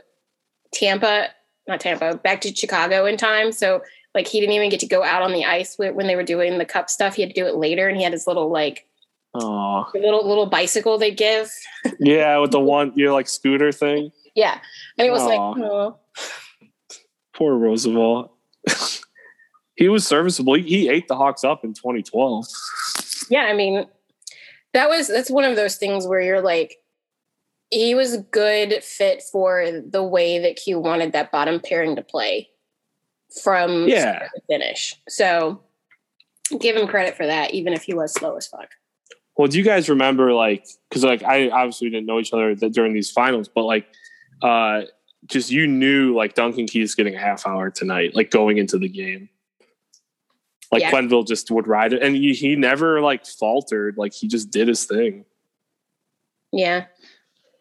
Tampa, 0.73 1.29
not 1.67 1.81
Tampa, 1.81 2.17
back 2.17 2.41
to 2.43 2.55
Chicago 2.55 3.07
in 3.07 3.17
time. 3.17 3.53
So 3.53 3.83
like 4.15 4.27
he 4.27 4.41
didn't 4.41 4.55
even 4.55 4.69
get 4.71 4.81
to 4.81 4.87
go 4.87 5.03
out 5.03 5.23
on 5.23 5.33
the 5.33 5.45
ice 5.45 5.77
when 5.79 6.07
they 6.07 6.17
were 6.17 6.23
doing 6.25 6.59
the 6.59 6.65
cup 6.67 6.91
stuff. 6.91 7.15
He 7.15 7.23
had 7.23 7.35
to 7.35 7.41
do 7.41 7.47
it 7.47 7.57
later, 7.57 7.89
and 7.89 7.97
he 7.97 8.03
had 8.03 8.13
his 8.13 8.27
little 8.27 8.51
like 8.51 8.87
Oh, 9.35 9.87
little 9.95 10.27
little 10.27 10.47
bicycle 10.47 10.99
they 10.99 11.11
give. 11.13 11.51
yeah, 12.01 12.37
with 12.39 12.51
the 12.51 12.61
one 12.61 12.93
you 12.97 13.05
know, 13.07 13.15
like 13.15 13.29
scooter 13.29 13.71
thing. 13.73 14.11
Yeah, 14.35 14.59
and 14.99 15.07
it 15.07 15.11
was 15.11 15.23
like, 15.25 15.39
oh. 15.39 15.99
Poor 17.35 17.55
Rozsival. 17.59 18.31
he 19.77 19.89
was 19.89 20.07
serviceable. 20.07 20.55
He, 20.55 20.63
he 20.63 20.89
ate 20.89 21.09
the 21.09 21.17
Hawks 21.17 21.43
up 21.45 21.65
in 21.65 21.73
2012. 21.75 22.47
yeah 23.31 23.43
i 23.45 23.53
mean 23.55 23.87
that 24.75 24.89
was 24.89 25.07
that's 25.09 25.31
one 25.31 25.45
of 25.45 25.55
those 25.57 25.77
things 25.77 26.07
where 26.07 26.21
you're 26.21 26.43
like 26.43 26.77
he 27.71 27.95
was 27.95 28.13
a 28.15 28.19
good 28.23 28.83
fit 28.83 29.23
for 29.31 29.81
the 29.89 30.03
way 30.03 30.39
that 30.41 30.57
q 30.57 30.79
wanted 30.81 31.13
that 31.13 31.31
bottom 31.31 31.61
pairing 31.61 31.95
to 31.97 32.03
play 32.03 32.49
from 33.43 33.87
Yeah. 33.89 34.27
finish 34.49 34.95
so 35.09 35.63
give 36.59 36.77
him 36.77 36.89
credit 36.89 37.17
for 37.17 37.27
that 37.27 37.55
even 37.55 37.73
if 37.73 37.85
he 37.85 37.95
was 37.95 38.13
slow 38.13 38.37
as 38.37 38.49
fuck 38.49 38.71
Well, 39.37 39.49
do 39.49 39.57
you 39.59 39.65
guys 39.65 39.89
remember 39.89 40.33
like 40.35 40.67
because 40.89 41.05
like 41.05 41.23
I 41.23 41.49
obviously 41.51 41.89
didn't 41.91 42.07
know 42.07 42.19
each 42.19 42.33
other 42.33 42.55
th- 42.55 42.73
during 42.73 42.93
these 42.93 43.11
finals, 43.11 43.49
but 43.49 43.65
like 43.65 43.87
uh 44.43 44.83
just 45.27 45.51
you 45.51 45.67
knew 45.67 46.15
like 46.15 46.35
Duncan 46.35 46.67
Keith's 46.67 46.95
getting 46.95 47.15
a 47.15 47.19
half 47.19 47.47
hour 47.47 47.71
tonight, 47.71 48.15
like 48.15 48.31
going 48.31 48.59
into 48.59 48.79
the 48.79 48.89
game. 48.89 49.29
Like 50.73 50.83
Yeah. 50.83 50.91
Quenneville 50.91 51.27
just 51.27 51.51
would 51.51 51.67
ride 51.67 51.93
it, 51.93 52.03
and 52.03 52.15
he, 52.15 52.33
he 52.33 52.55
never 52.57 53.01
like 53.01 53.27
faltered. 53.27 53.97
Like 53.97 54.13
he 54.15 54.29
just 54.29 54.51
did 54.51 54.69
his 54.69 54.85
thing. 54.85 55.25
yeah 56.53 56.87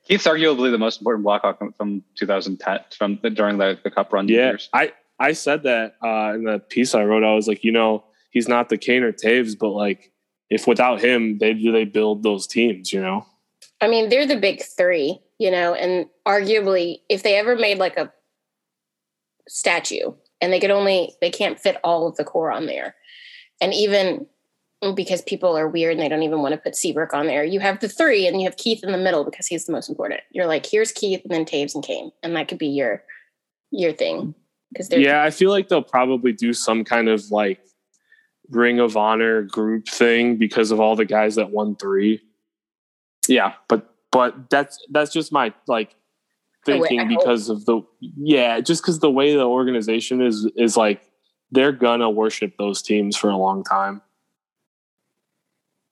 Keith's 0.08 0.26
arguably 0.26 0.72
the 0.72 0.78
most 0.80 1.00
important 1.02 1.24
Blackhawk 1.24 1.60
from- 1.60 1.74
from 1.74 2.04
2010 2.18 2.80
from 2.98 3.20
the, 3.22 3.30
during 3.30 3.58
the, 3.60 3.78
the 3.84 3.92
Cup 3.92 4.12
run 4.12 4.28
Yeah, 4.28 4.50
years. 4.50 4.70
I 4.74 4.92
I 5.20 5.34
said 5.34 5.64
that 5.64 5.96
uh, 6.04 6.34
in 6.34 6.46
the 6.46 6.60
piece 6.60 6.96
I 6.96 7.04
wrote. 7.04 7.24
I 7.24 7.36
was 7.36 7.48
like, 7.48 7.64
you 7.64 7.72
know, 7.74 8.06
he's 8.32 8.48
not 8.48 8.70
the 8.70 8.78
Kane 8.78 9.04
or 9.04 9.12
Toews, 9.12 9.58
but 9.60 9.70
like 9.70 10.12
if 10.50 10.68
without 10.68 11.02
him, 11.02 11.38
they 11.38 11.54
do 11.54 11.72
they 11.72 11.86
build 11.86 12.24
those 12.24 12.48
teams? 12.48 12.92
You 12.92 13.02
know. 13.02 13.26
i 13.82 13.88
mean 13.88 14.10
they're 14.10 14.28
the 14.28 14.40
big 14.40 14.62
three 14.62 15.20
you 15.38 15.52
know 15.52 15.74
and 15.74 16.08
arguably 16.28 17.00
if 17.10 17.24
they 17.24 17.36
ever 17.36 17.56
made 17.56 17.78
like 17.78 17.98
a 17.98 18.12
statue 19.48 20.12
and 20.42 20.52
they 20.52 20.60
could 20.60 20.72
only 20.72 21.14
they 21.22 21.30
can't 21.30 21.60
fit 21.60 21.78
all 21.84 22.08
of 22.08 22.16
the 22.18 22.24
core 22.24 22.52
on 22.52 22.66
there 22.66 22.96
and 23.62 23.74
even 23.74 24.26
because 24.96 25.22
people 25.22 25.58
are 25.58 25.68
weird 25.68 25.94
and 25.94 26.02
they 26.02 26.08
don't 26.08 26.24
even 26.24 26.42
want 26.42 26.54
to 26.54 26.58
put 26.58 26.76
Seabrook 26.76 27.14
on 27.14 27.28
there. 27.28 27.44
You 27.44 27.60
have 27.60 27.80
the 27.80 27.90
three 27.90 28.28
and 28.28 28.40
you 28.40 28.48
have 28.48 28.58
Keith 28.58 28.84
in 28.84 28.92
the 28.92 28.98
middle 28.98 29.26
because 29.26 29.48
he's 29.48 29.66
the 29.66 29.74
most 29.74 29.90
important. 29.90 30.22
You're 30.32 30.46
like, 30.46 30.66
here's 30.66 30.92
Keith 30.92 31.22
and 31.24 31.32
then 31.32 31.46
Toews 31.46 31.76
and 31.76 31.84
Kane. 31.84 32.12
And 32.24 32.36
that 32.36 32.48
could 32.48 32.58
be 32.58 32.68
your 32.68 33.04
your 33.72 33.92
thing. 33.92 34.34
Because 34.72 34.90
Yeah, 34.92 35.24
I 35.24 35.32
feel 35.32 35.50
like 35.50 35.68
they'll 35.68 35.82
probably 35.82 36.32
do 36.32 36.54
some 36.54 36.84
kind 36.84 37.10
of 37.10 37.30
like 37.30 37.60
Ring 38.50 38.80
of 38.80 38.98
Honor 38.98 39.44
group 39.44 39.88
thing 39.88 40.38
because 40.38 40.72
of 40.72 40.80
all 40.80 40.96
the 40.96 41.06
guys 41.06 41.36
that 41.36 41.52
won 41.52 41.76
three. 41.76 42.22
Yeah. 43.28 43.54
But 43.68 43.94
but 44.12 44.50
that's 44.50 44.86
that's 44.90 45.14
just 45.14 45.32
my 45.32 45.54
like 45.68 45.96
thinking 46.66 47.00
I 47.00 47.06
hope. 47.06 47.20
because 47.20 47.50
of 47.50 47.66
the 47.66 47.82
yeah, 48.00 48.60
just 48.60 48.82
because 48.82 49.00
the 49.00 49.12
way 49.12 49.36
the 49.36 49.46
organization 49.46 50.22
is 50.22 50.50
is 50.56 50.76
like 50.76 51.02
they're 51.52 51.72
gonna 51.72 52.10
worship 52.10 52.58
those 52.58 52.82
teams 52.82 53.16
for 53.16 53.30
a 53.30 53.38
long 53.38 53.64
time. 53.64 54.02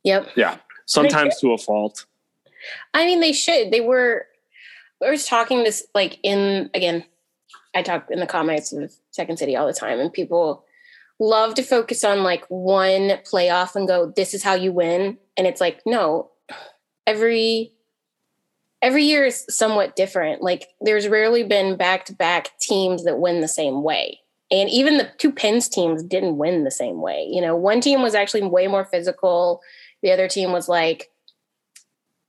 Yep. 0.04 0.30
Yeah. 0.36 0.58
Sometimes 0.86 1.40
to 1.42 1.54
a 1.54 1.58
fault. 1.58 2.06
I 2.94 3.06
mean 3.06 3.20
they 3.20 3.34
should. 3.34 3.72
They 3.72 3.82
were 3.82 4.26
we 5.00 5.08
were 5.08 5.18
talking 5.18 5.64
this 5.64 5.86
like 5.94 6.18
in 6.24 6.70
again, 6.74 7.04
I 7.76 7.84
talk 7.84 8.08
in 8.10 8.20
the 8.20 8.26
comments 8.26 8.74
of 8.74 8.92
Second 9.12 9.38
City 9.38 9.56
all 9.56 9.68
the 9.68 9.74
time 9.74 10.00
and 10.00 10.12
people 10.12 10.66
love 11.20 11.56
to 11.56 11.64
focus 11.64 12.04
on 12.04 12.24
like 12.24 12.46
one 12.48 13.20
playoff 13.30 13.76
and 13.76 13.88
go, 13.88 14.14
this 14.16 14.34
is 14.34 14.44
how 14.44 14.54
you 14.54 14.72
win. 14.72 15.18
And 15.36 15.48
it's 15.48 15.62
like, 15.62 15.82
no, 15.86 16.32
every 17.06 17.74
every 18.82 19.04
year 19.04 19.26
is 19.26 19.46
somewhat 19.50 19.96
different. 19.96 20.42
Like 20.42 20.68
there's 20.82 21.08
rarely 21.08 21.44
been 21.44 21.78
back 21.78 22.06
to 22.06 22.14
back 22.14 22.58
teams 22.60 23.04
that 23.06 23.20
win 23.20 23.42
the 23.42 23.48
same 23.48 23.84
way. 23.84 24.20
And 24.52 24.70
even 24.70 24.98
the 24.98 25.10
two 25.18 25.32
Pens 25.32 25.68
teams 25.68 26.04
didn't 26.04 26.38
win 26.38 26.64
the 26.64 26.72
same 26.72 27.02
way. 27.02 27.28
You 27.30 27.42
know, 27.42 27.56
one 27.56 27.82
team 27.82 28.02
was 28.02 28.16
actually 28.16 28.44
way 28.44 28.68
more 28.68 28.86
physical. 28.86 29.62
The 30.02 30.12
other 30.12 30.28
team 30.28 30.52
was 30.52 30.70
like 30.70 31.10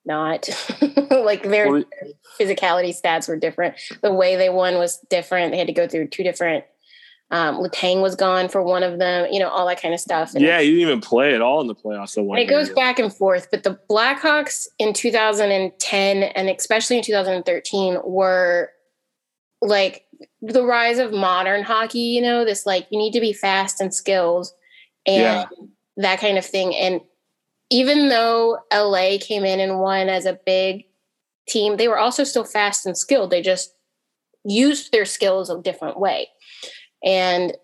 not 0.05 0.49
like 1.11 1.43
their 1.43 1.84
physicality 2.41 2.99
stats 2.99 3.28
were 3.28 3.36
different. 3.36 3.76
The 4.03 4.12
way 4.12 4.36
they 4.36 4.49
won 4.49 4.76
was 4.76 4.99
different. 5.11 5.53
They 5.53 5.59
had 5.59 5.66
to 5.66 5.72
go 5.72 5.86
through 5.86 6.09
two 6.09 6.24
different 6.24 6.64
um 7.31 7.57
Letang 7.57 8.01
was 8.01 8.14
gone 8.16 8.49
for 8.49 8.62
one 8.62 8.83
of 8.83 8.99
them, 8.99 9.29
you 9.31 9.39
know, 9.39 9.49
all 9.49 9.66
that 9.66 9.81
kind 9.83 9.93
of 9.93 10.01
stuff. 10.01 10.35
And 10.35 10.43
Yeah, 10.43 10.61
he 10.61 10.68
didn't 10.68 10.81
even 10.81 11.01
play 11.01 11.35
at 11.35 11.43
all 11.43 11.61
in 11.61 11.66
the 11.66 11.74
playoffs. 11.74 12.14
The 12.14 12.22
one 12.22 12.39
it 12.39 12.47
goes 12.49 12.70
back 12.70 12.99
and 12.99 13.14
forth, 13.14 13.49
but 13.51 13.62
the 13.64 13.79
Blackhawks 13.91 14.66
in 14.79 14.93
2010 14.95 16.22
and 16.22 16.49
especially 16.49 16.97
in 16.97 17.03
2013 17.03 17.99
were 18.05 18.70
like 19.61 20.07
the 20.41 20.64
rise 20.64 20.99
of 20.99 21.12
modern 21.12 21.64
hockey, 21.64 21.99
you 21.99 22.22
know, 22.22 22.45
this 22.45 22.64
like 22.64 22.87
you 22.91 22.99
need 22.99 23.12
to 23.12 23.20
be 23.20 23.33
fast 23.33 23.81
and 23.81 23.93
skilled 23.95 24.49
and 25.07 25.22
Yeah. 25.22 25.45
that 25.99 26.20
kind 26.20 26.39
of 26.39 26.47
thing. 26.47 26.74
And 26.74 27.01
even 27.70 28.09
though 28.09 28.59
LA 28.72 29.18
came 29.20 29.45
in 29.45 29.61
and 29.61 29.81
won 29.81 30.09
as 30.09 30.24
a 30.24 30.39
big 30.47 30.87
team, 31.47 31.76
they 31.76 31.89
were 31.89 31.99
also 31.99 32.24
still 32.24 32.45
fast 32.45 32.87
and 32.87 32.97
skilled. 32.97 33.31
They 33.31 33.43
just 33.43 33.74
used 34.45 34.93
their 34.93 35.05
skills 35.05 35.51
a 35.51 35.61
different 35.61 35.99
way. 36.01 36.29
And 37.05 37.57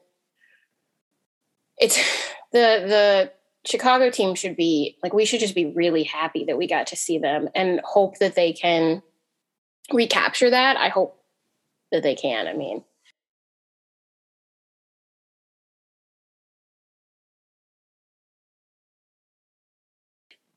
it's 1.78 1.97
the 2.53 2.85
the 2.87 3.32
Chicago 3.66 4.11
team 4.11 4.35
should 4.35 4.57
be 4.57 4.97
like 5.03 5.12
we 5.14 5.24
should 5.24 5.41
just 5.41 5.55
be 5.55 5.66
really 5.66 6.03
happy 6.05 6.45
that 6.45 6.59
we 6.59 6.66
got 6.68 6.89
to 6.89 6.97
see 6.97 7.18
them 7.18 7.49
and 7.55 7.80
hope 7.85 8.18
that 8.18 8.35
they 8.35 8.53
can 8.53 9.03
recapture 9.93 10.51
that. 10.51 10.76
I 10.76 10.89
hope 10.89 11.18
that 11.93 12.03
they 12.03 12.14
can. 12.14 12.47
I 12.47 12.53
mean, 12.55 12.85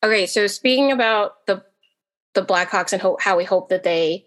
okay. 0.03 0.25
So 0.25 0.47
speaking 0.47 0.91
about 0.91 1.45
the 1.45 1.63
the 2.33 2.45
Blackhawks 2.45 2.93
and 2.93 3.01
hope, 3.01 3.21
how 3.21 3.37
we 3.37 3.45
hope 3.45 3.69
that 3.69 3.83
they 3.83 4.25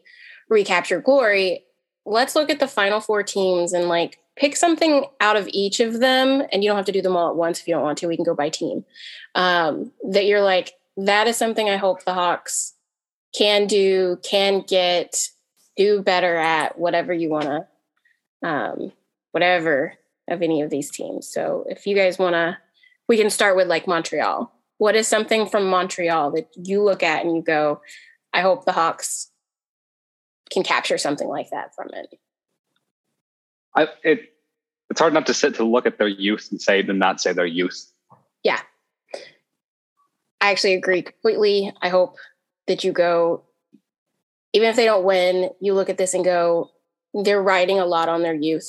recapture 0.49 1.01
glory, 1.01 1.65
let's 2.05 2.35
look 2.35 2.51
at 2.51 2.59
the 2.59 2.67
final 2.67 3.01
four 3.01 3.23
teams 3.23 3.73
and 3.73 3.89
like 3.89 4.19
pick 4.41 4.57
something 4.57 5.05
out 5.21 5.37
of 5.37 5.49
each 5.53 5.81
of 5.81 6.01
them. 6.01 6.43
And 6.51 6.65
you 6.65 6.71
don't 6.71 6.77
have 6.79 6.87
to 6.87 6.93
do 6.93 7.03
them 7.03 7.17
all 7.17 7.29
at 7.29 7.37
once 7.37 7.61
if 7.61 7.69
you 7.69 7.75
don't 7.75 7.83
want 7.83 7.99
to. 7.99 8.09
We 8.09 8.17
can 8.17 8.25
go 8.25 8.35
by 8.35 8.49
team. 8.49 8.85
Um, 9.35 9.93
that 10.09 10.25
you're 10.25 10.41
like 10.41 10.73
that 10.97 11.29
is 11.29 11.37
something 11.37 11.69
I 11.69 11.77
hope 11.77 12.05
the 12.05 12.15
Hawks 12.15 12.75
can 13.37 13.67
do, 13.67 14.19
can 14.25 14.63
get, 14.67 15.15
do 15.77 16.03
better 16.03 16.37
at, 16.37 16.79
whatever 16.79 17.13
you 17.13 17.29
want 17.29 17.45
to, 17.45 18.49
um, 18.49 18.93
whatever 19.31 19.95
of 20.29 20.43
any 20.43 20.63
of 20.63 20.71
these 20.71 20.91
teams. 20.91 21.29
So 21.29 21.65
if 21.69 21.87
you 21.87 21.95
guys 21.95 22.19
want 22.19 22.35
to, 22.35 22.59
we 23.09 23.17
can 23.17 23.31
start 23.31 23.57
with 23.57 23.69
like 23.69 23.87
Montreal. 23.87 24.53
What 24.79 24.97
is 24.97 25.07
something 25.07 25.47
from 25.47 25.67
Montreal 25.67 26.33
that 26.33 26.49
you 26.57 26.83
look 26.83 27.03
at 27.03 27.25
and 27.25 27.37
you 27.37 27.43
go, 27.43 27.83
I 28.33 28.41
hope 28.41 28.65
the 28.65 28.73
Hawks 28.73 29.31
can 30.51 30.63
capture 30.63 30.99
something 30.99 31.29
like 31.29 31.51
that 31.51 31.75
from 31.75 31.91
it? 31.93 32.19
I, 33.77 33.89
it 34.03 34.33
it's 34.91 35.01
hard 35.01 35.13
enough 35.13 35.27
to 35.27 35.35
sit 35.35 35.55
to 35.57 35.65
look 35.65 35.87
at 35.87 35.99
their 35.99 36.09
youth 36.09 36.49
and 36.51 36.61
say 36.61 36.81
and 36.81 36.99
not 36.99 37.21
say 37.21 37.33
their 37.33 37.47
youth. 37.47 37.91
Yeah. 38.43 38.61
I 40.41 40.51
actually 40.51 40.75
agree 40.75 41.03
completely. 41.03 41.73
I 41.81 41.89
hope 41.91 42.17
that 42.67 42.83
you 42.83 42.93
go, 42.93 43.45
even 44.53 44.69
if 44.69 44.77
they 44.77 44.85
don't 44.85 45.05
win, 45.05 45.51
you 45.61 45.75
look 45.75 45.89
at 45.89 45.99
this 45.99 46.15
and 46.15 46.25
go, 46.25 46.71
they're 47.15 47.43
riding 47.43 47.79
a 47.79 47.87
lot 47.87 48.09
on 48.09 48.23
their 48.23 48.35
youth. 48.35 48.69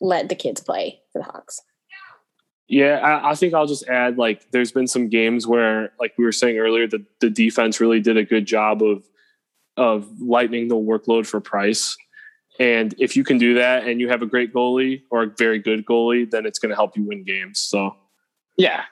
Let 0.00 0.28
the 0.28 0.34
kids 0.34 0.60
play 0.60 1.00
for 1.12 1.18
the 1.18 1.24
Hawks. 1.24 1.60
Yeah, 2.68 2.98
I, 2.98 3.32
I 3.32 3.34
think 3.34 3.52
I'll 3.52 3.66
just 3.66 3.86
add 3.88 4.16
like 4.16 4.50
there's 4.50 4.72
been 4.72 4.86
some 4.86 5.08
games 5.08 5.46
where, 5.46 5.92
like 6.00 6.14
we 6.16 6.24
were 6.24 6.32
saying 6.32 6.56
earlier, 6.56 6.86
that 6.88 7.04
the 7.20 7.28
defense 7.28 7.80
really 7.80 8.00
did 8.00 8.16
a 8.16 8.24
good 8.24 8.46
job 8.46 8.82
of 8.82 9.04
of 9.76 10.08
lightening 10.20 10.68
the 10.68 10.76
workload 10.76 11.26
for 11.26 11.40
Price. 11.40 11.96
And 12.62 12.94
if 12.98 13.16
you 13.16 13.24
can 13.24 13.38
do 13.38 13.54
that 13.54 13.88
and 13.88 14.00
you 14.00 14.08
have 14.08 14.22
a 14.22 14.26
great 14.26 14.54
goalie 14.54 15.02
or 15.10 15.24
a 15.24 15.26
very 15.26 15.58
good 15.58 15.84
goalie, 15.84 16.30
then 16.30 16.46
it's 16.46 16.60
going 16.60 16.70
to 16.70 16.76
help 16.76 16.96
you 16.96 17.02
win 17.02 17.24
games. 17.24 17.58
So 17.58 17.96
Yeah, 18.56 18.84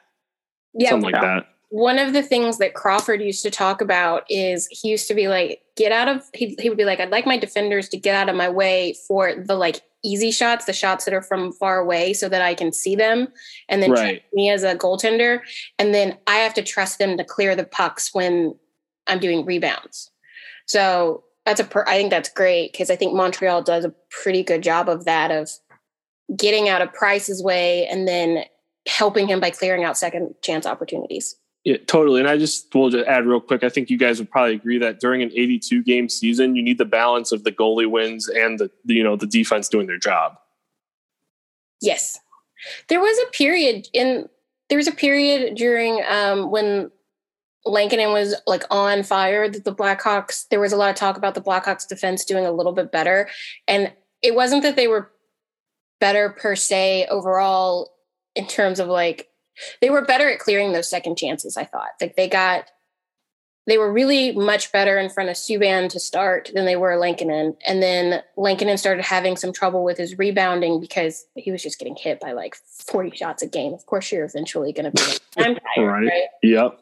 Yeah. 0.73 0.89
something 0.89 1.11
like 1.13 1.21
that. 1.21 1.47
one 1.69 1.97
of 1.97 2.11
the 2.11 2.21
things 2.21 2.57
that 2.57 2.73
Crawford 2.73 3.21
used 3.21 3.43
to 3.43 3.49
talk 3.51 3.79
about 3.79 4.25
is 4.29 4.67
he 4.69 4.89
used 4.89 5.07
to 5.07 5.13
be 5.13 5.29
like, 5.29 5.61
get 5.77 5.93
out 5.93 6.09
of, 6.09 6.23
he, 6.33 6.57
he 6.59 6.67
would 6.67 6.77
be 6.77 6.83
like, 6.83 6.99
I'd 6.99 7.11
like 7.11 7.25
my 7.25 7.37
defenders 7.37 7.87
to 7.89 7.97
get 7.97 8.13
out 8.13 8.27
of 8.27 8.35
my 8.35 8.49
way 8.49 8.93
for 9.07 9.33
the 9.35 9.55
like 9.55 9.79
easy 10.03 10.31
shots, 10.31 10.65
the 10.65 10.73
shots 10.73 11.05
that 11.05 11.13
are 11.13 11.21
from 11.21 11.53
far 11.53 11.79
away 11.79 12.11
so 12.13 12.27
that 12.27 12.41
I 12.41 12.55
can 12.55 12.73
see 12.73 12.95
them 12.97 13.29
and 13.69 13.81
then 13.81 13.91
Right. 13.91 14.19
trust 14.21 14.33
me 14.33 14.49
as 14.49 14.63
a 14.63 14.75
goaltender. 14.75 15.39
And 15.79 15.93
then 15.93 16.17
I 16.27 16.37
have 16.37 16.53
to 16.55 16.63
trust 16.63 16.99
them 16.99 17.15
to 17.17 17.23
clear 17.23 17.55
the 17.55 17.63
pucks 17.63 18.13
when 18.13 18.55
I'm 19.07 19.19
doing 19.19 19.45
rebounds. 19.45 20.11
So 20.65 21.23
that's 21.45 21.59
a, 21.59 21.63
per, 21.63 21.83
I 21.87 21.97
think 21.97 22.11
that's 22.11 22.29
great 22.29 22.71
because 22.71 22.89
I 22.89 22.95
think 22.95 23.13
Montreal 23.13 23.63
does 23.63 23.85
a 23.85 23.93
pretty 24.09 24.43
good 24.43 24.61
job 24.61 24.89
of 24.89 25.05
that, 25.05 25.31
of 25.31 25.49
getting 26.35 26.69
out 26.69 26.81
of 26.81 26.93
Price's 26.93 27.41
way 27.41 27.87
and 27.87 28.07
then 28.07 28.45
helping 28.87 29.27
him 29.27 29.39
by 29.39 29.49
clearing 29.49 29.83
out 29.83 29.97
second 29.97 30.35
chance 30.41 30.65
opportunities. 30.65 31.35
Yeah, 31.63 31.77
totally. 31.85 32.19
And 32.19 32.29
I 32.29 32.37
just 32.37 32.73
will 32.73 32.89
just 32.89 33.07
add 33.07 33.25
real 33.25 33.39
quick. 33.39 33.63
I 33.63 33.69
think 33.69 33.89
you 33.89 33.97
guys 33.97 34.17
would 34.17 34.31
probably 34.31 34.55
agree 34.55 34.79
that 34.79 34.99
during 34.99 35.21
an 35.21 35.31
82 35.31 35.83
game 35.83 36.09
season, 36.09 36.55
you 36.55 36.63
need 36.63 36.79
the 36.79 36.85
balance 36.85 37.31
of 37.31 37.43
the 37.43 37.51
goalie 37.51 37.89
wins 37.89 38.27
and 38.27 38.57
the 38.57 38.71
you 38.85 39.03
know 39.03 39.15
the 39.15 39.27
defense 39.27 39.69
doing 39.69 39.85
their 39.85 39.99
job. 39.99 40.37
Yes. 41.79 42.19
There 42.87 42.99
was 42.99 43.17
a 43.27 43.31
period 43.31 43.87
in 43.93 44.27
there 44.69 44.77
was 44.77 44.87
a 44.87 44.91
period 44.91 45.55
during 45.55 46.03
um 46.09 46.49
when 46.49 46.89
Lankinen 47.65 48.11
was 48.11 48.35
like 48.47 48.63
on 48.71 49.03
fire 49.03 49.47
that 49.49 49.63
the 49.65 49.73
Blackhawks 49.75 50.47
there 50.49 50.59
was 50.59 50.73
a 50.73 50.77
lot 50.77 50.89
of 50.89 50.95
talk 50.95 51.17
about 51.17 51.35
the 51.35 51.41
Blackhawks 51.41 51.87
defense 51.87 52.25
doing 52.25 52.45
a 52.45 52.51
little 52.51 52.71
bit 52.73 52.91
better 52.91 53.29
and 53.67 53.91
it 54.21 54.35
wasn't 54.35 54.63
that 54.63 54.75
they 54.75 54.87
were 54.87 55.11
better 55.99 56.29
per 56.29 56.55
se 56.55 57.05
overall 57.11 57.91
in 58.35 58.47
terms 58.47 58.79
of 58.79 58.87
like 58.87 59.29
they 59.81 59.89
were 59.89 60.03
better 60.03 60.29
at 60.29 60.39
clearing 60.39 60.71
those 60.73 60.89
second 60.89 61.17
chances 61.17 61.55
I 61.57 61.65
thought 61.65 61.89
like 61.99 62.15
they 62.15 62.27
got 62.27 62.65
they 63.67 63.77
were 63.77 63.93
really 63.93 64.31
much 64.31 64.71
better 64.71 64.97
in 64.97 65.07
front 65.11 65.29
of 65.29 65.35
Subban 65.35 65.87
to 65.89 65.99
start 65.99 66.49
than 66.55 66.65
they 66.65 66.75
were 66.75 66.97
Lankinen. 66.97 67.55
And 67.67 67.81
then 67.81 68.23
Lankinen 68.35 68.75
started 68.79 69.05
having 69.05 69.37
some 69.37 69.53
trouble 69.53 69.83
with 69.83 69.99
his 69.99 70.17
rebounding 70.17 70.81
because 70.81 71.27
he 71.35 71.51
was 71.51 71.61
just 71.61 71.77
getting 71.77 71.95
hit 71.95 72.19
by 72.19 72.31
like 72.31 72.55
40 72.87 73.15
shots 73.15 73.43
a 73.43 73.47
game. 73.47 73.71
Of 73.75 73.85
course, 73.85 74.11
you're 74.11 74.25
eventually 74.25 74.73
going 74.73 74.91
to 74.91 74.91
be 74.91 75.01
like, 75.37 75.47
I'm 75.47 75.57
tired, 75.75 75.87
Right. 75.87 76.07
right? 76.07 76.23
Yep. 76.41 76.79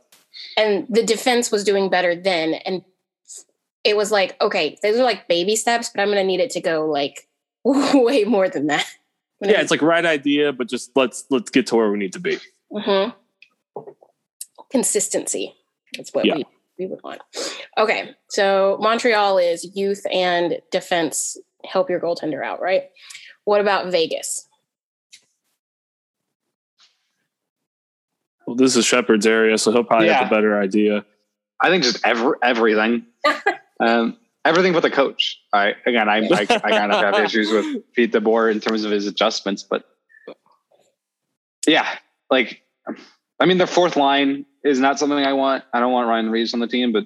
And 0.57 0.85
the 0.89 1.03
defense 1.03 1.51
was 1.51 1.63
doing 1.63 1.89
better 1.89 2.15
then. 2.15 2.53
And 2.65 2.83
it 3.83 3.95
was 3.97 4.11
like, 4.11 4.35
okay, 4.41 4.77
those 4.83 4.97
are 4.97 5.03
like 5.03 5.27
baby 5.27 5.55
steps, 5.55 5.89
but 5.89 6.01
I'm 6.01 6.07
going 6.07 6.17
to 6.17 6.23
need 6.23 6.39
it 6.39 6.51
to 6.51 6.61
go 6.61 6.85
like 6.85 7.27
way 7.63 8.23
more 8.25 8.49
than 8.49 8.67
that. 8.67 8.85
Yeah, 9.41 9.61
it's 9.61 9.71
like 9.71 9.81
right 9.81 10.05
idea, 10.05 10.51
but 10.51 10.67
just 10.67 10.91
let's 10.97 11.23
let's 11.29 11.49
get 11.49 11.67
to 11.67 11.77
where 11.77 11.89
we 11.89 11.97
need 11.97 12.11
to 12.13 12.19
be. 12.19 12.37
Mhm. 12.73 13.13
Consistency. 14.69 15.55
That's 15.95 16.13
what 16.13 16.25
Yeah. 16.25 16.35
we, 16.35 16.45
we 16.77 16.85
would 16.87 17.01
want. 17.03 17.21
Okay. 17.77 18.15
So 18.29 18.77
Montreal 18.81 19.37
is 19.37 19.75
youth 19.75 20.05
and 20.11 20.59
defense 20.71 21.37
help 21.65 21.89
your 21.89 21.99
goaltender 21.99 22.43
out, 22.45 22.61
right? 22.61 22.83
What 23.45 23.61
about 23.61 23.91
Vegas? 23.91 24.47
Well, 28.49 28.55
this 28.55 28.75
is 28.75 28.83
Shepard's 28.83 29.27
area, 29.27 29.59
so 29.59 29.71
he'll 29.71 29.83
probably 29.83 30.07
have 30.07 30.25
a 30.25 30.29
better 30.29 30.59
idea. 30.59 31.05
I 31.61 31.69
think 31.69 31.83
just 31.83 32.03
every, 32.03 32.33
everything. 32.41 33.05
um, 33.79 34.17
everything 34.43 34.73
but 34.73 34.79
the 34.79 34.89
coach. 34.89 35.39
All 35.53 35.61
right. 35.61 35.75
Again, 35.85 36.09
I, 36.09 36.17
I, 36.17 36.47
I 36.49 36.71
kind 36.71 36.91
of 36.91 36.99
have 36.99 37.19
issues 37.25 37.51
with 37.51 37.93
Pete 37.93 38.11
DeBoer 38.11 38.51
in 38.51 38.59
terms 38.59 38.85
of 38.85 38.91
his 38.91 39.05
adjustments, 39.05 39.61
but 39.61 39.85
yeah, 41.67 41.87
like, 42.31 42.63
I 43.39 43.45
mean, 43.45 43.59
their 43.59 43.67
fourth 43.67 43.95
line 43.95 44.47
is 44.63 44.79
not 44.79 44.97
something 44.97 45.23
I 45.23 45.33
want. 45.33 45.63
I 45.71 45.79
don't 45.79 45.91
want 45.91 46.07
Ryan 46.07 46.31
Reaves 46.31 46.55
on 46.55 46.59
the 46.59 46.67
team, 46.67 46.91
but 46.91 47.05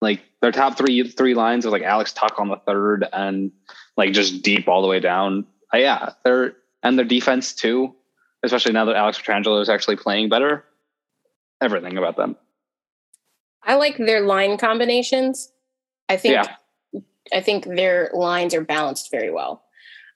like 0.00 0.22
their 0.42 0.52
top 0.52 0.78
three 0.78 1.08
three 1.08 1.34
lines 1.34 1.66
of 1.66 1.72
like 1.72 1.82
Alex 1.82 2.12
Tuch 2.12 2.34
on 2.38 2.50
the 2.50 2.60
third 2.68 3.04
and 3.12 3.50
like 3.96 4.12
just 4.12 4.42
deep 4.42 4.68
all 4.68 4.80
the 4.80 4.86
way 4.86 5.00
down. 5.00 5.44
Uh, 5.74 5.78
yeah, 5.78 6.10
they're 6.22 6.54
and 6.84 6.96
their 6.96 7.04
defense 7.04 7.52
too, 7.52 7.96
especially 8.44 8.74
now 8.74 8.84
that 8.84 8.94
Alex 8.94 9.20
Pietrangelo 9.20 9.60
is 9.60 9.68
actually 9.68 9.96
playing 9.96 10.28
better. 10.28 10.64
Everything 11.64 11.96
about 11.96 12.16
them. 12.16 12.36
I 13.62 13.76
like 13.76 13.96
their 13.96 14.20
line 14.20 14.58
combinations. 14.58 15.50
I 16.08 16.16
think 16.18 16.34
Yeah. 16.34 16.56
I 17.32 17.40
think 17.40 17.64
their 17.64 18.10
lines 18.12 18.52
are 18.54 18.60
balanced 18.60 19.10
very 19.10 19.30
well. 19.30 19.62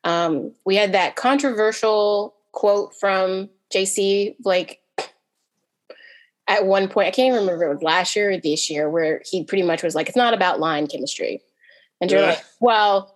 Um, 0.05 0.53
we 0.67 0.77
had 0.77 0.93
that 0.93 1.17
controversial 1.17 2.35
quote 2.53 2.95
from 2.95 3.49
JC, 3.73 4.37
like 4.45 4.81
at 6.47 6.67
one 6.67 6.89
point, 6.89 7.09
I 7.09 7.11
can't 7.11 7.29
even 7.29 7.41
remember 7.41 7.65
if 7.65 7.71
it 7.71 7.75
was 7.75 7.83
last 7.83 8.15
year 8.17 8.31
or 8.33 8.37
this 8.39 8.69
year, 8.71 8.89
where 8.91 9.23
he 9.25 9.45
pretty 9.45 9.63
much 9.65 9.83
was 9.83 9.95
like, 9.95 10.09
"It's 10.09 10.17
not 10.17 10.35
about 10.35 10.61
line 10.61 10.87
chemistry," 10.87 11.43
and 12.01 12.11
you're 12.11 12.21
Yeah. 12.21 12.27
like, 12.31 12.45
"Well." 12.61 13.15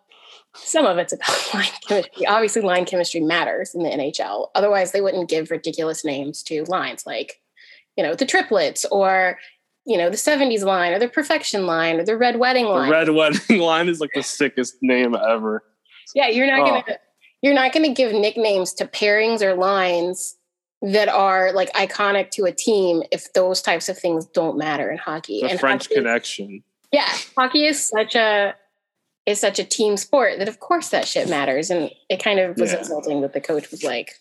Some 0.55 0.85
of 0.85 0.99
it's 0.99 1.15
about 1.15 1.31
line 1.55 1.69
chemistry. 1.89 2.27
Obviously, 2.27 2.61
line 2.61 2.85
chemistry 2.85 3.21
matters 3.21 3.75
in 3.75 3.83
the 3.85 3.89
NHL. 3.89 4.51
Otherwise, 4.55 4.93
they 4.93 5.01
wouldn't 5.01 5.31
give 5.31 5.51
ridiculous 5.51 6.05
names 6.05 6.43
to 6.43 6.65
lines 6.65 7.07
like, 7.07 7.41
you 7.97 8.03
know, 8.05 8.15
the 8.15 8.27
triplets 8.27 8.85
or, 8.87 9.39
you 9.85 9.99
know, 9.99 10.09
the 10.11 10.17
70s 10.17 10.63
line 10.65 10.93
or 10.93 10.99
the 10.99 11.09
perfection 11.09 11.67
line 11.67 12.01
or 12.01 12.05
the 12.05 12.17
red 12.17 12.39
wedding 12.39 12.67
line. 12.67 12.87
The 12.89 12.93
red 12.93 13.09
wedding 13.11 13.59
line 13.61 13.89
is 13.89 14.01
like 14.01 14.11
the 14.15 14.23
sickest 14.23 14.77
name 14.83 15.15
ever. 15.15 15.63
Yeah, 16.15 16.29
you're 16.29 16.47
not 16.47 16.61
Oh. 16.61 16.81
gonna 16.83 16.99
you're 17.43 17.55
not 17.55 17.73
gonna 17.73 17.93
give 17.93 18.13
nicknames 18.13 18.73
to 18.75 18.87
pairings 18.87 19.43
or 19.43 19.55
lines 19.55 20.37
that 20.83 21.09
are 21.09 21.53
like 21.53 21.73
iconic 21.75 22.31
to 22.31 22.45
a 22.45 22.53
team 22.53 23.03
if 23.13 23.33
those 23.35 23.61
types 23.63 23.89
of 23.89 23.99
things 23.99 24.27
don't 24.27 24.57
matter 24.59 24.91
in 24.91 24.99
hockey. 24.99 25.41
The 25.43 25.51
and 25.51 25.61
French 25.61 25.85
hockey, 25.85 25.95
connection. 25.95 26.63
Yeah, 26.93 27.09
hockey 27.37 27.67
is 27.67 27.83
such 27.89 28.15
a 28.15 28.55
is 29.27 29.39
such 29.41 29.59
a 29.59 29.65
team 29.65 29.97
sport 29.97 30.39
that 30.39 30.49
of 30.49 30.59
course 30.61 30.89
that 30.89 31.07
shit 31.07 31.29
matters. 31.29 31.71
And 31.71 31.91
it 32.09 32.23
kind 32.23 32.41
of 32.41 32.57
was 32.59 32.73
Yeah. 32.73 32.79
insulting 32.79 33.21
that 33.21 33.33
the 33.33 33.41
coach 33.41 33.71
was 33.71 33.85
like 33.85 34.13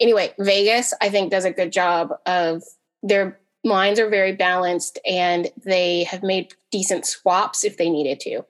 anyway, 0.00 0.32
Vegas 0.38 0.94
I 1.00 1.08
think 1.08 1.30
does 1.30 1.44
a 1.44 1.50
good 1.50 1.72
job 1.72 2.10
of 2.26 2.62
their 3.02 3.38
lines 3.64 3.98
are 3.98 4.08
very 4.08 4.32
balanced 4.32 4.98
and 5.04 5.50
they 5.64 6.04
have 6.04 6.22
made 6.22 6.54
decent 6.70 7.06
swaps 7.06 7.64
if 7.64 7.76
they 7.76 7.90
needed 7.90 8.20
to. 8.20 8.44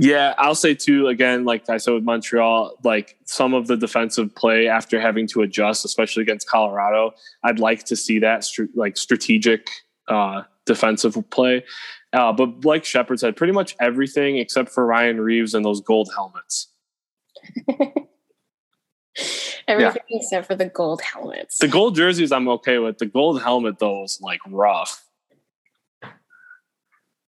Yeah, 0.00 0.34
I'll 0.38 0.54
say 0.54 0.74
too. 0.74 1.08
Again, 1.08 1.44
like 1.44 1.68
I 1.68 1.76
said 1.78 1.92
with 1.94 2.04
Montreal, 2.04 2.76
like 2.84 3.16
some 3.24 3.52
of 3.52 3.66
the 3.66 3.76
defensive 3.76 4.32
play 4.36 4.68
after 4.68 5.00
having 5.00 5.26
to 5.28 5.42
adjust, 5.42 5.84
especially 5.84 6.22
against 6.22 6.48
Colorado, 6.48 7.12
I'd 7.42 7.58
like 7.58 7.82
to 7.86 7.96
see 7.96 8.20
that 8.20 8.46
like 8.76 8.96
strategic 8.96 9.68
uh, 10.06 10.42
defensive 10.66 11.16
play. 11.30 11.64
Uh, 12.12 12.32
but 12.32 12.64
like 12.64 12.84
Shepard 12.84 13.20
said, 13.20 13.36
pretty 13.36 13.52
much 13.52 13.76
everything 13.80 14.38
except 14.38 14.70
for 14.70 14.86
Ryan 14.86 15.20
Reaves 15.20 15.54
and 15.54 15.64
those 15.64 15.80
gold 15.80 16.10
helmets. 16.14 16.68
Everything 19.68 20.02
except 20.10 20.46
for 20.46 20.54
the 20.54 20.66
gold 20.66 21.02
helmets. 21.02 21.58
The 21.58 21.68
gold 21.68 21.94
jerseys, 21.96 22.32
I'm 22.32 22.48
okay 22.48 22.78
with. 22.78 22.98
The 22.98 23.06
gold 23.06 23.42
helmet 23.42 23.78
though 23.78 24.04
is 24.04 24.18
like 24.22 24.40
rough. 24.48 25.04
I 26.02 26.08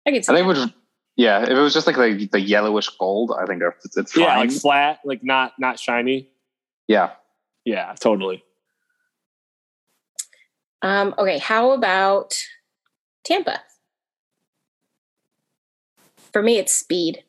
could 0.07 0.25
see 0.25 0.33
I 0.33 0.37
think 0.37 0.45
it 0.45 0.47
would. 0.47 0.75
Yeah, 1.17 1.43
if 1.43 1.51
it 1.51 1.55
was 1.55 1.75
just 1.75 1.87
like 1.87 1.97
the, 1.97 2.27
the 2.33 2.41
yellowish 2.41 2.89
gold, 2.99 3.33
I 3.39 3.45
think 3.45 3.63
it's, 3.85 3.97
it's 3.97 4.13
fine. 4.13 4.25
Yeah, 4.25 4.39
like 4.39 4.51
flat, 4.51 5.01
like 5.05 5.23
not 5.23 5.53
not 5.59 5.79
shiny. 5.79 6.31
yeah. 6.89 7.11
Yeah, 7.65 7.95
totally. 8.01 8.43
Um, 10.83 11.15
okay, 11.17 11.39
how 11.39 11.71
about 11.73 12.35
Tampa? 13.25 13.61
For 16.33 16.43
me, 16.43 16.59
it's 16.59 16.73
speed. 16.73 17.23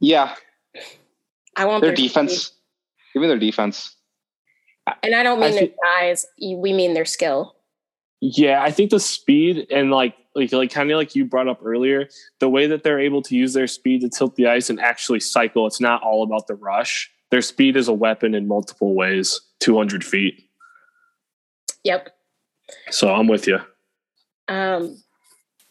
Yeah, 0.00 0.34
I 1.56 1.64
want 1.66 1.82
their 1.82 1.90
their 1.90 1.96
defense. 1.96 2.42
speed. 2.46 2.56
Give 3.14 3.22
me 3.22 3.28
their 3.28 3.38
defense. 3.38 3.94
and 5.02 5.14
I 5.14 5.22
don't 5.22 5.38
mean 5.38 5.50
I 5.50 5.52
their 5.52 5.66
thi- 5.68 5.74
size. 5.98 6.26
you- 6.38 6.56
We 6.56 6.72
mean 6.72 6.94
their 6.94 7.04
skill. 7.04 7.56
Yeah, 8.20 8.62
I 8.62 8.70
think 8.70 8.90
the 8.90 9.00
speed 9.00 9.66
and 9.70 9.90
like 9.90 10.14
like 10.34 10.52
like 10.52 10.70
kind 10.70 10.90
of 10.90 10.96
like 10.96 11.14
you 11.14 11.24
brought 11.24 11.48
up 11.48 11.60
earlier, 11.64 12.08
the 12.40 12.48
way 12.48 12.66
that 12.68 12.82
they're 12.84 13.00
able 13.00 13.20
to 13.22 13.36
use 13.36 13.52
their 13.52 13.66
speed 13.66 14.00
to 14.02 14.08
tilt 14.08 14.36
the 14.36 14.46
ice 14.46 14.70
and 14.70 14.80
actually 14.80 15.20
cycle. 15.20 15.66
It's 15.66 15.80
not 15.80 16.02
all 16.02 16.22
about 16.22 16.46
the 16.46 16.54
rush. 16.54 17.10
Their 17.30 17.42
speed 17.42 17.76
is 17.76 17.88
a 17.88 17.92
weapon 17.92 18.34
in 18.34 18.46
multiple 18.48 18.94
ways. 18.94 19.40
Two 19.60 19.76
hundred 19.76 20.04
feet. 20.04 20.48
Yep. 21.84 22.10
So 22.90 23.12
I'm 23.12 23.26
with 23.26 23.46
you. 23.46 23.58
Um, 24.48 24.96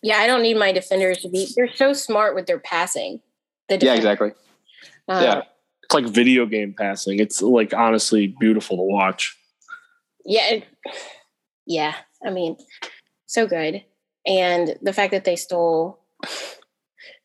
yeah, 0.03 0.17
I 0.17 0.27
don't 0.27 0.41
need 0.41 0.57
my 0.57 0.71
defenders 0.71 1.19
to 1.19 1.29
be. 1.29 1.47
They're 1.55 1.73
so 1.73 1.93
smart 1.93 2.35
with 2.35 2.45
their 2.47 2.59
passing. 2.59 3.21
The 3.69 3.77
Yeah, 3.81 3.93
exactly. 3.95 4.31
Uh, 5.07 5.21
yeah. 5.23 5.41
It's 5.83 5.93
like 5.93 6.05
video 6.05 6.45
game 6.45 6.73
passing. 6.77 7.19
It's 7.19 7.41
like 7.41 7.73
honestly 7.73 8.35
beautiful 8.39 8.77
to 8.77 8.83
watch. 8.83 9.37
Yeah. 10.25 10.47
it- 10.49 10.67
yeah. 11.65 11.95
I 12.25 12.29
mean, 12.31 12.57
so 13.27 13.45
good. 13.47 13.83
And 14.25 14.77
the 14.81 14.93
fact 14.93 15.11
that 15.11 15.23
they 15.25 15.35
stole 15.35 15.99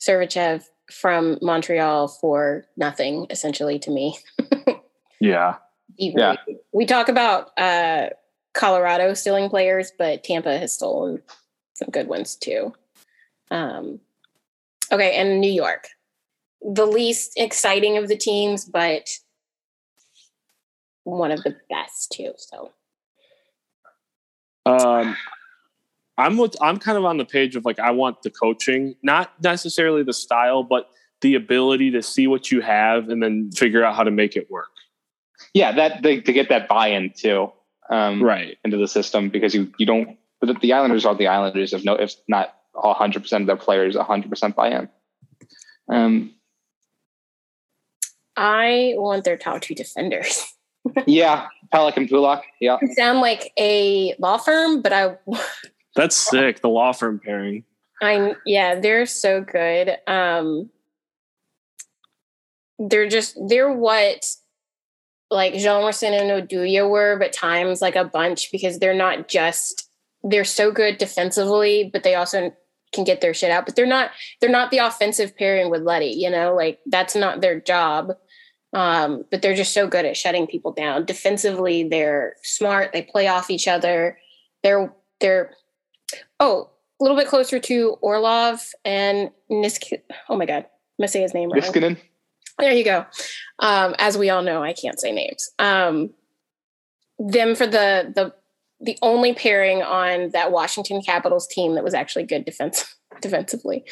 Sergachev 0.01 0.65
from 0.91 1.39
Montreal 1.43 2.09
for 2.09 2.65
nothing, 2.77 3.27
essentially, 3.31 3.79
to 3.81 3.91
me. 3.91 4.19
Yeah. 5.19 5.55
Even 5.99 6.19
Yeah. 6.19 6.35
we 6.73 6.85
talk 6.85 7.09
about 7.09 7.51
uh, 7.59 8.11
Colorado 8.53 9.15
stealing 9.15 9.49
players, 9.49 9.91
but 9.99 10.23
Tampa 10.23 10.59
has 10.59 10.75
stolen 10.75 11.23
some 11.77 11.89
good 11.91 12.09
ones 12.09 12.37
too. 12.37 12.75
Um, 13.51 14.01
okay, 14.91 15.17
and 15.17 15.41
New 15.41 15.53
York, 15.53 15.89
the 16.63 16.87
least 16.87 17.35
exciting 17.37 17.97
of 17.99 18.09
the 18.09 18.17
teams, 18.17 18.65
but 18.65 19.09
one 21.05 21.31
of 21.31 21.43
the 21.45 21.57
best 21.71 22.13
too. 22.13 22.33
So 22.37 22.73
Um, 24.65 25.17
I'm 26.19 26.37
with. 26.39 26.57
I'm 26.61 26.79
kind 26.79 26.99
of 26.99 27.05
on 27.05 27.19
the 27.19 27.25
page 27.25 27.55
of 27.57 27.65
like 27.65 27.79
I 27.79 27.91
want 27.93 28.23
the 28.23 28.31
coaching, 28.31 28.97
not 29.03 29.33
necessarily 29.43 30.03
the 30.03 30.15
style, 30.15 30.63
but 30.65 30.91
the 31.21 31.35
ability 31.35 31.91
to 31.93 32.03
see 32.03 32.27
what 32.27 32.51
you 32.51 32.61
have 32.63 33.09
and 33.11 33.23
then 33.23 33.51
figure 33.53 33.85
out 33.85 33.95
how 33.95 34.03
to 34.03 34.11
make 34.11 34.35
it 34.37 34.51
work. 34.51 34.71
Yeah, 35.55 35.73
that 35.73 36.03
they, 36.03 36.21
to 36.21 36.33
get 36.33 36.49
that 36.49 36.69
buy-in 36.69 37.13
too, 37.17 37.53
um, 37.91 38.23
Right. 38.23 38.59
into 38.65 38.77
the 38.77 38.89
system 38.89 39.29
because 39.29 39.55
you 39.55 39.73
you 39.79 39.87
don't. 39.87 40.19
But 40.41 40.49
the, 40.49 40.55
the 40.55 40.73
Islanders 40.73 41.05
are 41.05 41.15
the 41.15 41.29
Islanders 41.29 41.73
if 41.73 41.85
no 41.85 41.95
if 41.95 42.15
not 42.29 42.55
hundred 42.75 43.23
percent 43.23 43.43
of 43.43 43.47
their 43.47 43.57
players 43.57 43.97
hundred 43.97 44.31
percent 44.31 44.55
buy-in. 44.55 44.89
Um, 45.89 46.35
I 48.37 48.95
want 48.97 49.25
their 49.25 49.37
top 49.37 49.63
two 49.63 49.75
defenders. 49.75 50.45
yeah, 51.07 51.47
Pelech 51.73 51.97
and 51.97 52.09
Pulock. 52.09 52.45
Yeah, 52.61 52.77
They 52.81 52.93
sound 52.95 53.21
like 53.21 53.53
a 53.59 54.15
law 54.19 54.37
firm, 54.37 54.83
but 54.83 54.93
I 54.93 55.17
That's 55.97 56.17
sick. 56.17 56.61
The 56.61 56.69
law 56.69 56.93
firm 56.93 57.19
pairing. 57.19 57.65
I 58.03 58.35
yeah, 58.45 58.79
they're 58.79 59.07
so 59.07 59.41
good. 59.41 59.97
Um 60.07 60.71
they're 62.79 63.09
just 63.09 63.39
they're 63.49 63.73
what 63.73 64.27
like 65.31 65.55
Hjalmarsson 65.55 66.11
and 66.11 66.49
Oduya 66.49 66.89
were, 66.89 67.17
but 67.19 67.33
times 67.33 67.81
like 67.81 67.97
a 67.97 68.05
bunch 68.05 68.53
because 68.53 68.79
they're 68.79 68.95
not 68.95 69.29
just 69.29 69.86
they're 70.27 70.45
so 70.45 70.71
good 70.73 70.99
defensively, 70.99 71.89
but 71.93 72.03
they 72.03 72.15
also 72.15 72.53
can 72.93 73.05
get 73.05 73.21
their 73.21 73.35
shit 73.35 73.51
out. 73.51 73.65
But 73.65 73.77
they're 73.77 73.87
not 73.87 74.11
they're 74.41 74.51
not 74.51 74.71
the 74.71 74.79
offensive 74.79 75.37
pairing 75.37 75.71
with 75.71 75.83
Letty, 75.83 76.11
you 76.11 76.31
know, 76.31 76.55
like 76.55 76.81
that's 76.87 77.15
not 77.15 77.41
their 77.41 77.61
job. 77.61 78.13
Um, 78.73 79.25
but 79.31 79.41
they're 79.41 79.55
just 79.55 79.73
so 79.73 79.87
good 79.87 80.05
at 80.05 80.17
shutting 80.17 80.47
people 80.47 80.73
down. 80.73 81.07
Defensively, 81.07 81.89
they're 81.89 82.35
smart, 82.43 82.93
they 82.93 83.03
play 83.03 83.29
off 83.29 83.51
each 83.51 83.69
other. 83.69 84.19
They're 84.63 84.93
they're 85.21 85.55
oh, 86.41 86.71
a 87.01 87.05
little 87.05 87.17
bit 87.17 87.29
closer 87.29 87.59
to 87.61 87.97
Orlov 88.01 88.61
and 88.85 89.31
Nisk. 89.51 89.93
Oh 90.29 90.37
my 90.37 90.47
God, 90.47 90.65
I'm 90.65 91.03
gonna 91.03 91.09
say 91.09 91.23
his 91.23 91.35
name 91.35 91.51
wrong. 91.51 91.63
Niskanen. 91.63 91.97
There 92.59 92.73
you 92.73 92.85
go. 92.85 93.05
Um, 93.59 93.95
as 93.99 94.17
we 94.19 94.31
all 94.31 94.43
know, 94.43 94.63
I 94.63 94.73
can't 94.73 94.99
say 94.99 95.13
names. 95.13 95.51
Um, 95.59 96.11
them 97.19 97.55
for 97.55 97.67
the 97.67 98.13
the 98.15 98.35
the 98.81 98.99
only 99.03 99.35
pairing 99.35 99.83
on 99.83 100.31
that 100.31 100.53
Washington 100.53 101.03
Capitals 101.03 101.47
team 101.47 101.75
that 101.75 101.85
was 101.85 101.95
actually 101.95 102.25
good 102.25 102.45
defense 102.45 102.97
defensively 103.21 103.85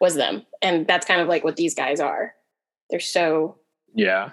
was 0.00 0.14
them, 0.14 0.44
and 0.62 0.86
that's 0.86 1.06
kind 1.06 1.20
of 1.20 1.28
like 1.28 1.44
what 1.44 1.56
these 1.56 1.74
guys 1.74 2.00
are. 2.00 2.34
They're 2.90 3.00
so 3.00 3.58
Yeah. 3.94 4.30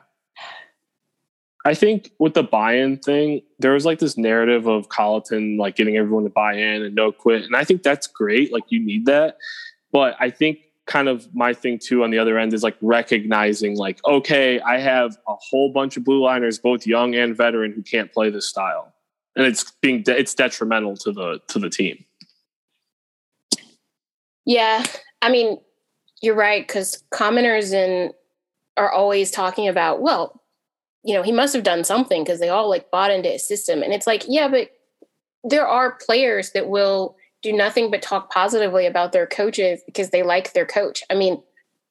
I 1.64 1.76
think 1.76 2.12
with 2.18 2.34
the 2.34 2.44
buy-in 2.44 2.98
thing, 2.98 3.42
there 3.60 3.74
was 3.74 3.86
like 3.86 4.00
this 4.00 4.18
narrative 4.18 4.66
of 4.66 4.90
Colliton 4.90 5.58
like 5.58 5.76
getting 5.76 5.96
everyone 5.96 6.24
to 6.24 6.30
buy 6.30 6.54
in 6.54 6.82
and 6.82 6.96
no 6.96 7.12
quit. 7.12 7.44
And 7.44 7.56
I 7.56 7.64
think 7.64 7.84
that's 7.84 8.08
great. 8.08 8.52
Like 8.52 8.64
you 8.70 8.84
need 8.84 9.06
that. 9.06 9.38
But 9.92 10.16
I 10.20 10.32
think 10.32 10.60
kind 10.88 11.08
of 11.08 11.28
my 11.36 11.54
thing 11.54 11.78
too 11.78 12.04
on 12.04 12.10
the 12.10 12.18
other 12.18 12.38
end 12.40 12.54
is 12.54 12.64
like 12.64 12.78
recognizing 12.82 13.78
like, 13.78 14.00
okay, 14.06 14.60
I 14.62 14.80
have 14.80 15.18
a 15.28 15.36
whole 15.36 15.72
bunch 15.72 15.98
of 15.98 16.04
blue 16.04 16.24
liners, 16.24 16.58
both 16.58 16.88
young 16.88 17.14
and 17.14 17.38
veteran, 17.38 17.74
who 17.74 17.84
can't 17.84 18.12
play 18.12 18.30
this 18.32 18.48
style. 18.48 18.92
And 19.36 19.46
it's 19.46 19.72
being 19.82 20.04
de- 20.04 20.18
it's 20.18 20.34
detrimental 20.34 20.98
to 20.98 21.12
the 21.12 21.40
to 21.48 21.60
the 21.60 21.70
team. 21.70 22.04
Yeah, 24.46 24.84
I 25.22 25.30
mean, 25.30 25.60
you're 26.22 26.36
right 26.36 26.68
because 26.68 27.04
commenters 27.14 27.74
and 27.74 28.14
are 28.78 28.92
always 28.92 29.32
talking 29.32 29.68
about, 29.68 30.02
well, 30.02 30.42
you 31.04 31.14
know, 31.14 31.24
he 31.24 31.32
must 31.32 31.54
have 31.54 31.64
done 31.64 31.84
something 31.84 32.24
because 32.24 32.40
they 32.40 32.50
all 32.50 32.70
like 32.70 32.92
bought 32.92 33.12
into 33.12 33.30
his 33.30 33.48
system, 33.48 33.84
and 33.84 33.94
it's 33.94 34.08
like, 34.08 34.26
yeah, 34.28 34.48
but 34.48 34.72
there 35.44 35.68
are 35.68 35.98
players 36.06 36.52
that 36.52 36.68
will 36.68 37.16
do 37.42 37.52
nothing 37.52 37.90
but 37.90 38.02
talk 38.02 38.32
positively 38.32 38.86
about 38.86 39.12
their 39.12 39.26
coaches 39.26 39.82
because 39.86 40.12
they 40.12 40.24
like 40.24 40.54
their 40.54 40.66
coach. 40.66 41.04
I 41.10 41.16
mean, 41.16 41.42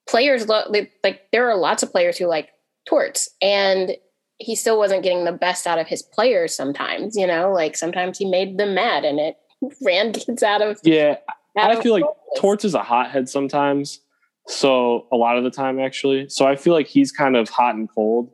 players 0.08 0.46
lo- 0.46 0.70
like 1.02 1.22
there 1.32 1.50
are 1.50 1.56
lots 1.56 1.82
of 1.82 1.90
players 1.90 2.18
who 2.18 2.26
like 2.26 2.50
Torts, 2.86 3.28
and 3.42 3.96
he 4.40 4.56
still 4.56 4.78
wasn't 4.78 5.02
getting 5.02 5.24
the 5.24 5.32
best 5.32 5.66
out 5.66 5.78
of 5.78 5.86
his 5.86 6.02
players 6.02 6.54
sometimes, 6.56 7.14
you 7.16 7.26
know, 7.26 7.52
like 7.52 7.76
sometimes 7.76 8.18
he 8.18 8.24
made 8.24 8.56
them 8.58 8.74
mad 8.74 9.04
and 9.04 9.20
it 9.20 9.36
ran 9.82 10.12
kids 10.12 10.42
out 10.42 10.62
of 10.62 10.80
Yeah, 10.82 11.16
out 11.58 11.70
I 11.70 11.74
of 11.74 11.82
feel 11.82 11.92
like. 11.92 12.04
Torts 12.38 12.64
is 12.64 12.74
a 12.74 12.82
hothead 12.82 13.28
sometimes. 13.28 14.00
So 14.46 15.06
a 15.12 15.16
lot 15.16 15.36
of 15.36 15.44
the 15.44 15.50
time, 15.50 15.78
actually. 15.78 16.28
So 16.28 16.46
I 16.46 16.56
feel 16.56 16.72
like 16.72 16.86
he's 16.86 17.12
kind 17.12 17.36
of 17.36 17.48
hot 17.48 17.74
and 17.74 17.88
cold. 17.88 18.30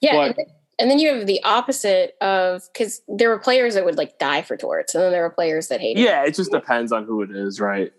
Yeah, 0.00 0.12
but- 0.16 0.26
and, 0.26 0.34
then, 0.36 0.46
and 0.80 0.90
then 0.90 0.98
you 0.98 1.14
have 1.14 1.26
the 1.26 1.42
opposite 1.44 2.14
of 2.20 2.62
because 2.72 3.00
there 3.08 3.28
were 3.30 3.38
players 3.38 3.74
that 3.74 3.84
would 3.84 3.96
like 3.96 4.18
die 4.18 4.42
for 4.42 4.56
torts, 4.56 4.94
and 4.94 5.02
then 5.04 5.12
there 5.12 5.22
were 5.22 5.30
players 5.30 5.68
that 5.68 5.80
hated. 5.80 6.02
Yeah, 6.02 6.24
it 6.24 6.34
just 6.34 6.50
depends 6.50 6.92
on 6.92 7.04
who 7.06 7.22
it 7.22 7.30
is, 7.30 7.60
right? 7.60 7.92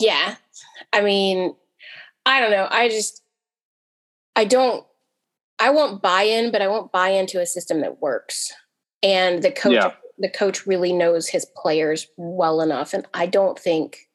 Yeah, 0.00 0.36
I 0.92 1.02
mean, 1.02 1.54
I 2.24 2.40
don't 2.40 2.50
know. 2.50 2.66
I 2.70 2.88
just, 2.88 3.22
I 4.34 4.44
don't, 4.46 4.84
I 5.58 5.70
won't 5.70 6.02
buy 6.02 6.22
in, 6.22 6.50
but 6.52 6.62
I 6.62 6.68
won't 6.68 6.92
buy 6.92 7.10
into 7.10 7.40
a 7.40 7.46
system 7.46 7.80
that 7.80 8.00
works, 8.00 8.52
and 9.02 9.42
the 9.42 9.50
coach, 9.50 9.74
Yeah. 9.74 9.94
the 10.18 10.28
coach 10.28 10.66
really 10.66 10.92
knows 10.92 11.28
his 11.28 11.46
players 11.56 12.06
well 12.16 12.60
enough, 12.60 12.92
and 12.92 13.06
I 13.14 13.26
don't 13.26 13.58
think 13.58 14.08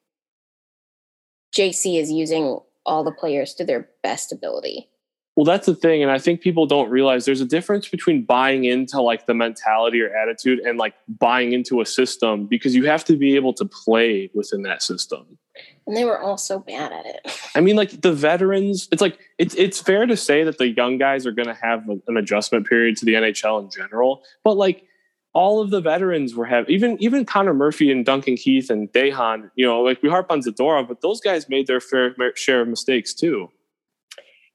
JC 1.54 2.00
is 2.00 2.12
using 2.12 2.60
all 2.86 3.04
the 3.04 3.12
players 3.12 3.54
to 3.56 3.66
their 3.66 3.90
best 4.04 4.32
ability. 4.32 4.90
Well, 5.36 5.46
that's 5.46 5.66
the 5.66 5.76
thing, 5.76 6.04
and 6.04 6.12
I 6.12 6.20
think 6.20 6.42
people 6.42 6.66
don't 6.66 6.90
realize 6.90 7.26
there's 7.26 7.42
a 7.42 7.46
difference 7.46 7.88
between 7.88 8.26
buying 8.26 8.66
into 8.66 9.02
like 9.02 9.26
the 9.28 9.34
mentality 9.34 10.02
or 10.02 10.14
attitude 10.16 10.60
and 10.60 10.78
like 10.78 10.94
buying 11.08 11.54
into 11.54 11.80
a 11.82 11.86
system 11.86 12.48
because 12.48 12.76
you 12.76 12.86
have 12.86 13.06
to 13.06 13.16
be 13.16 13.36
able 13.36 13.54
to 13.54 13.66
play 13.66 14.30
within 14.34 14.64
that 14.64 14.84
system. 14.84 15.38
And 15.88 15.98
they 15.98 16.06
were 16.06 16.20
all 16.20 16.38
so 16.38 16.60
bad 16.60 16.92
at 16.92 17.06
it. 17.06 17.40
I 17.56 17.60
mean, 17.60 17.76
like 17.76 18.02
the 18.02 18.14
veterans, 18.14 18.88
it's 18.92 19.02
like 19.02 19.20
it's 19.38 19.56
it's 19.56 19.82
fair 19.82 20.06
to 20.06 20.16
say 20.16 20.44
that 20.44 20.58
the 20.58 20.70
young 20.70 20.98
guys 20.98 21.26
are 21.26 21.32
going 21.32 21.48
to 21.48 21.58
have 21.62 21.90
a- 21.90 22.02
an 22.08 22.18
adjustment 22.18 22.68
period 22.68 22.98
to 22.98 23.06
the 23.06 23.16
NHL 23.16 23.64
in 23.64 23.70
general, 23.70 24.24
but 24.44 24.58
like 24.58 24.86
all 25.34 25.62
of 25.62 25.70
the 25.70 25.82
veterans 25.82 26.36
were 26.36 26.46
have 26.46 26.70
even 26.70 27.02
even 27.02 27.26
Connor 27.26 27.54
Murphy 27.54 27.92
and 27.92 28.06
Duncan 28.06 28.36
Keith 28.36 28.70
and 28.70 28.92
de 28.92 29.10
Haan, 29.10 29.50
you 29.56 29.66
know, 29.66 29.82
like 29.82 30.02
we 30.04 30.10
harp 30.10 30.28
on 30.30 30.42
Zadorov, 30.42 30.88
but 30.88 31.02
those 31.02 31.22
guys 31.22 31.50
made 31.50 31.68
their 31.68 31.80
fair 31.80 32.14
share 32.36 32.62
of 32.62 32.68
mistakes 32.68 33.14
too. 33.14 33.50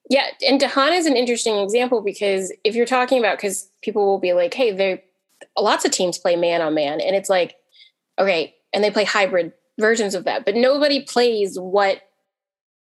Yeah, 0.08 0.26
and 0.46 0.60
de 0.60 0.68
Haan 0.68 0.92
is 0.92 1.06
an 1.06 1.16
interesting 1.16 1.56
example 1.58 2.02
because 2.02 2.52
if 2.62 2.74
you're 2.74 2.86
talking 2.86 3.18
about 3.18 3.38
because 3.38 3.68
people 3.82 4.06
will 4.06 4.20
be 4.20 4.32
like, 4.32 4.54
hey, 4.54 4.70
they 4.72 5.02
lots 5.58 5.84
of 5.84 5.90
teams 5.90 6.18
play 6.18 6.36
man 6.36 6.62
on 6.62 6.74
man, 6.74 7.00
and 7.00 7.16
it's 7.16 7.30
like, 7.30 7.56
okay, 8.18 8.54
and 8.72 8.84
they 8.84 8.90
play 8.90 9.04
hybrid 9.04 9.52
versions 9.78 10.14
of 10.14 10.24
that, 10.24 10.44
but 10.44 10.54
nobody 10.54 11.02
plays 11.02 11.58
what 11.58 12.02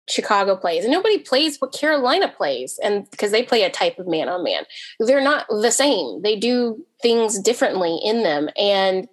Chicago 0.07 0.55
plays, 0.55 0.83
and 0.83 0.93
nobody 0.93 1.17
plays 1.17 1.57
what 1.59 1.73
Carolina 1.73 2.31
plays, 2.35 2.79
and 2.83 3.09
because 3.09 3.31
they 3.31 3.41
play 3.43 3.63
a 3.63 3.71
type 3.71 3.97
of 3.97 4.07
man 4.07 4.29
on 4.29 4.43
man, 4.43 4.63
they're 4.99 5.21
not 5.21 5.47
the 5.49 5.71
same. 5.71 6.21
They 6.21 6.35
do 6.35 6.85
things 7.01 7.39
differently 7.39 7.99
in 8.03 8.23
them, 8.23 8.49
and 8.55 9.07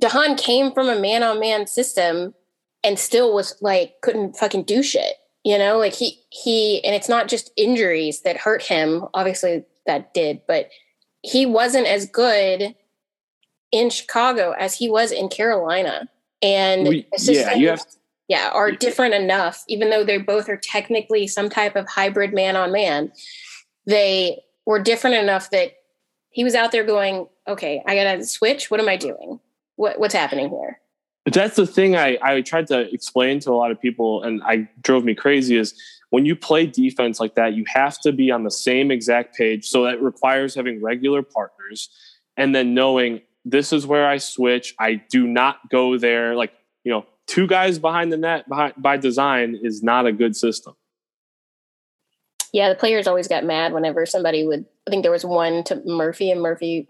de 0.00 0.08
Haan 0.08 0.34
came 0.36 0.72
from 0.72 0.88
a 0.88 0.98
man 0.98 1.22
on 1.22 1.38
man 1.38 1.66
system 1.66 2.34
and 2.82 2.98
still 2.98 3.34
was 3.34 3.56
like 3.60 3.94
couldn't 4.02 4.36
fucking 4.36 4.64
do 4.64 4.82
shit 4.82 5.14
you 5.44 5.56
know 5.56 5.78
like 5.78 5.94
he 5.94 6.20
he 6.30 6.82
and 6.84 6.94
it's 6.94 7.08
not 7.08 7.28
just 7.28 7.52
injuries 7.56 8.22
that 8.22 8.36
hurt 8.36 8.62
him 8.62 9.04
obviously 9.14 9.64
that 9.86 10.12
did 10.14 10.40
but 10.48 10.70
he 11.22 11.44
wasn't 11.46 11.86
as 11.86 12.06
good 12.06 12.74
in 13.72 13.90
chicago 13.90 14.52
as 14.58 14.74
he 14.74 14.90
was 14.90 15.12
in 15.12 15.28
carolina. 15.28 16.08
And 16.42 16.88
We- 16.88 17.06
yeah, 17.18 17.54
you 17.54 17.68
have- 17.68 17.84
yeah 18.28 18.50
are 18.52 18.70
different 18.70 19.14
enough 19.14 19.64
even 19.68 19.90
though 19.90 20.04
they 20.04 20.18
both 20.18 20.48
are 20.48 20.56
technically 20.56 21.26
some 21.26 21.50
type 21.50 21.76
of 21.76 21.86
hybrid 21.88 22.32
man 22.32 22.56
on 22.56 22.72
man 22.72 23.12
they 23.86 24.40
were 24.66 24.78
different 24.78 25.16
enough 25.16 25.50
that 25.50 25.72
he 26.30 26.44
was 26.44 26.54
out 26.54 26.72
there 26.72 26.84
going 26.84 27.28
okay 27.48 27.82
i 27.86 27.94
gotta 27.94 28.24
switch. 28.24 28.70
What 28.70 28.80
am 28.80 28.88
i 28.88 28.96
doing? 28.96 29.40
What, 29.76 29.98
what's 29.98 30.14
happening 30.14 30.50
here? 30.50 30.78
That's 31.26 31.56
the 31.56 31.66
thing 31.66 31.96
I, 31.96 32.18
I 32.22 32.40
tried 32.42 32.66
to 32.68 32.92
explain 32.92 33.40
to 33.40 33.50
a 33.50 33.56
lot 33.56 33.70
of 33.70 33.80
people 33.80 34.22
and 34.22 34.42
I 34.44 34.68
drove 34.82 35.04
me 35.04 35.14
crazy 35.14 35.56
is 35.56 35.74
when 36.10 36.26
you 36.26 36.34
play 36.36 36.66
defense 36.66 37.20
like 37.20 37.34
that, 37.36 37.54
you 37.54 37.64
have 37.66 37.98
to 38.00 38.12
be 38.12 38.30
on 38.30 38.44
the 38.44 38.50
same 38.50 38.90
exact 38.90 39.36
page. 39.36 39.68
So 39.68 39.84
that 39.84 40.02
requires 40.02 40.54
having 40.54 40.82
regular 40.82 41.22
partners 41.22 41.88
and 42.36 42.54
then 42.54 42.74
knowing 42.74 43.20
this 43.44 43.72
is 43.72 43.86
where 43.86 44.06
I 44.06 44.18
switch. 44.18 44.74
I 44.78 45.02
do 45.10 45.26
not 45.26 45.70
go 45.70 45.98
there. 45.98 46.34
Like, 46.34 46.52
you 46.84 46.92
know, 46.92 47.06
two 47.26 47.46
guys 47.46 47.78
behind 47.78 48.12
the 48.12 48.16
net 48.16 48.46
by 48.48 48.96
design 48.96 49.58
is 49.62 49.82
not 49.82 50.06
a 50.06 50.12
good 50.12 50.36
system. 50.36 50.74
Yeah, 52.52 52.68
the 52.68 52.74
players 52.74 53.06
always 53.06 53.28
got 53.28 53.44
mad 53.44 53.72
whenever 53.72 54.04
somebody 54.06 54.44
would. 54.44 54.66
I 54.86 54.90
think 54.90 55.02
there 55.02 55.12
was 55.12 55.24
one 55.24 55.62
to 55.64 55.80
Murphy, 55.86 56.30
and 56.32 56.42
Murphy 56.42 56.88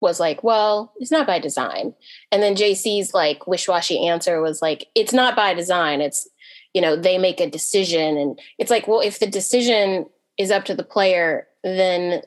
was 0.00 0.18
like, 0.18 0.42
"Well, 0.42 0.92
it's 0.96 1.12
not 1.12 1.26
by 1.26 1.38
design." 1.38 1.94
And 2.32 2.42
then 2.42 2.56
JC's 2.56 3.14
like 3.14 3.46
wish-washy 3.46 4.04
answer 4.06 4.40
was 4.40 4.60
like, 4.60 4.88
"It's 4.96 5.12
not 5.12 5.36
by 5.36 5.54
design. 5.54 6.00
It's 6.00 6.28
you 6.74 6.80
know 6.80 6.96
they 6.96 7.18
make 7.18 7.40
a 7.40 7.48
decision." 7.48 8.16
And 8.16 8.40
it's 8.58 8.70
like, 8.70 8.88
well, 8.88 9.00
if 9.00 9.20
the 9.20 9.28
decision 9.28 10.06
is 10.38 10.50
up 10.50 10.64
to 10.64 10.74
the 10.74 10.82
player, 10.82 11.46
then 11.62 12.22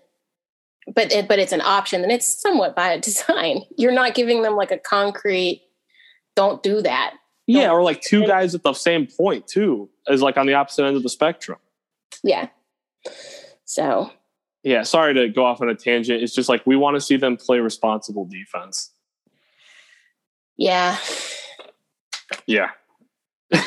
but 0.95 1.11
it, 1.11 1.27
but 1.27 1.39
it's 1.39 1.51
an 1.51 1.61
option, 1.61 2.03
and 2.03 2.11
it's 2.11 2.41
somewhat 2.41 2.75
by 2.75 2.97
design. 2.97 3.61
You're 3.77 3.91
not 3.91 4.15
giving 4.15 4.41
them 4.41 4.55
like 4.55 4.71
a 4.71 4.77
concrete. 4.77 5.63
Don't 6.35 6.61
do 6.63 6.81
that. 6.81 7.15
Yeah, 7.47 7.71
or 7.71 7.81
like 7.81 8.01
two 8.01 8.27
guys 8.27 8.53
at 8.53 8.61
the 8.61 8.73
same 8.73 9.07
point 9.07 9.47
too, 9.47 9.89
is 10.07 10.21
like 10.21 10.37
on 10.37 10.45
the 10.45 10.53
opposite 10.53 10.85
end 10.85 10.95
of 10.95 11.03
the 11.03 11.09
spectrum. 11.09 11.57
Yeah. 12.23 12.49
So 13.65 14.11
Yeah, 14.63 14.83
sorry 14.83 15.13
to 15.15 15.29
go 15.29 15.45
off 15.45 15.61
on 15.61 15.69
a 15.69 15.75
tangent. 15.75 16.21
It's 16.21 16.33
just 16.33 16.47
like 16.47 16.65
we 16.67 16.75
want 16.75 16.95
to 16.95 17.01
see 17.01 17.17
them 17.17 17.37
play 17.37 17.59
responsible 17.59 18.25
defense. 18.25 18.91
yeah, 20.57 20.97
Yeah. 22.45 22.69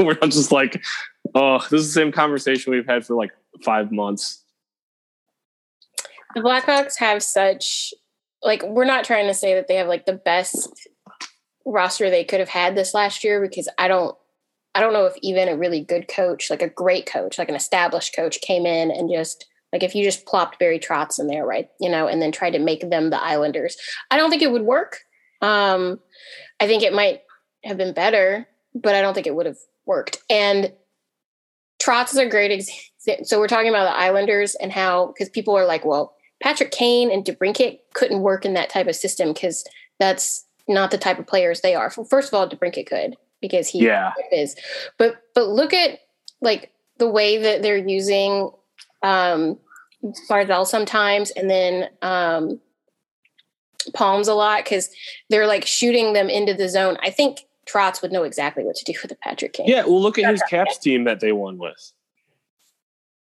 We're 0.00 0.16
not 0.20 0.30
just 0.30 0.52
like, 0.52 0.82
oh, 1.34 1.58
this 1.70 1.80
is 1.80 1.92
the 1.92 2.00
same 2.00 2.12
conversation 2.12 2.72
we've 2.72 2.86
had 2.86 3.04
for 3.04 3.14
like 3.14 3.32
five 3.64 3.92
months. 3.92 4.42
The 6.36 6.42
Blackhawks 6.42 6.98
have 6.98 7.22
such 7.22 7.94
like 8.42 8.62
we're 8.62 8.84
not 8.84 9.04
trying 9.04 9.26
to 9.26 9.34
say 9.34 9.54
that 9.54 9.68
they 9.68 9.76
have 9.76 9.88
like 9.88 10.04
the 10.04 10.12
best 10.12 10.68
roster 11.64 12.10
they 12.10 12.24
could 12.24 12.40
have 12.40 12.50
had 12.50 12.76
this 12.76 12.92
last 12.92 13.24
year 13.24 13.40
because 13.40 13.68
I 13.78 13.88
don't 13.88 14.14
I 14.74 14.80
don't 14.80 14.92
know 14.92 15.06
if 15.06 15.14
even 15.22 15.48
a 15.48 15.56
really 15.56 15.80
good 15.80 16.06
coach, 16.06 16.50
like 16.50 16.60
a 16.60 16.68
great 16.68 17.06
coach, 17.06 17.38
like 17.38 17.48
an 17.48 17.54
established 17.54 18.14
coach 18.14 18.42
came 18.42 18.66
in 18.66 18.90
and 18.90 19.10
just 19.10 19.46
like 19.72 19.82
if 19.82 19.94
you 19.94 20.04
just 20.04 20.26
plopped 20.26 20.58
Barry 20.58 20.78
Trotz 20.78 21.18
in 21.18 21.26
there, 21.26 21.46
right? 21.46 21.70
You 21.80 21.88
know, 21.88 22.06
and 22.06 22.20
then 22.20 22.32
tried 22.32 22.50
to 22.50 22.58
make 22.58 22.90
them 22.90 23.08
the 23.08 23.22
Islanders. 23.22 23.78
I 24.10 24.18
don't 24.18 24.28
think 24.28 24.42
it 24.42 24.52
would 24.52 24.62
work. 24.62 24.98
Um 25.40 26.00
I 26.60 26.66
think 26.66 26.82
it 26.82 26.92
might 26.92 27.22
have 27.64 27.78
been 27.78 27.94
better, 27.94 28.46
but 28.74 28.94
I 28.94 29.00
don't 29.00 29.14
think 29.14 29.26
it 29.26 29.34
would 29.34 29.46
have 29.46 29.58
worked. 29.86 30.18
And 30.28 30.70
Trotz 31.82 32.10
is 32.10 32.18
a 32.18 32.28
great 32.28 32.50
example. 32.50 33.24
So 33.24 33.38
we're 33.38 33.48
talking 33.48 33.68
about 33.68 33.84
the 33.84 33.96
Islanders 33.96 34.54
and 34.56 34.70
how 34.72 35.06
because 35.06 35.28
people 35.28 35.56
are 35.56 35.64
like, 35.64 35.84
well, 35.84 36.15
Patrick 36.42 36.70
Kane 36.70 37.10
and 37.10 37.24
DeBrincat 37.24 37.80
couldn't 37.94 38.20
work 38.20 38.44
in 38.44 38.54
that 38.54 38.70
type 38.70 38.86
of 38.86 38.96
system 38.96 39.32
because 39.32 39.64
that's 39.98 40.44
not 40.68 40.90
the 40.90 40.98
type 40.98 41.18
of 41.18 41.26
players 41.26 41.60
they 41.60 41.74
are. 41.74 41.90
First 41.90 42.28
of 42.28 42.34
all, 42.34 42.48
DeBrincat 42.48 42.86
could 42.86 43.16
because 43.40 43.68
he 43.68 43.84
Yeah. 43.86 44.12
is. 44.32 44.56
But 44.98 45.16
but 45.34 45.48
look 45.48 45.72
at 45.72 46.00
like 46.40 46.72
the 46.98 47.08
way 47.08 47.38
that 47.38 47.62
they're 47.62 47.76
using 47.76 48.50
um 49.02 49.58
Barzal 50.28 50.66
sometimes 50.66 51.30
and 51.32 51.48
then 51.50 51.88
um 52.02 52.60
Palms 53.94 54.26
a 54.28 54.34
lot 54.34 54.64
because 54.64 54.90
they're 55.30 55.46
like 55.46 55.64
shooting 55.64 56.12
them 56.12 56.28
into 56.28 56.52
the 56.54 56.68
zone. 56.68 56.96
I 57.02 57.10
think 57.10 57.46
Trotz 57.66 58.02
would 58.02 58.12
know 58.12 58.24
exactly 58.24 58.64
what 58.64 58.76
to 58.76 58.84
do 58.84 58.98
with 59.00 59.10
the 59.10 59.16
Patrick 59.16 59.52
Kane. 59.52 59.68
Yeah, 59.68 59.84
well, 59.84 60.00
look 60.02 60.18
at 60.18 60.28
his 60.30 60.42
Caps 60.50 60.78
team 60.78 61.04
that 61.04 61.20
they 61.20 61.32
won 61.32 61.56
with. 61.58 61.92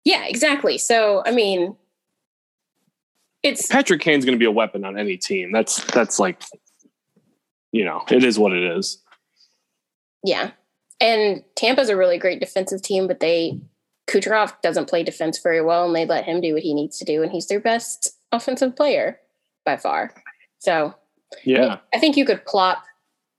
Yeah, 0.05 0.25
exactly. 0.27 0.79
So 0.79 1.23
I 1.27 1.33
mean 1.33 1.77
it's 3.45 3.67
Patrick 3.67 4.01
Kane's 4.01 4.25
going 4.25 4.35
to 4.35 4.39
be 4.39 4.47
a 4.47 4.51
weapon 4.51 4.85
on 4.85 4.99
any 4.99 5.17
team. 5.17 5.53
That's 5.53 5.85
that's 5.93 6.19
like, 6.19 6.43
you 7.71 7.85
know, 7.85 8.03
it 8.11 8.25
is 8.25 8.39
what 8.39 8.53
it 8.53 8.65
is. 8.65 8.99
Yeah. 10.25 10.51
And 11.01 11.45
Tampa's 11.55 11.91
a 11.91 11.97
really 11.97 12.19
great 12.19 12.41
defensive 12.41 12.81
team, 12.81 13.07
but 13.07 13.21
they 13.21 13.61
Kucherov 14.09 14.55
doesn't 14.63 14.89
play 14.89 15.03
defense 15.03 15.39
very 15.39 15.63
well 15.63 15.87
and 15.87 15.95
they 15.95 16.07
let 16.07 16.25
him 16.25 16.41
do 16.41 16.55
what 16.55 16.63
he 16.63 16.75
needs 16.75 16.99
to 16.99 17.05
do 17.05 17.23
and 17.23 17.31
he's 17.31 17.47
their 17.47 17.61
best 17.61 18.17
offensive 18.33 18.75
player 18.75 19.21
by 19.65 19.77
far. 19.77 20.15
So 20.59 20.95
Yeah, 21.45 21.79
I 21.93 21.99
think 21.99 22.17
you 22.17 22.25
could 22.25 22.47
plop 22.47 22.85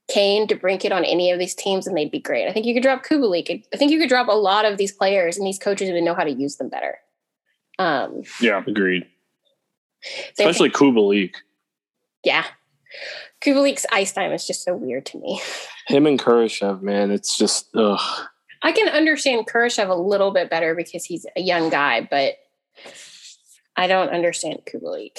Kane 0.08 0.46
DeBrincat 0.46 0.92
on 0.92 1.04
any 1.04 1.32
of 1.32 1.40
these 1.40 1.54
teams 1.54 1.86
and 1.86 1.96
they'd 1.96 2.10
be 2.10 2.20
great. 2.20 2.48
I 2.48 2.52
think 2.52 2.66
you 2.66 2.74
could 2.74 2.82
drop 2.82 3.04
Kubalik. 3.04 3.64
I 3.74 3.76
think 3.76 3.90
you 3.90 3.98
could 3.98 4.08
drop 4.08 4.28
a 4.28 4.32
lot 4.32 4.64
of 4.64 4.78
these 4.78 4.92
players 4.92 5.36
and 5.36 5.44
these 5.44 5.58
coaches 5.58 5.90
would 5.90 6.04
know 6.04 6.14
how 6.14 6.24
to 6.24 6.32
use 6.32 6.56
them 6.56 6.68
better. 6.68 6.98
Um 7.80 8.22
yeah, 8.40 8.62
agreed. 8.64 9.06
Especially 10.38 10.70
Kubalik. 10.70 11.34
yeah. 12.24 12.44
Kubalik's 13.42 13.84
ice 13.92 14.12
time 14.12 14.32
is 14.32 14.46
just 14.46 14.64
so 14.64 14.74
weird 14.74 15.04
to 15.06 15.18
me. 15.18 15.40
Him 15.88 16.06
and 16.06 16.18
Kurashev, 16.18 16.80
man, 16.82 17.10
it's 17.10 17.36
just 17.36 17.68
ugh. 17.76 18.26
I 18.62 18.72
can 18.72 18.88
understand 18.88 19.46
Kurashev 19.46 19.88
a 19.90 19.94
little 19.94 20.32
bit 20.32 20.48
better 20.48 20.74
because 20.74 21.04
he's 21.04 21.26
a 21.36 21.40
young 21.42 21.68
guy, 21.68 22.06
but 22.10 22.34
I 23.76 23.86
don't 23.86 24.08
understand 24.08 24.60
Kubalik. 24.66 25.18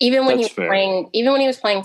Even 0.00 0.24
when 0.26 0.36
That's 0.36 0.48
he 0.48 0.50
was 0.50 0.52
fair. 0.52 0.68
playing, 0.68 1.10
even 1.12 1.32
when 1.32 1.40
he 1.40 1.46
was 1.46 1.58
playing 1.58 1.84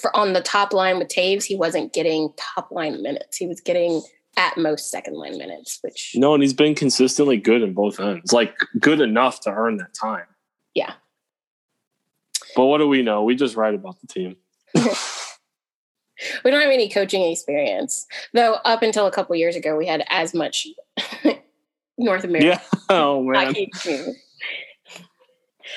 for, 0.00 0.14
on 0.16 0.32
the 0.32 0.40
top 0.40 0.72
line 0.72 0.98
with 0.98 1.08
Toews, 1.08 1.44
he 1.44 1.54
wasn't 1.56 1.92
getting 1.92 2.30
top 2.36 2.70
line 2.70 3.02
minutes. 3.02 3.36
He 3.36 3.46
was 3.46 3.60
getting 3.60 4.02
at 4.36 4.56
most 4.56 4.90
second 4.90 5.14
line 5.14 5.36
minutes, 5.36 5.78
which 5.82 6.12
No, 6.14 6.32
and 6.34 6.42
he's 6.42 6.54
been 6.54 6.74
consistently 6.74 7.36
good 7.36 7.60
in 7.62 7.74
both 7.74 8.00
ends. 8.00 8.32
Like 8.32 8.56
good 8.80 9.00
enough 9.00 9.40
to 9.42 9.50
earn 9.50 9.76
that 9.78 9.92
time. 9.94 10.26
yeah. 10.74 10.94
But 12.58 12.66
what 12.66 12.78
do 12.78 12.88
we 12.88 13.02
know? 13.02 13.22
We 13.22 13.36
just 13.36 13.54
write 13.54 13.74
about 13.76 14.00
the 14.00 14.08
team. 14.08 14.36
We 16.44 16.50
don't 16.50 16.60
have 16.60 16.72
any 16.72 16.88
coaching 16.88 17.22
experience, 17.30 18.04
though. 18.34 18.54
Up 18.64 18.82
until 18.82 19.06
a 19.06 19.12
couple 19.12 19.36
years 19.36 19.54
ago, 19.54 19.76
we 19.76 19.86
had 19.86 20.04
as 20.08 20.34
much 20.34 20.66
North 21.96 22.24
American 22.24 22.48
Yeah. 22.50 22.60
Oh 22.90 23.22
man. 23.22 23.54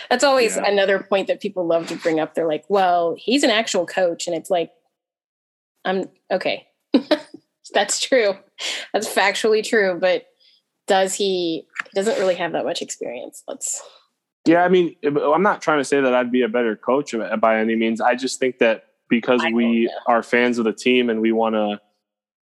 That's 0.09 0.23
always 0.23 0.55
Yeah. 0.55 0.65
another 0.65 0.97
point 1.03 1.27
that 1.27 1.41
people 1.41 1.67
love 1.67 1.85
to 1.89 1.95
bring 1.95 2.19
up. 2.19 2.33
They're 2.33 2.47
like, 2.47 2.65
"Well, 2.69 3.13
he's 3.19 3.43
an 3.43 3.51
actual 3.51 3.85
coach," 3.85 4.25
and 4.25 4.35
it's 4.35 4.49
like, 4.49 4.71
"I'm 5.85 6.09
okay." 6.31 6.67
That's 7.75 7.99
true. 7.99 8.33
That's 8.93 9.07
factually 9.13 9.63
true. 9.63 9.99
But 10.01 10.25
does 10.87 11.13
he? 11.13 11.67
He 11.83 11.91
doesn't 11.93 12.17
really 12.17 12.35
have 12.35 12.53
that 12.53 12.65
much 12.65 12.81
experience. 12.81 13.43
Let's. 13.47 13.79
Yeah, 14.45 14.63
I 14.63 14.69
mean, 14.69 14.95
I'm 15.03 15.43
not 15.43 15.61
trying 15.61 15.79
to 15.79 15.83
say 15.83 16.01
that 16.01 16.13
I'd 16.15 16.31
be 16.31 16.41
a 16.41 16.49
better 16.49 16.75
coach 16.75 17.13
by 17.39 17.59
any 17.59 17.75
means. 17.75 18.01
I 18.01 18.15
just 18.15 18.39
think 18.39 18.57
that 18.57 18.85
because 19.07 19.41
I 19.43 19.51
we 19.51 19.85
know. 19.85 19.91
are 20.07 20.23
fans 20.23 20.57
of 20.57 20.65
the 20.65 20.73
team 20.73 21.09
and 21.09 21.21
we 21.21 21.31
want 21.31 21.55
to, 21.55 21.79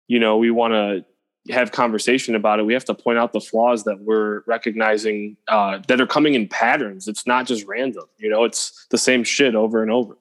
you 0.07 0.21
know, 0.21 0.37
we 0.37 0.51
want 0.51 0.75
to 0.75 1.05
have 1.53 1.73
conversation 1.73 2.35
about 2.35 2.61
it. 2.61 2.65
We 2.65 2.75
have 2.75 2.85
to 2.85 2.95
point 2.95 3.19
out 3.19 3.33
the 3.33 3.41
flaws 3.41 3.85
that 3.85 4.01
we're 4.01 4.43
recognizing 4.47 5.37
uh, 5.49 5.81
that 5.89 6.01
are 6.01 6.07
coming 6.07 6.35
in 6.35 6.47
patterns. 6.47 7.09
It's 7.09 7.27
not 7.27 7.47
just 7.47 7.67
random. 7.67 8.05
You 8.19 8.31
know, 8.31 8.45
it's 8.45 8.87
the 8.91 8.99
same 8.99 9.25
shit 9.25 9.55
over 9.55 9.83
and 9.83 9.91
over. 9.91 10.17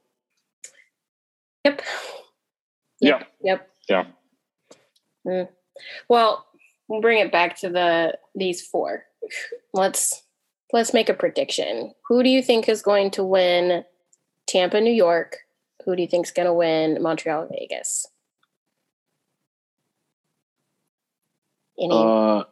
Yep. 1.63 1.81
Yep. 3.01 3.27
Yep. 3.41 3.69
Yeah. 3.89 4.05
Mm. 5.27 5.49
Well, 6.09 6.45
we'll 6.87 7.01
bring 7.01 7.19
it 7.19 7.31
back 7.31 7.57
to 7.59 7.69
the 7.69 8.17
these 8.33 8.65
four. 8.65 9.03
Let's 9.73 10.23
let's 10.73 10.93
make 10.93 11.09
a 11.09 11.13
prediction. 11.13 11.93
Who 12.07 12.23
do 12.23 12.29
you 12.29 12.41
think 12.41 12.67
is 12.69 12.81
going 12.81 13.11
to 13.11 13.23
win 13.23 13.83
Tampa, 14.47 14.81
New 14.81 14.93
York? 14.93 15.37
Who 15.85 15.95
do 15.95 16.01
you 16.01 16.07
think 16.07 16.25
is 16.27 16.31
going 16.31 16.47
to 16.47 16.53
win 16.53 17.01
Montreal, 17.01 17.47
Vegas? 17.51 18.07
Any? 21.79 21.91
Uh, 21.93 22.43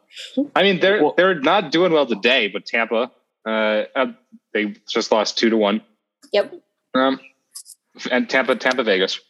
I 0.54 0.62
mean, 0.62 0.80
they're 0.80 1.02
Well- 1.02 1.14
they're 1.16 1.34
not 1.40 1.72
doing 1.72 1.92
well 1.92 2.06
today, 2.06 2.48
but 2.48 2.64
Tampa, 2.64 3.10
uh, 3.44 3.84
uh, 3.94 4.06
they 4.54 4.74
just 4.88 5.10
lost 5.10 5.36
two 5.36 5.50
to 5.50 5.56
one. 5.56 5.82
yep. 6.32 6.54
Um, 6.94 7.20
and 8.10 8.28
Tampa, 8.30 8.56
Tampa, 8.56 8.82
Vegas. 8.84 9.20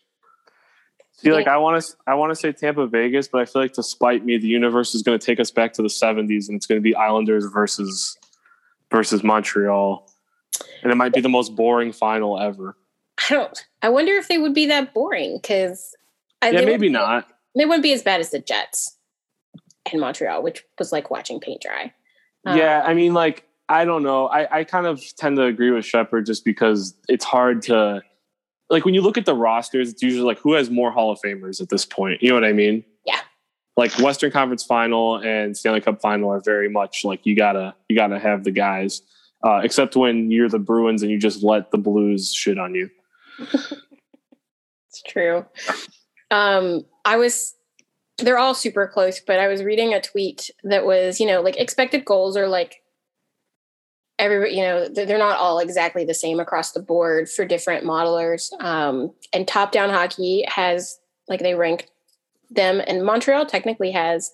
see, 1.12 1.32
like 1.32 1.46
I 1.48 1.56
want 1.56 1.82
to, 1.82 1.96
I 2.06 2.14
want 2.14 2.30
to 2.30 2.36
say 2.36 2.52
Tampa, 2.52 2.86
Vegas, 2.86 3.26
but 3.26 3.40
I 3.40 3.46
feel 3.46 3.62
like 3.62 3.72
to 3.74 3.82
spite 3.82 4.24
me, 4.24 4.36
the 4.36 4.46
universe 4.48 4.94
is 4.94 5.02
going 5.02 5.18
to 5.18 5.24
take 5.24 5.40
us 5.40 5.50
back 5.50 5.72
to 5.74 5.82
the 5.82 5.88
'70s, 5.88 6.48
and 6.48 6.56
it's 6.56 6.66
going 6.66 6.78
to 6.78 6.82
be 6.82 6.94
Islanders 6.94 7.46
versus 7.46 8.16
versus 8.90 9.22
Montreal, 9.22 10.08
and 10.82 10.92
it 10.92 10.94
might 10.96 11.12
be 11.12 11.20
the 11.20 11.28
most 11.28 11.54
boring 11.56 11.92
final 11.92 12.38
ever. 12.40 12.76
I 13.30 13.34
don't. 13.34 13.66
I 13.82 13.88
wonder 13.88 14.12
if 14.12 14.28
they 14.28 14.38
would 14.38 14.54
be 14.54 14.66
that 14.66 14.94
boring 14.94 15.38
because 15.40 15.94
I 16.42 16.50
think 16.50 16.62
Yeah, 16.62 16.66
maybe 16.66 16.88
not. 16.88 17.28
They 17.56 17.64
wouldn't 17.64 17.82
be 17.82 17.92
as 17.92 18.02
bad 18.02 18.20
as 18.20 18.30
the 18.30 18.38
Jets 18.38 18.96
in 19.92 20.00
Montreal, 20.00 20.42
which 20.42 20.62
was 20.78 20.92
like 20.92 21.10
watching 21.10 21.40
paint 21.40 21.62
dry. 21.62 21.92
Um, 22.44 22.58
yeah, 22.58 22.82
I 22.84 22.94
mean, 22.94 23.14
like 23.14 23.44
I 23.68 23.84
don't 23.84 24.02
know. 24.02 24.28
I, 24.28 24.60
I 24.60 24.64
kind 24.64 24.86
of 24.86 25.02
tend 25.16 25.36
to 25.36 25.44
agree 25.44 25.70
with 25.70 25.84
Shepard 25.84 26.26
just 26.26 26.44
because 26.44 26.94
it's 27.08 27.24
hard 27.24 27.62
to 27.62 28.02
like 28.70 28.84
when 28.84 28.94
you 28.94 29.00
look 29.00 29.18
at 29.18 29.26
the 29.26 29.34
rosters, 29.34 29.90
it's 29.90 30.02
usually 30.02 30.24
like 30.24 30.38
who 30.38 30.52
has 30.54 30.70
more 30.70 30.90
Hall 30.90 31.10
of 31.10 31.18
Famers 31.24 31.60
at 31.60 31.68
this 31.68 31.84
point. 31.84 32.22
You 32.22 32.30
know 32.30 32.34
what 32.34 32.44
I 32.44 32.52
mean? 32.52 32.84
Like 33.76 33.98
Western 33.98 34.30
Conference 34.30 34.64
Final 34.64 35.16
and 35.16 35.56
Stanley 35.56 35.80
Cup 35.80 36.00
Final 36.00 36.30
are 36.32 36.40
very 36.40 36.68
much 36.68 37.04
like 37.04 37.26
you 37.26 37.36
gotta 37.36 37.74
you 37.88 37.96
gotta 37.96 38.18
have 38.18 38.44
the 38.44 38.50
guys. 38.50 39.02
Uh, 39.44 39.60
except 39.62 39.94
when 39.94 40.30
you're 40.30 40.48
the 40.48 40.58
Bruins 40.58 41.02
and 41.02 41.10
you 41.10 41.18
just 41.18 41.44
let 41.44 41.70
the 41.70 41.78
Blues 41.78 42.32
shit 42.32 42.58
on 42.58 42.74
you. 42.74 42.90
It's 43.38 45.02
true. 45.06 45.44
Um, 46.30 46.86
I 47.04 47.16
was, 47.18 47.54
they're 48.18 48.38
all 48.38 48.54
super 48.54 48.88
close, 48.88 49.20
but 49.20 49.38
I 49.38 49.46
was 49.46 49.62
reading 49.62 49.92
a 49.92 50.00
tweet 50.00 50.50
that 50.64 50.86
was, 50.86 51.20
you 51.20 51.26
know, 51.26 51.42
like 51.42 51.60
expected 51.60 52.04
goals 52.04 52.36
are 52.36 52.48
like, 52.48 52.82
every, 54.18 54.56
you 54.56 54.62
know, 54.62 54.88
they're 54.88 55.06
they're 55.06 55.18
not 55.18 55.38
all 55.38 55.58
exactly 55.58 56.04
the 56.04 56.14
same 56.14 56.40
across 56.40 56.72
the 56.72 56.82
board 56.82 57.28
for 57.28 57.44
different 57.44 57.84
modelers. 57.84 58.50
Um, 58.60 59.12
and 59.32 59.46
top 59.46 59.70
down 59.70 59.90
hockey 59.90 60.44
has, 60.48 60.98
like, 61.28 61.40
they 61.40 61.54
rank 61.54 61.88
them, 62.50 62.80
and 62.86 63.04
Montreal 63.04 63.46
technically 63.46 63.92
has 63.92 64.32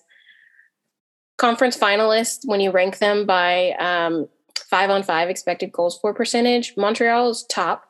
conference 1.37 1.77
finalists 1.77 2.41
when 2.45 2.61
you 2.61 2.71
rank 2.71 2.99
them 2.99 3.25
by 3.25 3.71
um, 3.79 4.27
five 4.69 4.89
on 4.89 5.03
five 5.03 5.29
expected 5.29 5.71
goals 5.71 5.97
for 5.99 6.13
percentage. 6.13 6.73
Montreal's 6.77 7.45
top 7.47 7.85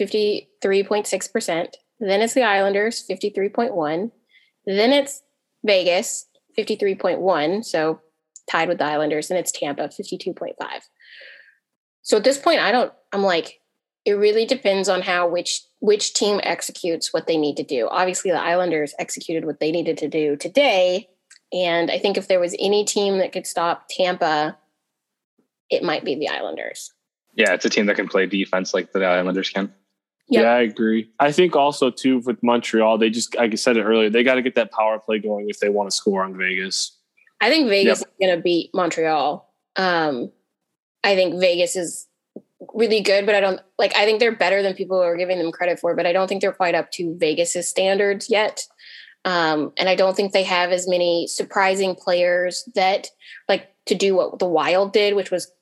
53.6%. 0.00 1.66
Then 2.00 2.22
it's 2.22 2.34
the 2.34 2.42
Islanders, 2.42 3.04
53.1. 3.08 4.10
Then 4.66 4.92
it's 4.92 5.22
Vegas, 5.64 6.26
53.1. 6.58 7.64
So 7.64 8.00
tied 8.50 8.68
with 8.68 8.78
the 8.78 8.84
Islanders. 8.84 9.30
And 9.30 9.38
it's 9.38 9.52
Tampa, 9.52 9.88
52.5. 9.88 10.54
So 12.02 12.16
at 12.16 12.24
this 12.24 12.38
point, 12.38 12.60
I 12.60 12.72
don't, 12.72 12.92
I'm 13.12 13.22
like, 13.22 13.59
it 14.04 14.12
really 14.12 14.46
depends 14.46 14.88
on 14.88 15.02
how 15.02 15.28
which 15.28 15.62
which 15.80 16.14
team 16.14 16.40
executes 16.42 17.12
what 17.12 17.26
they 17.26 17.36
need 17.36 17.56
to 17.56 17.62
do. 17.62 17.88
Obviously, 17.90 18.30
the 18.30 18.40
Islanders 18.40 18.94
executed 18.98 19.44
what 19.44 19.60
they 19.60 19.70
needed 19.70 19.98
to 19.98 20.08
do 20.08 20.36
today. 20.36 21.08
And 21.52 21.90
I 21.90 21.98
think 21.98 22.16
if 22.16 22.28
there 22.28 22.40
was 22.40 22.54
any 22.58 22.84
team 22.84 23.18
that 23.18 23.32
could 23.32 23.46
stop 23.46 23.88
Tampa, 23.88 24.56
it 25.68 25.82
might 25.82 26.04
be 26.04 26.14
the 26.14 26.28
Islanders. 26.28 26.92
Yeah, 27.34 27.54
it's 27.54 27.64
a 27.64 27.70
team 27.70 27.86
that 27.86 27.96
can 27.96 28.08
play 28.08 28.26
defense 28.26 28.74
like 28.74 28.92
the 28.92 29.04
Islanders 29.04 29.50
can. 29.50 29.72
Yep. 30.28 30.42
Yeah, 30.42 30.50
I 30.50 30.60
agree. 30.60 31.10
I 31.18 31.32
think 31.32 31.56
also 31.56 31.90
too 31.90 32.18
with 32.20 32.42
Montreal, 32.42 32.98
they 32.98 33.10
just 33.10 33.34
like 33.36 33.52
I 33.52 33.56
said 33.56 33.76
it 33.76 33.82
earlier, 33.82 34.10
they 34.10 34.22
got 34.22 34.34
to 34.34 34.42
get 34.42 34.54
that 34.54 34.70
power 34.70 34.98
play 34.98 35.18
going 35.18 35.48
if 35.48 35.58
they 35.58 35.68
want 35.68 35.90
to 35.90 35.96
score 35.96 36.22
on 36.22 36.38
Vegas. 36.38 36.96
I 37.40 37.50
think 37.50 37.68
Vegas 37.68 38.00
is 38.00 38.06
going 38.20 38.36
to 38.36 38.42
beat 38.42 38.70
Montreal. 38.74 39.48
Um, 39.76 40.30
I 41.02 41.14
think 41.14 41.40
Vegas 41.40 41.74
is 41.74 42.06
really 42.74 43.00
good, 43.00 43.26
but 43.26 43.34
I 43.34 43.40
don't 43.40 43.60
like. 43.78 43.96
I 43.96 44.04
think 44.04 44.20
they're 44.20 44.34
better 44.34 44.62
than 44.62 44.74
people 44.74 45.02
are 45.02 45.16
giving 45.16 45.38
them 45.38 45.52
credit 45.52 45.80
for, 45.80 45.94
but 45.94 46.06
I 46.06 46.12
don't 46.12 46.28
think 46.28 46.40
they're 46.40 46.52
quite 46.52 46.74
up 46.74 46.90
to 46.92 47.16
Vegas's 47.18 47.68
standards 47.68 48.28
yet. 48.28 48.66
Um, 49.24 49.72
and 49.76 49.88
I 49.88 49.94
don't 49.94 50.16
think 50.16 50.32
they 50.32 50.44
have 50.44 50.70
as 50.70 50.88
many 50.88 51.26
surprising 51.26 51.94
players 51.94 52.68
that 52.74 53.08
like 53.48 53.68
to 53.86 53.94
do 53.94 54.14
what 54.14 54.38
the 54.38 54.46
Wild 54.46 54.92
did, 54.92 55.14
which 55.14 55.30
was 55.30 55.52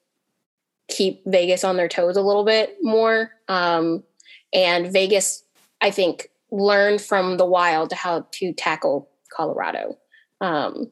keep 0.88 1.22
Vegas 1.26 1.64
on 1.64 1.76
their 1.76 1.88
toes 1.88 2.16
a 2.16 2.22
little 2.22 2.44
bit 2.44 2.76
more. 2.82 3.32
Um, 3.49 4.05
and 4.53 4.92
Vegas, 4.92 5.44
I 5.80 5.90
think, 5.90 6.28
learned 6.51 7.01
from 7.01 7.36
the 7.36 7.44
Wild 7.44 7.92
how 7.92 8.26
to 8.32 8.53
tackle 8.53 9.09
Colorado. 9.30 9.99
Um, 10.40 10.90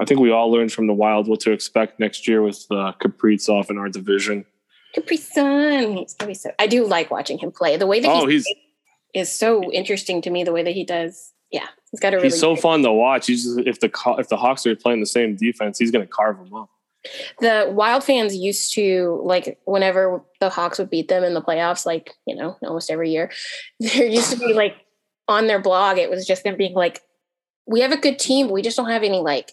I 0.00 0.04
think 0.04 0.20
we 0.20 0.30
all 0.30 0.50
learned 0.50 0.72
from 0.72 0.86
the 0.86 0.94
Wild 0.94 1.28
what 1.28 1.40
to 1.40 1.52
expect 1.52 2.00
next 2.00 2.26
year 2.28 2.42
with 2.42 2.64
uh, 2.70 2.92
Kaprizov 3.00 3.70
in 3.70 3.78
our 3.78 3.88
division. 3.88 4.44
Capri 4.94 5.16
Sun. 5.16 5.96
He's 5.96 6.14
gonna 6.14 6.30
be 6.30 6.34
so. 6.34 6.50
I 6.58 6.66
do 6.66 6.86
like 6.86 7.10
watching 7.10 7.38
him 7.38 7.50
play. 7.50 7.76
The 7.76 7.86
way 7.86 8.00
that 8.00 8.08
Oh, 8.08 8.26
he's, 8.26 8.46
he's 8.46 8.56
is 9.14 9.32
so 9.32 9.70
interesting 9.72 10.22
to 10.22 10.30
me. 10.30 10.44
The 10.44 10.52
way 10.52 10.62
that 10.62 10.72
he 10.72 10.84
does. 10.84 11.32
Yeah, 11.50 11.66
he's 11.90 12.00
got 12.00 12.14
a 12.14 12.16
really. 12.16 12.28
he's 12.28 12.40
so 12.40 12.56
fun 12.56 12.82
to 12.82 12.92
watch. 12.92 13.26
He's 13.26 13.44
just, 13.44 13.58
if 13.60 13.80
the 13.80 13.90
if 14.18 14.28
the 14.28 14.36
Hawks 14.36 14.66
are 14.66 14.74
playing 14.74 15.00
the 15.00 15.06
same 15.06 15.36
defense, 15.36 15.78
he's 15.78 15.90
going 15.90 16.04
to 16.04 16.10
carve 16.10 16.38
them 16.38 16.54
up. 16.54 16.70
The 17.40 17.68
Wild 17.70 18.04
fans 18.04 18.34
used 18.34 18.72
to 18.74 19.20
like 19.24 19.58
whenever 19.64 20.22
the 20.40 20.48
Hawks 20.48 20.78
would 20.78 20.88
beat 20.88 21.08
them 21.08 21.24
in 21.24 21.34
the 21.34 21.42
playoffs, 21.42 21.84
like 21.84 22.14
you 22.26 22.34
know, 22.34 22.56
almost 22.62 22.90
every 22.90 23.10
year. 23.10 23.30
There 23.80 24.06
used 24.06 24.30
to 24.32 24.38
be 24.38 24.54
like 24.54 24.76
on 25.28 25.46
their 25.46 25.60
blog, 25.60 25.98
it 25.98 26.10
was 26.10 26.26
just 26.26 26.44
them 26.44 26.56
being 26.56 26.74
like, 26.74 27.02
"We 27.66 27.80
have 27.80 27.92
a 27.92 27.96
good 27.96 28.18
team, 28.18 28.46
but 28.46 28.54
we 28.54 28.62
just 28.62 28.76
don't 28.76 28.90
have 28.90 29.02
any 29.02 29.20
like, 29.20 29.52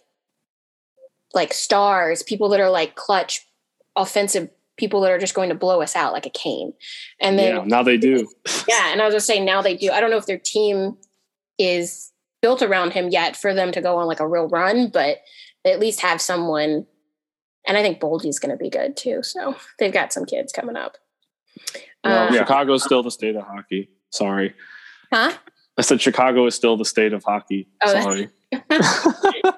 like 1.34 1.54
stars, 1.54 2.24
people 2.24 2.50
that 2.50 2.60
are 2.60 2.70
like 2.70 2.96
clutch, 2.96 3.48
offensive." 3.96 4.50
People 4.80 5.02
that 5.02 5.12
are 5.12 5.20
just 5.20 5.34
going 5.36 5.50
to 5.50 5.56
blow 5.56 5.82
us 5.82 5.96
out 5.96 6.14
like 6.14 6.26
a 6.26 6.30
Kane, 6.30 6.74
and 7.22 7.38
then 7.38 7.56
yeah, 7.56 7.64
now 7.66 7.84
they 7.84 7.98
do. 7.98 8.28
Yeah, 8.68 8.92
and 8.92 9.02
I 9.02 9.06
was 9.06 9.14
just 9.14 9.28
saying 9.28 9.46
now 9.46 9.62
they 9.62 9.76
do. 9.76 9.92
I 9.92 10.00
don't 10.00 10.10
know 10.10 10.18
if 10.18 10.26
their 10.26 10.38
team 10.38 10.98
is 11.58 12.12
built 12.42 12.62
around 12.62 12.94
him 12.94 13.10
yet 13.10 13.36
for 13.36 13.54
them 13.54 13.72
to 13.74 13.82
go 13.82 13.98
on 13.98 14.08
like 14.08 14.20
a 14.20 14.28
real 14.28 14.48
run, 14.48 14.90
but 14.90 15.18
they 15.64 15.74
at 15.74 15.80
least 15.80 16.02
have 16.02 16.22
someone. 16.22 16.86
And 17.68 17.78
I 17.78 17.82
think 17.84 18.00
Boldy's 18.00 18.40
going 18.40 18.52
to 18.52 18.58
be 18.58 18.70
good 18.70 18.96
too. 18.96 19.22
So 19.22 19.56
they've 19.78 19.92
got 19.94 20.14
some 20.14 20.26
kids 20.26 20.54
coming 20.54 20.78
up. 20.78 20.98
Well, 22.04 22.30
Uh, 22.30 22.32
Chicago's 22.38 22.84
still 22.84 23.04
the 23.04 23.12
state 23.12 23.36
of 23.36 23.44
hockey. 23.44 23.90
Sorry, 24.12 24.56
Huh? 25.14 25.34
I 25.78 25.82
said 25.82 26.02
Chicago 26.02 26.46
is 26.46 26.56
still 26.56 26.78
the 26.78 26.86
state 26.86 27.14
of 27.14 27.24
hockey. 27.24 27.68
Oh, 27.84 28.02
Sorry. 28.02 28.30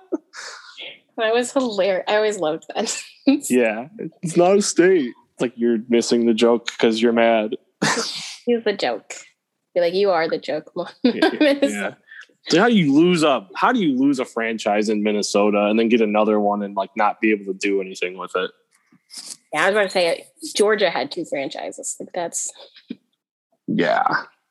That 1.17 1.34
was 1.34 1.51
hilarious. 1.51 2.05
I 2.07 2.15
always 2.15 2.39
loved 2.39 2.65
that. 2.74 3.03
yeah, 3.49 3.88
it's 4.22 4.38
not 4.38 4.57
a 4.57 4.61
state. 4.61 5.11
like 5.39 5.53
you're 5.55 5.80
missing 5.89 6.26
the 6.26 6.34
joke 6.34 6.65
because 6.67 7.01
you're 7.01 7.13
mad. 7.13 7.55
He's 8.45 8.63
the 8.63 8.74
joke. 8.78 9.13
You're 9.74 9.86
like, 9.86 9.93
you 9.93 10.09
are 10.11 10.28
the 10.30 10.38
joke. 10.38 10.72
yeah. 11.03 11.95
So 12.49 12.59
how 12.59 12.67
do 12.67 12.76
you 12.76 12.93
lose 12.93 13.24
a 13.24 13.47
how 13.55 13.72
do 13.72 13.80
you 13.80 13.97
lose 13.97 14.19
a 14.19 14.26
franchise 14.26 14.89
in 14.89 15.03
Minnesota 15.03 15.65
and 15.65 15.78
then 15.80 15.89
get 15.89 16.01
another 16.01 16.39
one 16.39 16.63
and 16.63 16.76
like 16.76 16.89
not 16.97 17.22
be 17.22 17.32
able 17.32 17.45
to 17.45 17.53
do 17.53 17.80
anything 17.82 18.17
with 18.17 18.36
it? 18.36 18.51
Yeah, 19.53 19.63
I 19.63 19.65
was 19.67 19.76
about 19.76 19.84
to 19.84 19.89
say 19.89 20.28
Georgia 20.55 20.89
had 20.89 21.11
two 21.11 21.26
franchises. 21.26 21.95
Like 21.99 22.09
that's 22.13 22.51
Yeah. 23.67 24.03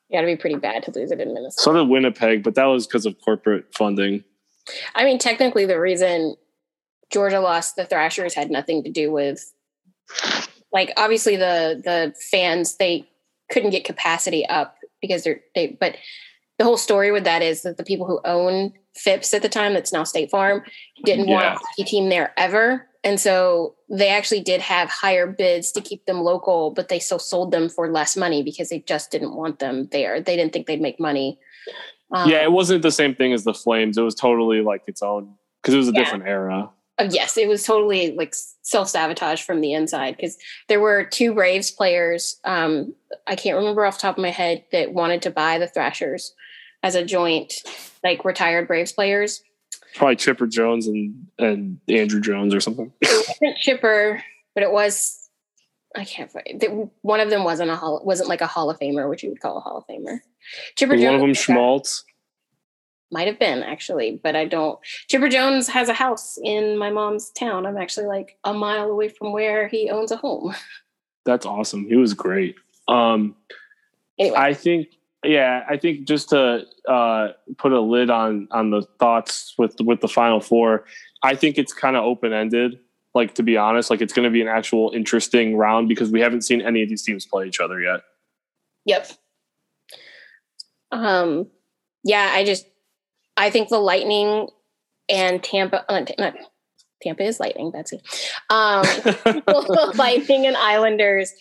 you 0.08 0.16
got 0.16 0.20
to 0.22 0.26
be 0.26 0.36
pretty 0.36 0.56
bad 0.56 0.82
to 0.84 0.92
lose 0.92 1.10
it 1.10 1.20
in 1.20 1.34
Minnesota. 1.34 1.62
So 1.62 1.72
did 1.72 1.88
Winnipeg, 1.88 2.42
but 2.42 2.54
that 2.54 2.66
was 2.66 2.86
because 2.86 3.06
of 3.06 3.16
corporate 3.24 3.74
funding. 3.74 4.24
I 4.94 5.04
mean, 5.04 5.18
technically, 5.18 5.66
the 5.66 5.80
reason 5.80 6.36
Georgia 7.10 7.40
lost 7.40 7.76
the 7.76 7.84
Thrashers 7.86 8.34
had 8.34 8.50
nothing 8.50 8.82
to 8.84 8.90
do 8.90 9.10
with, 9.12 9.52
like, 10.72 10.92
obviously 10.96 11.36
the 11.36 11.80
the 11.84 12.14
fans 12.30 12.76
they 12.76 13.08
couldn't 13.50 13.70
get 13.70 13.84
capacity 13.84 14.46
up 14.46 14.76
because 15.00 15.24
they're 15.24 15.40
they. 15.54 15.76
But 15.80 15.96
the 16.58 16.64
whole 16.64 16.76
story 16.76 17.10
with 17.10 17.24
that 17.24 17.42
is 17.42 17.62
that 17.62 17.76
the 17.76 17.84
people 17.84 18.06
who 18.06 18.20
own 18.24 18.72
Philips 18.96 19.32
at 19.34 19.42
the 19.42 19.48
time, 19.48 19.72
that's 19.74 19.92
now 19.92 20.04
State 20.04 20.30
Farm, 20.30 20.62
didn't 21.04 21.26
want 21.28 21.44
Yeah. 21.44 21.54
a 21.54 21.58
hockey 21.58 21.84
team 21.84 22.08
there 22.10 22.32
ever, 22.36 22.86
and 23.02 23.18
so 23.18 23.74
they 23.88 24.08
actually 24.08 24.40
did 24.42 24.60
have 24.60 24.88
higher 24.90 25.26
bids 25.26 25.72
to 25.72 25.80
keep 25.80 26.04
them 26.06 26.20
local, 26.20 26.70
but 26.70 26.88
they 26.88 26.98
still 26.98 27.18
sold 27.18 27.50
them 27.50 27.68
for 27.68 27.90
less 27.90 28.16
money 28.16 28.42
because 28.42 28.68
they 28.68 28.80
just 28.80 29.10
didn't 29.10 29.34
want 29.34 29.58
them 29.58 29.88
there. 29.90 30.20
They 30.20 30.36
didn't 30.36 30.52
think 30.52 30.66
they'd 30.66 30.80
make 30.80 31.00
money. 31.00 31.38
Um, 32.12 32.28
yeah, 32.28 32.42
it 32.42 32.52
wasn't 32.52 32.82
the 32.82 32.90
same 32.92 33.14
thing 33.14 33.32
as 33.32 33.44
the 33.44 33.54
Flames. 33.54 33.96
It 33.96 34.02
was 34.02 34.14
totally 34.14 34.60
like 34.60 34.82
its 34.86 35.02
own 35.02 35.34
because 35.62 35.74
it 35.74 35.78
was 35.78 35.88
a 35.88 35.92
Yeah. 35.92 35.98
different 36.04 36.26
era. 36.26 36.70
Uh, 37.00 37.08
yes, 37.10 37.38
it 37.38 37.48
was 37.48 37.64
totally 37.64 38.12
like 38.12 38.34
self 38.60 38.88
sabotage 38.88 39.42
from 39.42 39.62
the 39.62 39.72
inside 39.72 40.16
because 40.16 40.36
there 40.68 40.80
were 40.80 41.04
two 41.04 41.32
Braves 41.32 41.70
players. 41.70 42.38
Um, 42.44 42.94
I 43.26 43.36
can't 43.36 43.56
remember 43.56 43.86
off 43.86 43.96
the 43.96 44.02
top 44.02 44.18
of 44.18 44.22
my 44.22 44.30
head 44.30 44.64
that 44.72 44.92
wanted 44.92 45.22
to 45.22 45.30
buy 45.30 45.58
the 45.58 45.66
Thrashers 45.66 46.34
as 46.82 46.94
a 46.94 47.04
joint, 47.04 47.54
like 48.04 48.24
retired 48.24 48.68
Braves 48.68 48.92
players. 48.92 49.42
Probably 49.94 50.16
Chipper 50.16 50.46
Jones 50.46 50.86
and 50.86 51.26
and 51.38 51.80
Andruw 51.88 52.20
Jones 52.20 52.54
or 52.54 52.60
something. 52.60 52.92
It 53.00 53.28
wasn't 53.28 53.56
Chipper, 53.58 54.22
but 54.54 54.62
it 54.62 54.70
was. 54.70 55.16
I 55.96 56.04
can't 56.04 56.30
one 57.00 57.18
of 57.18 57.30
them 57.30 57.44
wasn't 57.44 57.70
a 57.70 57.76
hall, 57.76 58.02
wasn't 58.04 58.28
like 58.28 58.42
a 58.42 58.46
Hall 58.46 58.70
of 58.70 58.78
Famer, 58.78 59.08
which 59.08 59.22
you 59.22 59.30
would 59.30 59.40
call 59.40 59.56
a 59.56 59.60
Hall 59.60 59.78
of 59.78 59.86
Famer. 59.86 60.18
Chipper 60.76 60.96
one 60.96 61.14
of 61.14 61.20
them 61.20 61.32
Smoltz. 61.32 62.04
Might 63.12 63.26
have 63.26 63.38
been 63.38 63.62
actually, 63.62 64.20
but 64.22 64.36
I 64.36 64.44
don't. 64.44 64.78
Chipper 65.08 65.28
Jones 65.28 65.68
has 65.68 65.88
a 65.88 65.94
house 65.94 66.38
in 66.42 66.78
my 66.78 66.90
mom's 66.90 67.30
town. 67.30 67.66
I'm 67.66 67.76
actually 67.76 68.06
like 68.06 68.38
a 68.44 68.54
mile 68.54 68.90
away 68.90 69.08
from 69.08 69.32
where 69.32 69.68
he 69.68 69.90
owns 69.90 70.12
a 70.12 70.16
home. 70.16 70.54
That's 71.24 71.44
awesome. 71.44 71.86
He 71.86 71.96
was 71.96 72.14
great. 72.14 72.56
Um, 72.88 73.36
Anyway, 74.20 74.36
I 74.36 74.52
think, 74.52 74.88
yeah, 75.24 75.64
I 75.68 75.78
think 75.78 76.06
just 76.06 76.28
to 76.28 76.66
uh, 76.86 77.28
put 77.56 77.72
a 77.72 77.80
lid 77.80 78.10
on 78.10 78.48
on 78.50 78.70
the 78.70 78.82
thoughts 78.98 79.54
with 79.56 79.74
with 79.80 80.02
the 80.02 80.08
final 80.08 80.40
four, 80.40 80.84
I 81.22 81.34
think 81.34 81.56
it's 81.56 81.72
kind 81.72 81.96
of 81.96 82.04
open 82.04 82.32
ended. 82.32 82.78
Like 83.14 83.34
to 83.36 83.42
be 83.42 83.56
honest, 83.56 83.90
like 83.90 84.02
it's 84.02 84.12
going 84.12 84.24
to 84.24 84.30
be 84.30 84.42
an 84.42 84.48
actual 84.48 84.92
interesting 84.94 85.56
round 85.56 85.88
because 85.88 86.10
we 86.10 86.20
haven't 86.20 86.42
seen 86.42 86.60
any 86.60 86.82
of 86.82 86.90
these 86.90 87.02
teams 87.02 87.24
play 87.24 87.48
each 87.48 87.60
other 87.60 87.80
yet. 87.80 88.02
Yep. 88.84 89.10
Um, 90.92 91.46
yeah, 92.04 92.30
I 92.32 92.44
just 92.44 92.66
I 93.40 93.48
think 93.48 93.70
the 93.70 93.78
Lightning 93.78 94.48
and 95.08 95.42
Tampa, 95.42 95.90
uh, 95.90 96.04
not 96.18 96.34
Tampa 97.02 97.22
is 97.22 97.40
Lightning, 97.40 97.70
Betsy. 97.70 98.02
Um, 98.50 98.82
the 99.04 99.92
Lightning 99.96 100.46
and 100.46 100.56
Islanders 100.56 101.32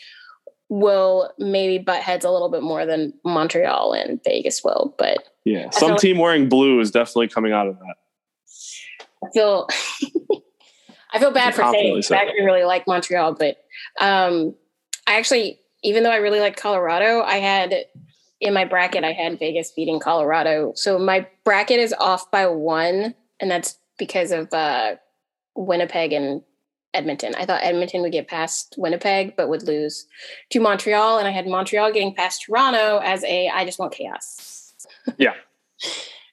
will 0.70 1.34
maybe 1.38 1.78
butt 1.78 2.02
heads 2.02 2.24
a 2.24 2.32
little 2.32 2.50
bit 2.50 2.64
more 2.64 2.86
than 2.86 3.14
Montreal 3.26 3.94
and 3.94 4.24
Vegas 4.24 4.64
will, 4.64 4.96
but 4.98 5.18
Yeah, 5.44 5.72
some 5.72 5.98
team 5.98 6.20
wearing 6.20 6.48
blue 6.48 6.80
is 6.80 6.90
definitely 6.90 7.28
coming 7.28 7.52
out 7.52 7.68
of 7.68 7.78
that. 7.80 7.96
I 9.26 9.28
feel 9.34 9.68
I 11.12 11.20
feel 11.20 11.32
bad 11.32 11.54
for 11.54 11.64
saying 11.64 12.02
Confidently 12.02 12.16
I 12.16 12.22
actually 12.22 12.46
really 12.46 12.64
like 12.64 12.88
Montreal, 12.88 13.34
but 13.34 13.58
um 14.00 14.56
I 15.06 15.18
actually 15.18 15.60
even 15.84 16.04
though 16.04 16.12
I 16.12 16.18
really 16.18 16.40
like 16.40 16.56
Colorado, 16.56 17.24
I 17.24 17.38
had 17.38 17.74
in 18.42 18.54
my 18.54 18.66
bracket 18.66 19.04
I 19.04 19.12
had 19.12 19.40
Vegas 19.40 19.72
beating 19.72 20.00
Colorado. 20.00 20.74
So 20.76 20.98
my 20.98 21.28
bracket 21.44 21.80
is 21.80 21.94
off 21.94 22.30
by 22.32 22.48
one, 22.48 23.16
and 23.40 23.52
that's 23.52 23.78
because 23.98 24.32
of 24.32 24.54
uh 24.54 24.96
Winnipeg 25.56 26.14
and 26.14 26.42
Edmonton. 26.94 27.36
I 27.36 27.46
thought 27.46 27.64
Edmonton 27.64 28.02
would 28.02 28.12
get 28.12 28.28
past 28.28 28.76
Winnipeg, 28.78 29.36
but 29.36 29.50
would 29.50 29.64
lose 29.64 30.08
to 30.52 30.60
Montreal, 30.60 31.20
and 31.20 31.28
I 31.28 31.32
had 31.32 31.48
Montreal 31.48 31.92
getting 31.92 32.16
past 32.16 32.44
Toronto 32.46 33.00
as 33.04 33.24
a 33.26 33.50
I 33.50 33.66
just 33.66 33.80
want 33.80 33.94
chaos. 33.94 34.74
Yeah. 35.18 35.34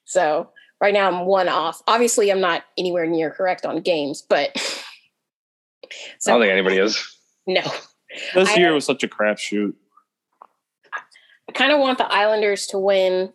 So 0.09 0.51
right 0.81 0.95
now 0.95 1.09
I'm 1.09 1.27
one 1.27 1.49
off. 1.49 1.83
Obviously, 1.89 2.31
I'm 2.31 2.41
not 2.41 2.65
anywhere 2.79 3.07
near 3.07 3.31
correct 3.31 3.67
on 3.67 3.81
games, 3.83 4.23
but 4.23 4.51
I 5.85 6.31
don't 6.31 6.41
think 6.41 6.53
anybody 6.53 6.79
is. 6.79 7.19
no. 7.47 7.61
This 8.35 8.49
I- 8.51 8.55
year 8.57 8.73
was 8.73 8.87
such 8.87 9.03
a 9.03 9.09
crapshoot. 9.09 9.75
I 11.49 11.53
kind 11.53 11.72
of 11.72 11.78
want 11.78 11.99
the 11.99 12.12
Islanders 12.12 12.66
to 12.68 12.78
win 12.78 13.32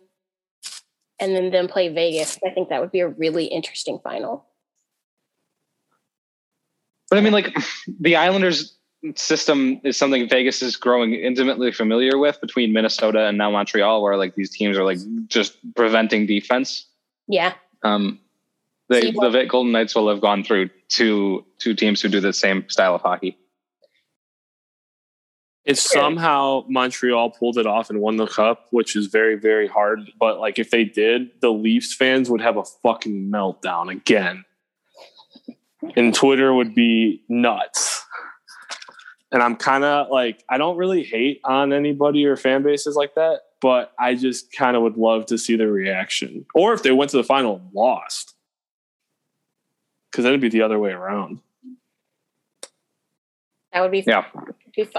and 1.18 1.36
then 1.36 1.50
them 1.50 1.68
play 1.68 1.88
Vegas. 1.88 2.38
I 2.44 2.50
think 2.50 2.68
that 2.68 2.80
would 2.80 2.92
be 2.92 3.00
a 3.00 3.08
really 3.08 3.44
interesting 3.44 4.00
final. 4.02 4.46
But 7.08 7.18
I 7.18 7.20
mean, 7.22 7.32
like 7.32 7.54
the 8.00 8.16
Islanders 8.16 8.76
system 9.16 9.80
is 9.84 9.96
something 9.96 10.28
Vegas 10.28 10.62
is 10.62 10.76
growing 10.76 11.14
intimately 11.14 11.72
familiar 11.72 12.18
with 12.18 12.40
between 12.40 12.72
Minnesota 12.72 13.26
and 13.26 13.36
now 13.36 13.50
Montreal, 13.50 14.02
where 14.02 14.16
like 14.16 14.34
these 14.34 14.50
teams 14.50 14.76
are 14.76 14.84
like 14.84 14.98
just 15.26 15.56
preventing 15.74 16.26
defense. 16.26 16.86
Yeah. 17.28 17.54
Um, 17.82 18.18
they, 18.88 19.10
the 19.10 19.46
Golden 19.48 19.72
Knights 19.72 19.94
will 19.94 20.08
have 20.08 20.20
gone 20.20 20.44
through 20.44 20.70
two 20.88 21.44
two 21.58 21.74
teams 21.74 22.00
who 22.00 22.08
do 22.08 22.20
the 22.20 22.32
same 22.32 22.68
style 22.68 22.94
of 22.94 23.00
hockey. 23.00 23.36
If 25.64 25.78
somehow 25.78 26.64
Montreal 26.68 27.30
pulled 27.30 27.56
it 27.56 27.66
off 27.66 27.88
and 27.88 28.00
won 28.00 28.16
the 28.16 28.26
cup, 28.26 28.66
which 28.70 28.96
is 28.96 29.06
very, 29.06 29.36
very 29.36 29.68
hard, 29.68 30.10
but 30.18 30.40
like 30.40 30.58
if 30.58 30.70
they 30.70 30.84
did, 30.84 31.30
the 31.40 31.52
Leafs 31.52 31.94
fans 31.94 32.28
would 32.28 32.40
have 32.40 32.56
a 32.56 32.64
fucking 32.82 33.30
meltdown 33.30 33.88
again. 33.90 34.44
And 35.96 36.12
Twitter 36.14 36.52
would 36.52 36.74
be 36.74 37.22
nuts. 37.28 38.04
And 39.30 39.42
I'm 39.42 39.56
kind 39.56 39.84
of 39.84 40.08
like, 40.10 40.42
I 40.48 40.58
don't 40.58 40.76
really 40.76 41.04
hate 41.04 41.40
on 41.44 41.72
anybody 41.72 42.26
or 42.26 42.36
fan 42.36 42.62
bases 42.62 42.96
like 42.96 43.14
that, 43.14 43.40
but 43.60 43.92
I 43.98 44.14
just 44.14 44.52
kind 44.52 44.76
of 44.76 44.82
would 44.82 44.96
love 44.96 45.26
to 45.26 45.38
see 45.38 45.56
the 45.56 45.68
reaction. 45.68 46.44
Or 46.54 46.72
if 46.74 46.82
they 46.82 46.90
went 46.90 47.12
to 47.12 47.16
the 47.16 47.24
final 47.24 47.56
and 47.56 47.68
lost. 47.72 48.34
Because 50.10 50.24
then 50.24 50.32
it'd 50.32 50.40
be 50.42 50.50
the 50.50 50.62
other 50.62 50.78
way 50.78 50.90
around. 50.90 51.40
That 53.72 53.80
would 53.80 53.90
be 53.92 54.04
Yeah, 54.06 54.22
be 54.22 54.28
fu- 54.38 54.54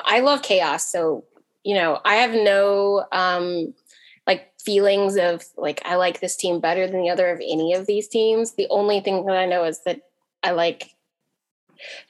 I 0.05 0.19
love 0.19 0.41
chaos. 0.41 0.89
So, 0.91 1.25
you 1.63 1.75
know, 1.75 1.99
I 2.05 2.15
have 2.15 2.33
no 2.33 3.05
um 3.11 3.73
like 4.27 4.51
feelings 4.63 5.17
of 5.17 5.43
like 5.57 5.81
I 5.85 5.95
like 5.95 6.19
this 6.19 6.35
team 6.35 6.59
better 6.59 6.87
than 6.87 7.01
the 7.01 7.09
other 7.09 7.29
of 7.31 7.39
any 7.39 7.73
of 7.73 7.85
these 7.87 8.07
teams. 8.07 8.53
The 8.53 8.67
only 8.69 8.99
thing 9.01 9.25
that 9.25 9.35
I 9.35 9.45
know 9.45 9.63
is 9.65 9.83
that 9.85 10.01
I 10.43 10.51
like 10.51 10.89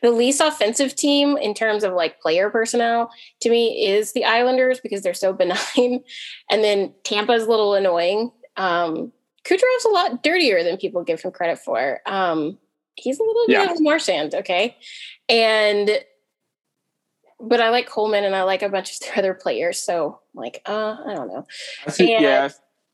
the 0.03 0.11
least 0.11 0.39
offensive 0.41 0.93
team 0.95 1.35
in 1.37 1.53
terms 1.55 1.83
of 1.83 1.93
like 1.93 2.19
player 2.21 2.49
personnel 2.51 3.09
to 3.39 3.49
me 3.49 3.87
is 3.87 4.11
the 4.11 4.25
Islanders 4.25 4.79
because 4.79 5.01
they're 5.01 5.13
so 5.15 5.33
benign. 5.33 6.03
And 6.51 6.63
then 6.63 6.93
Tampa's 7.03 7.43
a 7.43 7.49
little 7.49 7.73
annoying. 7.73 8.31
Um 8.57 9.11
Kucherov's 9.45 9.85
a 9.85 9.89
lot 9.89 10.23
dirtier 10.23 10.63
than 10.63 10.77
people 10.77 11.03
give 11.03 11.21
him 11.21 11.31
credit 11.31 11.59
for. 11.59 12.01
Um 12.05 12.57
he's 12.95 13.19
a 13.19 13.23
little 13.23 13.45
Yeah. 13.47 13.65
bit 13.65 13.75
of 13.75 13.81
Marchand, 13.81 14.35
okay? 14.35 14.77
And 15.27 15.89
but 17.43 17.61
I 17.61 17.69
like 17.69 17.87
Coleman 17.89 18.23
and 18.23 18.35
I 18.35 18.43
like 18.43 18.61
a 18.61 18.69
bunch 18.69 18.93
of 18.93 18.99
their 19.07 19.17
other 19.17 19.33
players. 19.33 19.79
So 19.79 20.19
like, 20.33 20.61
uh, 20.65 20.97
I 21.05 21.13
don't 21.13 21.27
know. 21.27 21.45
I 21.85 21.91
think, 21.91 22.09
And- 22.11 22.23
yeah, 22.23 22.49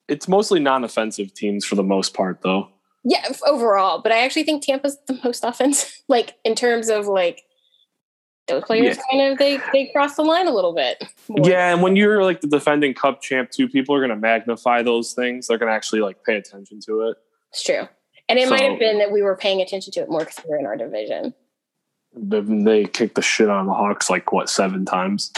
it's 0.08 0.28
mostly 0.28 0.60
non-offensive 0.60 1.34
teams 1.34 1.64
for 1.66 1.76
the 1.76 1.84
most 1.84 2.14
part, 2.14 2.42
though. 2.42 2.70
Yeah, 3.06 3.24
overall, 3.48 4.02
but 4.02 4.12
I 4.12 4.20
actually 4.26 4.44
think 4.44 4.64
Tampa's 4.66 4.98
the 5.08 5.18
most 5.24 5.44
offensive. 5.48 5.92
Like 6.10 6.36
in 6.44 6.56
terms 6.56 6.90
of 6.90 7.08
like 7.08 7.44
those 8.48 8.64
players, 8.64 8.98
Yeah. 8.98 9.02
kind 9.12 9.32
of 9.32 9.38
they 9.38 9.60
they 9.72 9.90
cross 9.94 10.16
the 10.16 10.24
line 10.24 10.48
a 10.48 10.52
little 10.54 10.74
bit. 10.74 11.02
more. 11.30 11.48
Yeah, 11.50 11.72
and 11.72 11.82
when 11.82 11.96
you're 11.96 12.24
like 12.24 12.42
the 12.42 12.48
defending 12.48 12.94
Cup 12.96 13.22
champ, 13.22 13.52
too, 13.52 13.70
people 13.70 13.96
are 13.96 14.00
going 14.00 14.10
to 14.10 14.16
magnify 14.18 14.82
those 14.82 15.14
things. 15.14 15.48
They're 15.48 15.58
going 15.60 15.70
to 15.70 15.76
actually 15.76 16.02
like 16.02 16.24
pay 16.26 16.36
attention 16.36 16.80
to 16.88 17.02
it. 17.10 17.18
it's 17.52 17.64
true. 17.64 17.88
And 18.28 18.38
it 18.38 18.50
might 18.50 18.62
have 18.62 18.78
been 18.80 19.00
that 19.00 19.12
we 19.12 19.22
were 19.22 19.36
paying 19.38 19.62
attention 19.62 19.92
to 19.94 20.02
it 20.02 20.10
more 20.10 20.20
because 20.20 20.40
we 20.44 20.50
were 20.52 20.58
in 20.60 20.66
our 20.66 20.76
division. 20.78 21.34
They, 22.14 22.86
kicked 22.86 23.16
the 23.16 23.22
shit 23.22 23.50
out 23.50 23.62
of 23.62 23.66
the 23.68 23.74
Hawks 23.74 24.10
like 24.10 24.32
what 24.32 24.50
seven 24.50 24.86
times, 24.86 25.32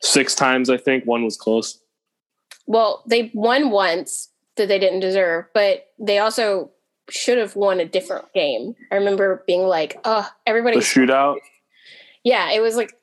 six 0.00 0.34
times 0.34 0.70
I 0.70 0.76
think. 0.76 1.04
One 1.04 1.24
was 1.24 1.36
close. 1.36 1.80
Well, 2.66 3.02
they 3.06 3.30
won 3.34 3.70
once 3.70 4.28
that 4.56 4.68
they 4.68 4.78
didn't 4.78 5.00
deserve, 5.00 5.46
but 5.54 5.86
they 5.98 6.18
also 6.18 6.70
should 7.10 7.38
have 7.38 7.56
won 7.56 7.80
a 7.80 7.84
different 7.86 8.32
game. 8.32 8.76
I 8.92 8.96
remember 8.96 9.42
being 9.46 9.62
like, 9.62 9.98
"Oh, 10.04 10.28
everybody." 10.46 10.76
The 10.76 10.82
shootout. 10.82 11.38
yeah, 12.22 12.50
it 12.52 12.60
was 12.60 12.76
like 12.76 12.94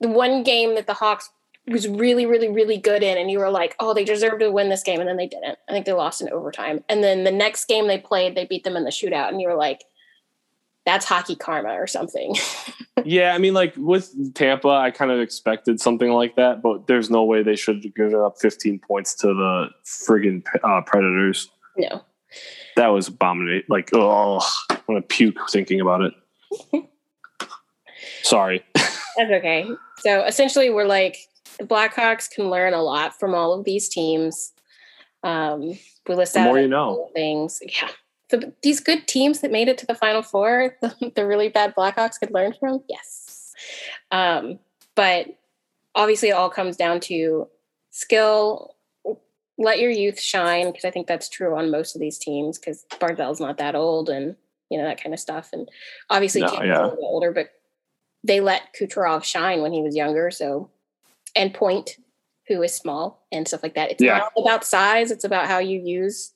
the 0.00 0.08
one 0.08 0.42
game 0.42 0.74
that 0.74 0.86
the 0.86 0.94
Hawks 0.94 1.30
was 1.66 1.88
really, 1.88 2.26
really, 2.26 2.48
really 2.48 2.76
good 2.76 3.02
in, 3.02 3.18
and 3.18 3.30
you 3.30 3.38
were 3.38 3.50
like, 3.50 3.74
oh, 3.80 3.92
they 3.92 4.04
deserve 4.04 4.38
to 4.38 4.50
win 4.50 4.68
this 4.68 4.82
game, 4.82 5.00
and 5.00 5.08
then 5.08 5.16
they 5.16 5.26
didn't. 5.26 5.58
I 5.68 5.72
think 5.72 5.84
they 5.84 5.92
lost 5.92 6.20
in 6.20 6.28
overtime. 6.30 6.84
And 6.88 7.02
then 7.02 7.24
the 7.24 7.32
next 7.32 7.66
game 7.66 7.88
they 7.88 7.98
played, 7.98 8.34
they 8.34 8.46
beat 8.46 8.64
them 8.64 8.76
in 8.76 8.84
the 8.84 8.90
shootout, 8.90 9.28
and 9.28 9.40
you 9.40 9.48
were 9.48 9.56
like, 9.56 9.82
that's 10.86 11.04
hockey 11.04 11.34
karma 11.34 11.70
or 11.74 11.86
something. 11.88 12.34
yeah, 13.04 13.34
I 13.34 13.38
mean, 13.38 13.52
like 13.52 13.74
with 13.76 14.34
Tampa, 14.34 14.68
I 14.68 14.92
kind 14.92 15.10
of 15.10 15.20
expected 15.20 15.80
something 15.80 16.10
like 16.10 16.36
that, 16.36 16.62
but 16.62 16.86
there's 16.86 17.10
no 17.10 17.24
way 17.24 17.42
they 17.42 17.56
should 17.56 17.84
have 17.84 17.94
given 17.94 18.14
up 18.14 18.38
15 18.40 18.78
points 18.78 19.14
to 19.16 19.26
the 19.26 19.68
friggin' 19.84 20.44
uh, 20.62 20.80
Predators. 20.82 21.50
No. 21.76 22.02
That 22.76 22.88
was 22.88 23.08
abominate. 23.08 23.68
Like, 23.68 23.90
oh, 23.92 24.38
I 24.70 24.78
want 24.86 25.08
to 25.08 25.14
puke 25.14 25.50
thinking 25.50 25.80
about 25.80 26.02
it. 26.02 26.14
Sorry. 28.22 28.64
That's 28.74 29.30
okay. 29.32 29.68
So 29.98 30.24
essentially, 30.24 30.70
we're 30.70 30.84
like, 30.84 31.16
the 31.58 31.64
Blackhawks 31.64 32.30
can 32.30 32.48
learn 32.48 32.74
a 32.74 32.82
lot 32.82 33.18
from 33.18 33.34
all 33.34 33.52
of 33.54 33.64
these 33.64 33.88
teams. 33.88 34.52
Um, 35.24 35.78
we 36.06 36.14
list 36.14 36.34
The 36.34 36.40
out 36.40 36.44
more 36.44 36.60
you 36.60 36.68
know. 36.68 37.10
things. 37.14 37.60
Yeah. 37.66 37.88
The, 38.28 38.52
these 38.62 38.80
good 38.80 39.06
teams 39.06 39.40
that 39.40 39.52
made 39.52 39.68
it 39.68 39.78
to 39.78 39.86
the 39.86 39.94
final 39.94 40.22
four, 40.22 40.76
the, 40.80 41.12
the 41.14 41.26
really 41.26 41.48
bad 41.48 41.74
Blackhawks 41.74 42.18
could 42.18 42.32
learn 42.32 42.54
from. 42.58 42.82
Yes. 42.88 43.52
Um, 44.10 44.58
but 44.94 45.26
obviously, 45.94 46.30
it 46.30 46.32
all 46.32 46.50
comes 46.50 46.76
down 46.76 47.00
to 47.00 47.48
skill. 47.90 48.74
Let 49.58 49.78
your 49.80 49.90
youth 49.90 50.20
shine 50.20 50.66
because 50.70 50.84
I 50.84 50.90
think 50.90 51.06
that's 51.06 51.28
true 51.28 51.56
on 51.56 51.70
most 51.70 51.94
of 51.94 52.00
these 52.00 52.18
teams 52.18 52.58
because 52.58 52.84
Barzal's 53.00 53.40
not 53.40 53.56
that 53.58 53.74
old 53.74 54.10
and 54.10 54.36
you 54.70 54.76
know 54.78 54.84
that 54.84 55.02
kind 55.02 55.14
of 55.14 55.20
stuff. 55.20 55.50
And 55.52 55.68
obviously, 56.10 56.42
No, 56.42 56.62
yeah. 56.62 56.82
a 56.82 56.88
little 56.88 56.98
older, 57.04 57.32
but 57.32 57.50
they 58.24 58.40
let 58.40 58.74
Kucherov 58.78 59.24
shine 59.24 59.62
when 59.62 59.72
he 59.72 59.82
was 59.82 59.96
younger. 59.96 60.30
So, 60.30 60.68
and 61.34 61.54
Point, 61.54 61.96
who 62.48 62.62
is 62.62 62.74
small 62.74 63.24
and 63.32 63.46
stuff 63.48 63.62
like 63.62 63.74
that. 63.74 63.90
It's 63.92 64.02
Yeah. 64.02 64.18
not 64.18 64.32
about 64.36 64.64
size; 64.64 65.10
it's 65.10 65.24
about 65.24 65.46
how 65.46 65.58
you 65.58 65.80
use 65.80 66.32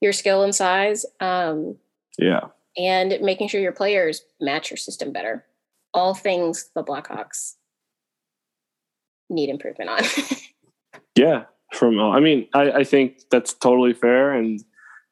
your 0.00 0.12
skill 0.12 0.42
and 0.42 0.54
size, 0.54 1.04
um, 1.20 1.76
Yeah. 2.18 2.48
and 2.76 3.18
making 3.20 3.48
sure 3.48 3.60
your 3.60 3.72
players 3.72 4.22
match 4.40 4.70
your 4.70 4.76
system 4.76 5.12
better. 5.12 5.44
All 5.94 6.14
things 6.14 6.70
the 6.74 6.84
Blackhawks 6.84 7.54
need 9.30 9.48
improvement 9.50 9.90
on. 9.90 10.02
Yeah. 11.16 11.44
From, 11.72 11.98
I 11.98 12.20
mean, 12.20 12.46
I, 12.54 12.70
I 12.70 12.84
think 12.84 13.28
that's 13.28 13.52
totally 13.52 13.92
fair. 13.92 14.32
And 14.32 14.62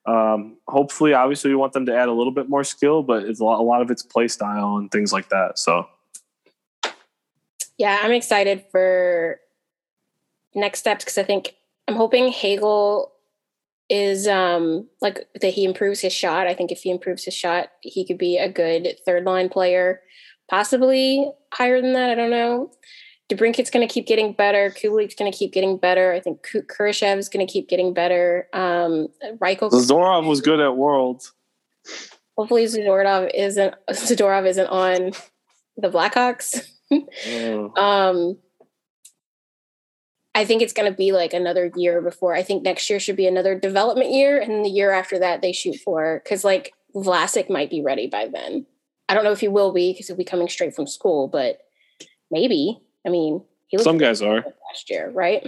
um, 0.06 0.56
hopefully, 0.68 1.12
obviously, 1.14 1.50
we 1.50 1.56
want 1.56 1.72
them 1.72 1.84
to 1.86 1.94
add 1.96 2.08
a 2.08 2.12
little 2.12 2.32
bit 2.32 2.48
more 2.48 2.62
skill, 2.62 3.02
but 3.02 3.24
it's 3.24 3.40
a 3.40 3.44
lot, 3.44 3.58
a 3.58 3.62
lot 3.62 3.82
of 3.82 3.90
it's 3.90 4.04
play 4.04 4.28
style 4.28 4.76
and 4.76 4.88
things 4.90 5.12
like 5.12 5.28
that. 5.30 5.58
So, 5.58 5.88
yeah, 7.76 7.98
I'm 8.02 8.12
excited 8.12 8.64
for 8.70 9.40
next 10.54 10.78
steps 10.78 11.04
because 11.04 11.18
I 11.18 11.24
think 11.24 11.56
I'm 11.88 11.96
hoping 11.96 12.28
Hagel 12.28 13.12
is 13.88 14.26
um 14.26 14.88
like 15.00 15.28
that 15.40 15.54
he 15.54 15.64
improves 15.64 16.00
his 16.00 16.12
shot. 16.12 16.46
I 16.46 16.54
think 16.54 16.72
if 16.72 16.82
he 16.82 16.90
improves 16.90 17.24
his 17.24 17.34
shot, 17.34 17.68
he 17.82 18.04
could 18.04 18.18
be 18.18 18.38
a 18.38 18.50
good 18.50 18.96
third 19.04 19.24
line 19.24 19.48
player, 19.48 20.00
possibly 20.50 21.30
higher 21.52 21.80
than 21.80 21.92
that. 21.92 22.10
I 22.10 22.14
don't 22.14 22.30
know. 22.30 22.70
DeBrincat's 23.28 23.70
going 23.70 23.86
to 23.86 23.92
keep 23.92 24.06
getting 24.06 24.32
better. 24.32 24.70
Kulik's 24.70 25.16
going 25.16 25.30
to 25.30 25.36
keep 25.36 25.52
getting 25.52 25.78
better. 25.78 26.12
I 26.12 26.20
think 26.20 26.44
Ku- 26.44 26.62
Kurashev's 26.62 27.28
going 27.28 27.44
to 27.44 27.52
keep 27.52 27.68
getting 27.68 27.92
better. 27.92 28.48
Um, 28.52 29.08
Reichel. 29.38 29.72
Zadorov 29.72 30.28
was 30.28 30.40
good 30.40 30.60
at 30.60 30.76
Worlds. 30.76 31.32
Hopefully, 32.36 32.64
Zadorov 32.66 33.30
isn't 33.34 33.74
Zadorov 33.90 34.46
isn't 34.46 34.66
on 34.66 35.12
the 35.76 35.88
Blackhawks. 35.90 36.56
Uh, 36.58 36.66
Um, 37.80 38.38
I 40.36 40.44
think 40.44 40.60
it's 40.60 40.74
going 40.74 40.90
to 40.92 40.94
be 40.96 41.12
like 41.12 41.32
another 41.32 41.72
year 41.76 42.02
before. 42.02 42.34
I 42.34 42.42
think 42.42 42.62
next 42.62 42.90
year 42.90 43.00
should 43.00 43.16
be 43.16 43.26
another 43.26 43.58
development 43.58 44.12
year, 44.12 44.38
and 44.38 44.62
the 44.62 44.68
year 44.68 44.90
after 44.92 45.18
that 45.18 45.40
they 45.40 45.50
shoot 45.52 45.76
for 45.76 46.20
because 46.22 46.44
like 46.44 46.74
Vlasic 46.94 47.48
might 47.48 47.70
be 47.70 47.80
ready 47.80 48.06
by 48.06 48.28
then. 48.28 48.66
I 49.08 49.14
don't 49.14 49.24
know 49.24 49.32
if 49.32 49.40
he 49.40 49.48
will 49.48 49.72
be 49.72 49.92
because 49.92 50.08
he'll 50.08 50.16
be 50.16 50.24
coming 50.24 50.48
straight 50.48 50.74
from 50.76 50.86
school, 50.86 51.26
but 51.26 51.60
maybe. 52.30 52.78
I 53.06 53.08
mean, 53.08 53.42
he 53.68 53.78
some 53.78 53.96
guys 53.96 54.20
are. 54.20 54.44
last 54.70 54.90
year, 54.90 55.10
right? 55.10 55.46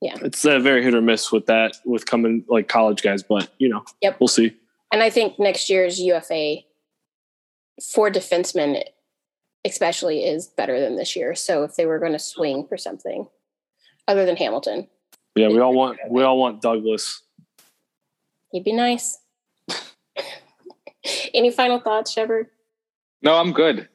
Yeah, 0.00 0.16
it's 0.22 0.42
uh, 0.46 0.58
very 0.58 0.82
hit 0.82 0.94
or 0.94 1.02
miss 1.02 1.30
with 1.30 1.44
that, 1.46 1.76
with 1.84 2.06
coming 2.06 2.46
like 2.48 2.66
college 2.66 3.02
guys, 3.02 3.22
but 3.22 3.50
you 3.58 3.68
know, 3.68 3.84
Yep. 4.00 4.20
we'll 4.20 4.28
see. 4.28 4.56
And 4.90 5.02
I 5.02 5.10
think 5.10 5.38
next 5.38 5.68
year's 5.68 6.00
UFA 6.00 6.60
for 7.92 8.10
defensemen, 8.10 8.84
especially, 9.66 10.24
is 10.24 10.46
better 10.46 10.80
than 10.80 10.96
this 10.96 11.14
year. 11.14 11.34
So 11.34 11.62
if 11.64 11.76
they 11.76 11.84
were 11.84 11.98
going 11.98 12.12
to 12.12 12.18
swing 12.18 12.66
for 12.66 12.78
something 12.78 13.26
other 14.08 14.24
than 14.26 14.36
Hamilton, 14.36 14.88
Yeah, 15.34 15.48
we 15.48 15.58
all 15.60 15.74
want 15.74 15.98
we 16.08 16.22
all 16.22 16.38
want 16.38 16.60
Douglas. 16.62 17.22
he'd 18.50 18.64
be 18.64 18.72
nice. 18.72 19.18
Any 21.34 21.50
final 21.50 21.80
thoughts, 21.80 22.10
Shepard? 22.12 22.48
No, 23.22 23.36
I'm 23.36 23.52
good. 23.52 23.88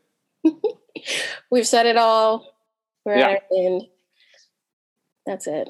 We've 1.51 1.68
said 1.68 1.86
it 1.86 1.97
all. 1.97 2.53
We're 3.05 3.18
Yeah. 3.18 3.28
at 3.30 3.43
our 3.51 3.57
end. 3.57 3.84
That's 5.26 5.47
it. 5.47 5.70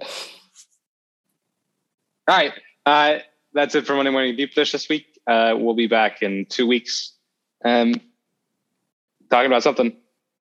All 2.28 2.36
right. 2.38 2.54
Uh, 2.86 3.20
that's 3.54 3.76
it 3.76 3.86
for 3.86 3.96
Monday 3.96 4.12
Morning 4.12 4.36
Deep 4.36 4.54
Dish 4.54 4.72
this 4.72 4.88
week. 4.90 5.06
Uh, 5.28 5.56
we'll 5.58 5.74
be 5.76 5.88
back 5.88 6.22
in 6.22 6.46
two 6.46 6.66
weeks. 6.68 7.14
Um, 7.64 7.94
talking 9.30 9.48
about 9.48 9.64
something. 9.64 9.96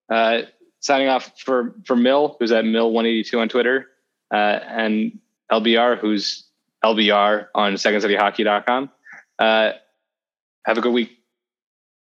Uh, 0.09 0.41
signing 0.79 1.07
off 1.07 1.31
for, 1.39 1.75
for 1.85 1.95
Mill, 1.95 2.37
who's 2.39 2.51
at 2.51 2.63
Mill182 2.63 3.39
on 3.39 3.49
Twitter, 3.49 3.87
uh, 4.33 4.59
and 4.67 5.19
LBR, 5.51 5.97
who's 5.97 6.45
LBR 6.83 7.47
on 7.55 7.73
secondcityhockey.com. 7.73 8.89
Uh, 9.37 9.71
have 10.65 10.77
a 10.77 10.81
good 10.81 10.93
week. 10.93 11.17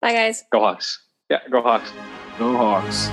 Bye, 0.01 0.13
guys. 0.13 0.45
Go 0.51 0.61
Hawks. 0.61 1.03
Yeah, 1.31 1.41
go 1.51 1.63
Hawks. 1.63 1.93
Go 2.39 2.57
Hawks. 2.57 3.11